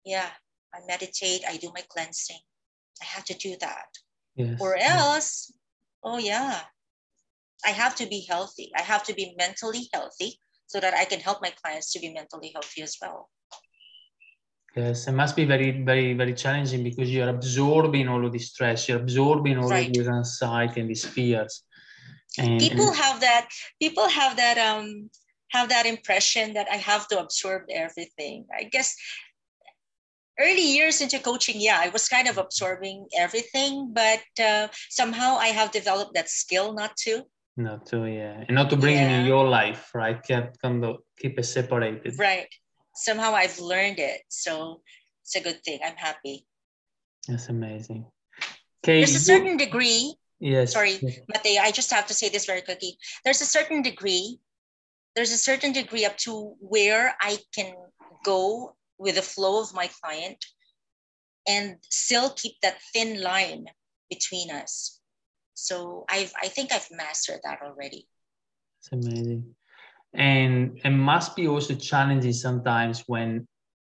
Yeah, 0.03 0.29
I 0.73 0.79
meditate. 0.87 1.43
I 1.47 1.57
do 1.57 1.71
my 1.73 1.83
cleansing. 1.87 2.39
I 3.01 3.05
have 3.05 3.25
to 3.25 3.33
do 3.33 3.55
that, 3.59 3.87
yes. 4.35 4.59
or 4.59 4.77
else 4.77 5.51
oh 6.03 6.17
yeah. 6.17 6.59
I 7.65 7.69
have 7.69 7.95
to 7.95 8.05
be 8.05 8.25
healthy. 8.29 8.71
I 8.77 8.81
have 8.81 9.03
to 9.05 9.13
be 9.13 9.33
mentally 9.37 9.89
healthy 9.91 10.37
so 10.67 10.79
that 10.79 10.93
i 10.93 11.05
can 11.05 11.19
help 11.19 11.41
my 11.41 11.51
clients 11.61 11.91
to 11.93 11.99
be 11.99 12.11
mentally 12.13 12.51
healthy 12.53 12.81
as 12.81 12.97
well. 13.01 13.29
Yes 14.75 15.07
it 15.07 15.13
must 15.13 15.35
be 15.35 15.45
very 15.45 15.71
very 15.91 16.13
very 16.13 16.33
challenging 16.33 16.83
because 16.83 17.09
you're 17.11 17.29
absorbing 17.29 18.07
all 18.07 18.25
of 18.25 18.33
this 18.33 18.49
stress. 18.49 18.87
You're 18.87 18.99
absorbing 18.99 19.57
all 19.57 19.69
right. 19.69 19.87
of 19.87 19.93
this 19.93 20.07
anxiety 20.07 20.81
and 20.81 20.89
these 20.89 21.05
fears. 21.05 21.63
And, 22.37 22.59
people 22.59 22.87
and... 22.87 22.95
have 22.97 23.21
that 23.21 23.47
people 23.81 24.07
have 24.09 24.35
that 24.37 24.57
um 24.57 25.09
have 25.51 25.69
that 25.69 25.85
impression 25.85 26.53
that 26.55 26.67
i 26.69 26.75
have 26.75 27.07
to 27.09 27.19
absorb 27.19 27.63
everything. 27.69 28.45
I 28.61 28.63
guess 28.63 28.95
early 30.39 30.61
years 30.61 31.01
into 31.01 31.19
coaching, 31.19 31.55
yeah, 31.57 31.79
I 31.79 31.89
was 31.89 32.07
kind 32.07 32.27
of 32.27 32.37
absorbing 32.37 33.07
everything, 33.17 33.93
but 33.93 34.23
uh, 34.43 34.67
somehow 34.89 35.37
I 35.37 35.47
have 35.47 35.71
developed 35.71 36.13
that 36.15 36.29
skill 36.29 36.73
not 36.73 36.95
to. 36.97 37.23
Not 37.57 37.85
to, 37.87 38.05
yeah, 38.05 38.43
and 38.47 38.55
not 38.55 38.69
to 38.71 38.75
bring 38.75 38.95
yeah. 38.95 39.19
in 39.19 39.25
your 39.25 39.47
life, 39.47 39.91
right? 39.95 40.21
Keep 40.21 40.59
kind 40.61 40.83
of 40.83 40.97
keep 41.17 41.39
it 41.39 41.43
separated. 41.43 42.19
Right. 42.19 42.49
Somehow 42.95 43.33
I've 43.33 43.59
learned 43.59 43.99
it, 43.99 44.21
so 44.27 44.81
it's 45.23 45.35
a 45.35 45.41
good 45.41 45.63
thing. 45.63 45.79
I'm 45.85 45.95
happy. 45.95 46.45
That's 47.27 47.47
amazing. 47.47 48.05
Okay. 48.83 48.99
There's 48.99 49.15
a 49.15 49.19
certain 49.19 49.57
degree. 49.57 50.15
Yes. 50.39 50.73
Sorry. 50.73 50.99
Mateo, 51.33 51.61
I 51.61 51.71
just 51.71 51.91
have 51.91 52.07
to 52.07 52.13
say 52.13 52.27
this 52.29 52.45
very 52.45 52.61
quickly. 52.61 52.97
There's 53.23 53.41
a 53.41 53.45
certain 53.45 53.81
degree, 53.81 54.37
there's 55.15 55.31
a 55.31 55.37
certain 55.37 55.71
degree 55.71 56.05
up 56.05 56.17
to 56.17 56.55
where 56.59 57.15
I 57.21 57.37
can 57.53 57.73
go 58.25 58.75
with 58.97 59.15
the 59.15 59.21
flow 59.21 59.61
of 59.61 59.73
my 59.73 59.89
client 60.01 60.43
and 61.47 61.77
still 61.89 62.29
keep 62.31 62.53
that 62.61 62.77
thin 62.93 63.21
line 63.21 63.65
between 64.09 64.51
us. 64.51 64.99
So 65.53 66.05
I've 66.09 66.33
I 66.41 66.47
think 66.47 66.71
I've 66.71 66.89
mastered 66.91 67.39
that 67.43 67.59
already. 67.63 68.07
It's 68.79 68.91
amazing. 68.91 69.55
And 70.13 70.79
it 70.83 70.89
must 70.89 71.35
be 71.35 71.47
also 71.47 71.75
challenging 71.75 72.33
sometimes 72.33 73.03
when 73.07 73.47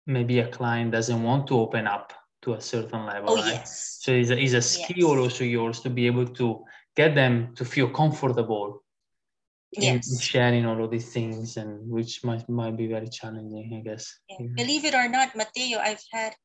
maybe 0.05 0.39
a 0.39 0.47
client 0.47 0.91
doesn't 0.91 1.21
want 1.21 1.47
to 1.47 1.59
open 1.59 1.87
up 1.87 2.13
to 2.43 2.53
a 2.53 2.61
certain 2.61 3.05
level. 3.05 3.29
Oh 3.29 3.35
right? 3.35 3.53
yes. 3.53 3.99
So 4.01 4.11
it's 4.11 4.29
a, 4.29 4.41
it's 4.41 4.53
a 4.53 4.61
skill 4.61 5.09
Yes. 5.09 5.19
also 5.19 5.43
yours 5.43 5.81
to 5.81 5.89
be 5.89 6.07
able 6.07 6.27
to 6.27 6.63
get 6.95 7.13
them 7.13 7.53
to 7.55 7.65
feel 7.65 7.89
comfortable 7.89 8.83
Yes. 9.71 10.21
sharing 10.21 10.65
all 10.65 10.83
of 10.83 10.91
these 10.91 11.11
things, 11.11 11.57
and 11.57 11.89
which 11.89 12.23
might 12.23 12.47
might 12.47 12.77
be 12.77 12.87
very 12.87 13.09
challenging, 13.09 13.73
I 13.75 13.81
guess. 13.87 14.19
Yeah. 14.29 14.37
Yeah. 14.39 14.47
Believe 14.55 14.85
it 14.85 14.95
or 14.95 15.07
not, 15.09 15.35
Mateo, 15.35 15.79
I've 15.79 16.03
had 16.11 16.35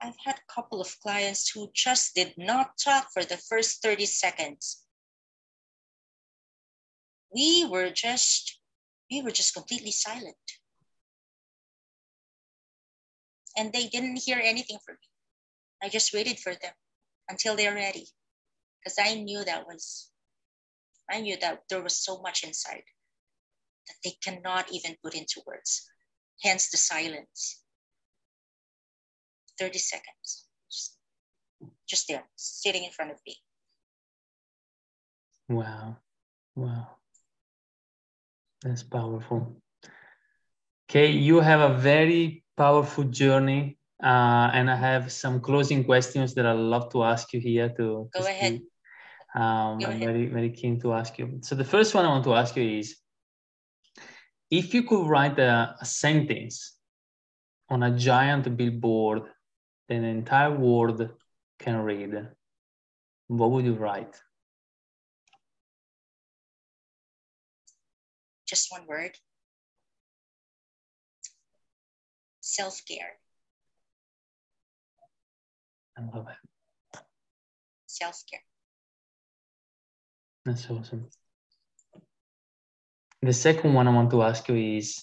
I've 0.00 0.16
had 0.24 0.36
a 0.36 0.52
couple 0.52 0.80
of 0.80 0.98
clients 1.00 1.48
who 1.50 1.70
just 1.74 2.14
did 2.14 2.34
not 2.36 2.76
talk 2.78 3.08
for 3.12 3.24
the 3.24 3.36
first 3.36 3.82
30 3.82 4.06
seconds. 4.06 4.84
We 7.34 7.64
were 7.64 7.90
just 7.90 8.60
we 9.10 9.22
were 9.22 9.30
just 9.30 9.54
completely 9.54 9.92
silent. 9.92 10.36
And 13.56 13.72
they 13.72 13.86
didn't 13.86 14.16
hear 14.16 14.40
anything 14.42 14.78
from 14.84 14.96
me. 14.96 15.08
I 15.82 15.88
just 15.88 16.12
waited 16.12 16.40
for 16.40 16.54
them 16.54 16.72
until 17.28 17.54
they're 17.54 17.74
ready. 17.74 18.08
Because 18.82 18.98
I 18.98 19.14
knew 19.14 19.44
that 19.44 19.66
was 19.66 20.10
I 21.10 21.20
knew 21.20 21.36
that 21.38 21.62
there 21.68 21.82
was 21.82 21.96
so 21.96 22.20
much 22.22 22.44
inside 22.44 22.84
that 23.86 23.96
they 24.02 24.16
cannot 24.22 24.72
even 24.72 24.96
put 25.02 25.14
into 25.14 25.42
words. 25.46 25.88
Hence 26.42 26.70
the 26.70 26.76
silence. 26.76 27.62
30 29.58 29.78
seconds. 29.78 30.46
Just, 30.70 30.98
just 31.86 32.08
there, 32.08 32.24
sitting 32.36 32.84
in 32.84 32.90
front 32.90 33.12
of 33.12 33.18
me. 33.26 33.36
Wow. 35.48 35.96
Wow. 36.56 36.96
That's 38.62 38.82
powerful. 38.82 39.60
Okay, 40.88 41.10
you 41.10 41.40
have 41.40 41.60
a 41.60 41.74
very 41.74 42.44
powerful 42.56 43.04
journey. 43.04 43.78
Uh, 44.02 44.50
and 44.52 44.70
I 44.70 44.76
have 44.76 45.12
some 45.12 45.40
closing 45.40 45.84
questions 45.84 46.34
that 46.34 46.46
I'd 46.46 46.58
love 46.58 46.90
to 46.92 47.04
ask 47.04 47.32
you 47.32 47.40
here 47.40 47.68
to, 47.68 48.10
to 48.12 48.20
Go 48.20 48.26
ahead. 48.26 48.60
Um, 49.34 49.84
I'm 49.84 49.98
very, 49.98 50.26
very 50.26 50.50
keen 50.50 50.80
to 50.82 50.92
ask 50.92 51.18
you. 51.18 51.40
So 51.42 51.56
the 51.56 51.64
first 51.64 51.94
one 51.94 52.04
I 52.04 52.08
want 52.08 52.24
to 52.24 52.34
ask 52.34 52.54
you 52.56 52.78
is, 52.78 52.96
if 54.50 54.72
you 54.72 54.84
could 54.84 55.08
write 55.08 55.38
a, 55.40 55.74
a 55.80 55.84
sentence 55.84 56.78
on 57.68 57.82
a 57.82 57.96
giant 57.96 58.56
billboard 58.56 59.22
that 59.88 60.00
the 60.00 60.06
entire 60.06 60.56
world 60.56 61.10
can 61.58 61.78
read, 61.78 62.28
what 63.26 63.50
would 63.50 63.64
you 63.64 63.74
write? 63.74 64.14
Just 68.46 68.70
one 68.70 68.86
word. 68.86 69.18
Self-care. 72.40 73.18
I 75.96 76.02
love 76.14 76.28
it. 76.28 77.00
Self-care. 77.86 78.40
That's 80.44 80.70
awesome. 80.70 81.08
The 83.22 83.32
second 83.32 83.72
one 83.72 83.88
I 83.88 83.94
want 83.94 84.10
to 84.10 84.22
ask 84.22 84.46
you 84.48 84.76
is 84.76 85.02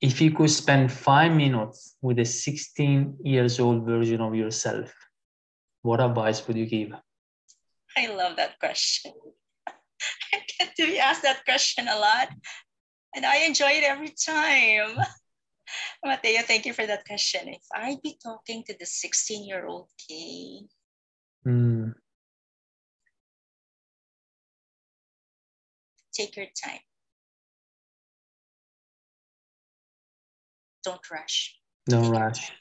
if 0.00 0.20
you 0.20 0.32
could 0.32 0.50
spend 0.50 0.90
five 0.90 1.32
minutes 1.32 1.96
with 2.02 2.18
a 2.18 2.24
16 2.24 3.18
years 3.22 3.60
old 3.60 3.84
version 3.84 4.20
of 4.20 4.34
yourself, 4.34 4.92
what 5.82 6.00
advice 6.00 6.46
would 6.46 6.56
you 6.56 6.66
give? 6.66 6.92
I 7.96 8.08
love 8.08 8.36
that 8.36 8.58
question. 8.58 9.12
I 10.32 10.40
get 10.58 10.74
to 10.76 10.86
be 10.86 10.98
asked 10.98 11.22
that 11.22 11.44
question 11.44 11.86
a 11.88 11.98
lot. 11.98 12.28
And 13.14 13.24
I 13.24 13.38
enjoy 13.46 13.70
it 13.70 13.84
every 13.84 14.10
time. 14.10 14.96
Mateo, 16.04 16.42
thank 16.42 16.66
you 16.66 16.72
for 16.72 16.86
that 16.86 17.06
question. 17.06 17.48
If 17.48 17.62
I'd 17.74 18.02
be 18.02 18.18
talking 18.22 18.64
to 18.64 18.76
the 18.78 18.86
16 18.86 19.46
year 19.46 19.66
old 19.66 19.88
Kay, 20.08 20.66
Mm, 21.46 21.94
take 26.18 26.36
your 26.36 26.46
time. 26.46 26.80
Don't 30.84 31.10
rush. 31.10 31.56
don't 31.86 32.04
Take 32.04 32.12
rush. 32.12 32.52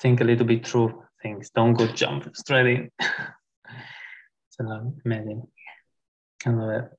Think 0.00 0.20
a 0.20 0.24
little 0.24 0.46
bit 0.46 0.66
through 0.66 1.02
things. 1.22 1.50
Don't 1.50 1.74
go 1.74 1.86
jump 1.86 2.28
straight 2.34 2.66
in. 2.66 2.90
it's 3.00 4.60
a- 4.60 4.62
lot, 4.62 4.82
amazing. 5.04 5.46
I 6.46 6.50
love 6.50 6.70
it. 6.70 6.90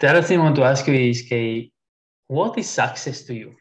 The 0.00 0.08
other 0.10 0.22
thing 0.22 0.40
I 0.40 0.44
want 0.44 0.56
to 0.56 0.64
ask 0.64 0.86
you 0.86 0.94
is, 0.94 1.22
Kay, 1.22 1.70
what 2.28 2.58
is 2.58 2.68
success 2.68 3.22
to 3.24 3.34
you? 3.34 3.54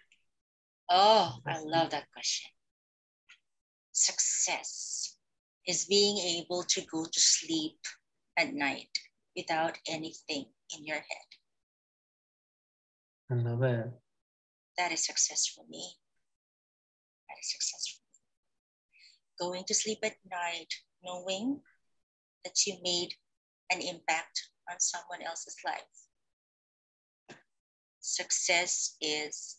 Oh, 0.89 1.39
I 1.45 1.59
love 1.63 1.89
that 1.91 2.11
question. 2.13 2.51
Success 3.91 5.17
is 5.65 5.85
being 5.85 6.17
able 6.39 6.63
to 6.63 6.81
go 6.91 7.05
to 7.05 7.19
sleep 7.19 7.79
at 8.37 8.53
night 8.53 8.89
without 9.35 9.77
anything 9.87 10.45
in 10.77 10.85
your 10.85 10.97
head. 10.97 11.27
I 13.31 13.33
love 13.35 13.63
it. 13.63 13.91
That 14.77 14.91
is 14.91 15.05
success 15.05 15.47
for 15.47 15.65
me. 15.69 15.83
That 17.27 17.35
is 17.41 17.51
success 17.51 17.97
for 17.97 19.45
me. 19.45 19.51
Going 19.51 19.63
to 19.65 19.73
sleep 19.73 19.99
at 20.03 20.15
night 20.29 20.73
knowing 21.03 21.59
that 22.45 22.65
you 22.65 22.77
made 22.83 23.13
an 23.71 23.81
impact 23.81 24.49
on 24.69 24.79
someone 24.79 25.21
else's 25.25 25.57
life. 25.65 25.81
Success 27.99 28.95
is 29.01 29.57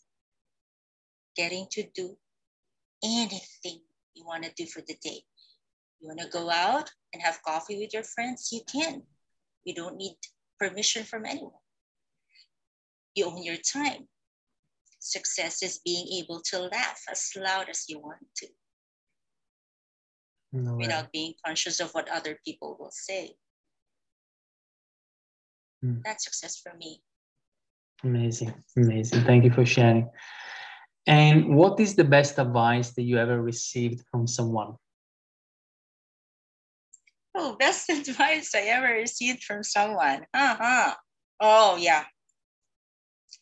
getting 1.35 1.67
to 1.71 1.83
do 1.93 2.17
anything 3.03 3.81
you 4.15 4.25
want 4.25 4.43
to 4.43 4.51
do 4.57 4.65
for 4.65 4.81
the 4.81 4.95
day. 5.01 5.21
You 5.99 6.07
want 6.07 6.19
to 6.19 6.27
go 6.29 6.49
out 6.49 6.89
and 7.13 7.21
have 7.21 7.41
coffee 7.43 7.77
with 7.77 7.93
your 7.93 8.03
friends? 8.03 8.49
You 8.51 8.61
can. 8.71 9.03
You 9.63 9.73
don't 9.73 9.97
need 9.97 10.15
permission 10.59 11.03
from 11.03 11.25
anyone. 11.25 11.51
You 13.15 13.25
own 13.25 13.43
your 13.43 13.57
time. 13.57 14.07
Success 14.99 15.63
is 15.63 15.79
being 15.83 16.07
able 16.21 16.41
to 16.51 16.59
laugh 16.59 17.01
as 17.09 17.31
loud 17.35 17.69
as 17.69 17.85
you 17.87 17.99
want 17.99 18.19
to 18.37 18.47
it. 20.53 20.77
without 20.77 21.11
being 21.11 21.33
conscious 21.45 21.79
of 21.79 21.91
what 21.91 22.09
other 22.09 22.37
people 22.45 22.75
will 22.79 22.91
say. 22.91 23.35
Mm. 25.83 26.01
That's 26.03 26.25
success 26.25 26.59
for 26.61 26.75
me. 26.77 27.01
Amazing, 28.03 28.53
amazing. 28.77 29.23
Thank 29.23 29.43
you 29.43 29.51
for 29.51 29.65
sharing. 29.65 30.09
And 31.07 31.55
what 31.55 31.79
is 31.79 31.95
the 31.95 32.03
best 32.03 32.37
advice 32.39 32.91
that 32.91 33.03
you 33.03 33.17
ever 33.17 33.41
received 33.41 34.05
from 34.11 34.27
someone? 34.27 34.75
Oh, 37.35 37.55
best 37.59 37.89
advice 37.89 38.53
I 38.55 38.61
ever 38.61 38.93
received 38.93 39.43
from 39.43 39.63
someone. 39.63 40.25
Uh-huh. 40.33 40.95
Oh, 41.39 41.77
yeah. 41.77 42.05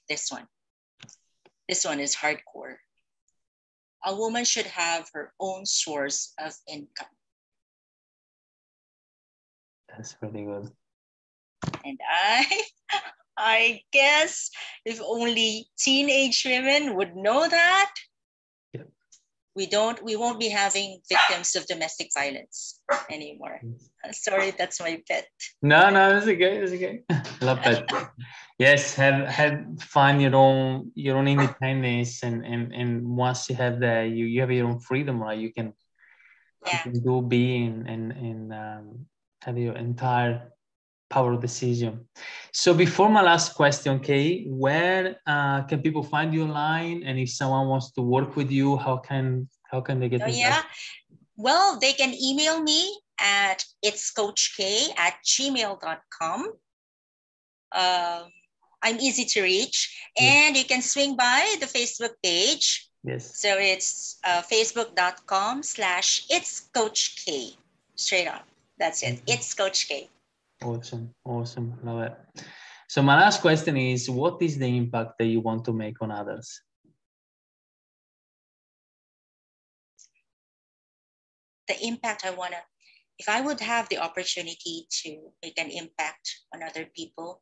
This 0.09 0.31
one. 0.31 0.47
This 1.67 1.85
one 1.85 1.99
is 1.99 2.15
hardcore. 2.15 2.75
A 4.05 4.15
woman 4.15 4.45
should 4.45 4.67
have 4.67 5.09
her 5.13 5.33
own 5.39 5.65
source 5.65 6.33
of 6.39 6.53
income. 6.67 7.07
That's 9.89 10.13
pretty 10.13 10.45
good. 10.45 10.71
And 11.83 11.99
I 12.09 12.61
I 13.37 13.81
guess 13.91 14.49
if 14.85 15.01
only 15.01 15.67
teenage 15.77 16.43
women 16.45 16.95
would 16.95 17.15
know 17.15 17.47
that. 17.47 17.93
We 19.57 19.65
don't 19.65 19.97
we 20.03 20.15
won't 20.15 20.39
be 20.39 20.49
having 20.49 21.01
victims 21.09 21.55
of 21.57 21.65
domestic 21.65 22.09
violence 22.13 22.79
anymore. 23.09 23.59
Sorry, 24.11 24.51
that's 24.51 24.79
my 24.79 25.01
pet. 25.09 25.25
No, 25.61 25.89
no, 25.89 26.15
it's 26.15 26.27
okay. 26.27 26.57
It's 26.61 26.71
okay. 26.71 27.01
Love 27.41 27.59
that. 27.65 28.13
yes, 28.59 28.93
have 28.95 29.27
have 29.27 29.81
find 29.81 30.21
your 30.21 30.35
own 30.35 30.91
your 30.93 31.17
own 31.17 31.27
independence, 31.27 32.21
and 32.21 32.45
and 32.45 32.71
and 32.71 33.17
once 33.17 33.49
you 33.49 33.55
have 33.57 33.81
that, 33.81 34.13
you 34.13 34.25
you 34.29 34.39
have 34.41 34.51
your 34.51 34.67
own 34.69 34.79
freedom, 34.79 35.19
right? 35.19 35.39
You 35.39 35.51
can 35.51 35.73
you 36.71 36.77
can 36.83 36.93
do 37.03 37.25
being 37.25 37.83
and 37.89 38.11
and 38.13 38.53
um, 38.53 38.85
have 39.41 39.57
your 39.57 39.75
entire 39.75 40.53
power 41.09 41.33
of 41.33 41.41
decision. 41.41 42.07
So 42.51 42.73
before 42.73 43.09
my 43.09 43.21
last 43.21 43.55
question, 43.55 43.99
Kay, 43.99 44.45
where 44.47 45.17
uh, 45.25 45.63
can 45.63 45.81
people 45.81 46.03
find 46.03 46.33
you 46.33 46.43
online? 46.43 47.03
And 47.03 47.19
if 47.19 47.29
someone 47.29 47.67
wants 47.67 47.91
to 47.93 48.01
work 48.01 48.35
with 48.35 48.51
you, 48.51 48.77
how 48.77 48.97
can 48.97 49.47
How 49.71 49.81
can 49.81 49.99
they 49.99 50.09
get 50.09 50.21
oh, 50.23 50.27
yeah. 50.27 50.63
Well, 51.35 51.79
they 51.79 51.93
can 51.93 52.13
email 52.15 52.61
me 52.63 52.99
at 53.19 53.65
it's 53.83 54.11
coach 54.11 54.55
k 54.55 54.87
at 54.97 55.15
gmail.com. 55.25 56.39
Um, 57.71 58.23
I'm 58.81 58.99
easy 58.99 59.25
to 59.25 59.41
reach. 59.41 60.09
And 60.19 60.55
you 60.55 60.63
can 60.63 60.81
swing 60.81 61.15
by 61.15 61.55
the 61.59 61.65
Facebook 61.65 62.15
page. 62.23 62.89
Yes. 63.03 63.39
So 63.39 63.57
it's 63.57 64.19
uh, 64.23 64.41
facebook.com 64.41 65.63
slash 65.63 66.25
it's 66.29 66.69
Coach 66.73 67.23
K. 67.25 67.53
Straight 67.95 68.27
up. 68.27 68.45
That's 68.77 69.03
it. 69.03 69.15
Mm-hmm. 69.15 69.33
It's 69.33 69.53
Coach 69.53 69.87
K. 69.87 70.09
Awesome. 70.63 71.13
Awesome. 71.23 71.79
Love 71.83 72.01
it. 72.01 72.43
So 72.89 73.01
my 73.01 73.15
last 73.15 73.41
question 73.41 73.77
is 73.77 74.09
what 74.09 74.41
is 74.41 74.57
the 74.57 74.65
impact 74.65 75.17
that 75.19 75.25
you 75.25 75.41
want 75.41 75.65
to 75.65 75.73
make 75.73 76.01
on 76.01 76.11
others? 76.11 76.61
The 81.67 81.75
impact 81.85 82.25
I 82.25 82.31
want 82.31 82.53
to, 82.53 82.59
if 83.19 83.27
I 83.27 83.41
would 83.41 83.59
have 83.59 83.89
the 83.89 83.97
opportunity 83.97 84.87
to 85.03 85.31
make 85.43 85.59
an 85.59 85.69
impact 85.69 86.29
on 86.53 86.63
other 86.63 86.87
people, 86.95 87.41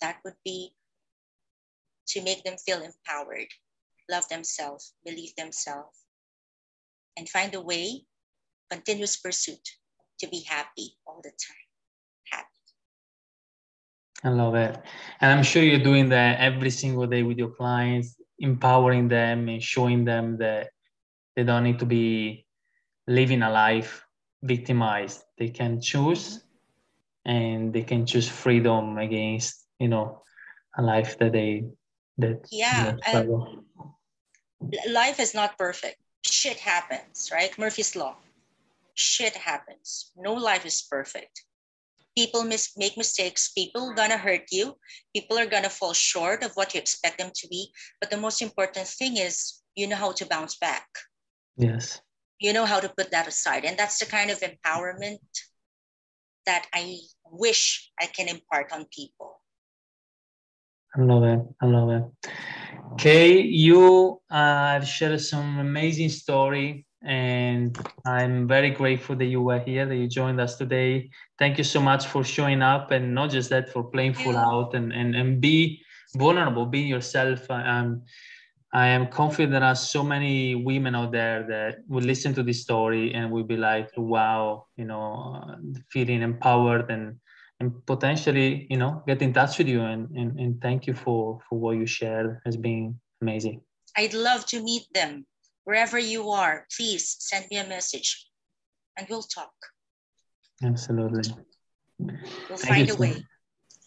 that 0.00 0.16
would 0.24 0.36
be 0.44 0.72
to 2.08 2.22
make 2.22 2.42
them 2.42 2.56
feel 2.56 2.82
empowered, 2.82 3.48
love 4.10 4.26
themselves, 4.28 4.94
believe 5.04 5.34
themselves, 5.36 5.98
and 7.16 7.28
find 7.28 7.54
a 7.54 7.60
way, 7.60 8.06
continuous 8.70 9.16
pursuit 9.16 9.68
to 10.18 10.28
be 10.28 10.40
happy 10.48 10.96
all 11.06 11.20
the 11.22 11.30
time. 11.30 11.69
I 14.22 14.28
love 14.28 14.54
it. 14.54 14.76
And 15.20 15.32
I'm 15.32 15.42
sure 15.42 15.62
you're 15.62 15.82
doing 15.82 16.10
that 16.10 16.40
every 16.40 16.70
single 16.70 17.06
day 17.06 17.22
with 17.22 17.38
your 17.38 17.50
clients, 17.50 18.16
empowering 18.38 19.08
them 19.08 19.48
and 19.48 19.62
showing 19.62 20.04
them 20.04 20.36
that 20.38 20.70
they 21.36 21.44
don't 21.44 21.64
need 21.64 21.78
to 21.78 21.86
be 21.86 22.46
living 23.06 23.42
a 23.42 23.50
life 23.50 24.04
victimized. 24.42 25.22
They 25.38 25.48
can 25.48 25.80
choose 25.80 26.42
and 27.24 27.72
they 27.72 27.82
can 27.82 28.06
choose 28.06 28.28
freedom 28.28 28.96
against 28.96 29.66
you 29.78 29.88
know 29.88 30.22
a 30.76 30.82
life 30.82 31.18
that 31.18 31.32
they 31.32 31.64
that 32.16 32.46
yeah 32.50 32.96
life 34.88 35.20
is 35.20 35.34
not 35.34 35.58
perfect. 35.58 35.98
Shit 36.24 36.58
happens 36.58 37.30
right? 37.32 37.56
Murphy's 37.58 37.96
law. 37.96 38.16
Shit 38.94 39.34
happens. 39.34 40.12
No 40.16 40.34
life 40.34 40.66
is 40.66 40.82
perfect 40.82 41.44
people 42.16 42.42
mis- 42.44 42.76
make 42.76 42.96
mistakes 42.96 43.52
people 43.52 43.94
gonna 43.94 44.16
hurt 44.16 44.46
you 44.50 44.74
people 45.14 45.38
are 45.38 45.46
gonna 45.46 45.70
fall 45.70 45.92
short 45.92 46.42
of 46.42 46.52
what 46.54 46.74
you 46.74 46.80
expect 46.80 47.18
them 47.18 47.30
to 47.34 47.48
be. 47.48 47.72
But 48.00 48.10
the 48.10 48.16
most 48.16 48.42
important 48.42 48.86
thing 48.86 49.16
is 49.16 49.62
you 49.74 49.86
know 49.86 49.96
how 49.96 50.12
to 50.12 50.26
bounce 50.26 50.56
back. 50.56 50.86
Yes. 51.56 52.00
You 52.38 52.52
know 52.52 52.64
how 52.64 52.80
to 52.80 52.88
put 52.88 53.10
that 53.10 53.28
aside. 53.28 53.64
And 53.64 53.78
that's 53.78 53.98
the 53.98 54.06
kind 54.06 54.30
of 54.30 54.40
empowerment 54.40 55.18
that 56.46 56.66
i 56.72 56.96
wish 57.30 57.92
i 58.00 58.06
can 58.06 58.28
impart 58.28 58.72
on 58.72 58.86
people. 58.90 59.40
I 60.96 61.02
love 61.02 61.22
it. 61.22 61.40
I 61.60 61.66
love 61.66 61.90
it. 61.90 62.30
Kay, 62.98 63.42
you 63.42 64.20
uh, 64.28 64.80
shared 64.80 65.20
some 65.20 65.58
amazing 65.60 66.08
story, 66.08 66.84
and 67.02 67.76
I'm 68.04 68.46
very 68.46 68.70
grateful 68.70 69.16
that 69.16 69.24
you 69.24 69.42
were 69.42 69.60
here, 69.60 69.86
that 69.86 69.96
you 69.96 70.06
joined 70.06 70.40
us 70.40 70.56
today. 70.56 71.10
Thank 71.38 71.58
you 71.58 71.64
so 71.64 71.80
much 71.80 72.06
for 72.06 72.22
showing 72.22 72.62
up, 72.62 72.90
and 72.90 73.14
not 73.14 73.30
just 73.30 73.50
that, 73.50 73.70
for 73.70 73.84
playing 73.84 74.14
full 74.14 74.36
out 74.36 74.74
and, 74.74 74.92
and, 74.92 75.14
and 75.16 75.40
be 75.40 75.82
vulnerable, 76.16 76.66
be 76.66 76.80
yourself. 76.80 77.50
I'm, 77.50 78.02
I 78.72 78.88
am 78.88 79.08
confident 79.08 79.52
there 79.52 79.64
are 79.64 79.74
so 79.74 80.02
many 80.02 80.54
women 80.54 80.94
out 80.94 81.10
there 81.10 81.44
that 81.48 81.78
will 81.88 82.04
listen 82.04 82.34
to 82.34 82.42
this 82.42 82.62
story 82.62 83.14
and 83.14 83.30
will 83.30 83.44
be 83.44 83.56
like, 83.56 83.90
wow, 83.96 84.66
you 84.76 84.84
know, 84.84 85.56
feeling 85.90 86.22
empowered 86.22 86.90
and 86.90 87.16
and 87.58 87.84
potentially 87.84 88.66
you 88.70 88.78
know 88.78 89.02
get 89.06 89.20
in 89.20 89.34
touch 89.34 89.58
with 89.58 89.68
you. 89.68 89.82
And, 89.82 90.08
and, 90.16 90.38
and 90.38 90.62
thank 90.62 90.86
you 90.86 90.94
for 90.94 91.40
for 91.48 91.58
what 91.58 91.76
you 91.76 91.86
shared. 91.86 92.40
Has 92.44 92.56
been 92.56 93.00
amazing. 93.20 93.60
I'd 93.96 94.14
love 94.14 94.46
to 94.46 94.62
meet 94.62 94.86
them 94.94 95.26
wherever 95.64 95.98
you 95.98 96.30
are 96.30 96.66
please 96.76 97.16
send 97.18 97.46
me 97.50 97.58
a 97.58 97.66
message 97.66 98.26
and 98.96 99.06
we'll 99.08 99.22
talk. 99.22 99.52
Absolutely. 100.62 101.32
We'll 101.98 102.58
thank 102.58 102.88
find 102.88 102.90
a 102.90 102.96
way. 102.96 103.24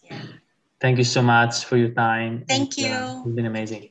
yeah. 0.02 0.22
thank 0.80 0.98
you 0.98 1.04
so 1.04 1.22
much 1.22 1.64
for 1.64 1.76
your 1.76 1.90
time. 1.90 2.44
Thank 2.48 2.78
you 2.78 2.88
uh, 2.88 3.22
it's 3.24 3.34
been 3.34 3.46
amazing 3.46 3.90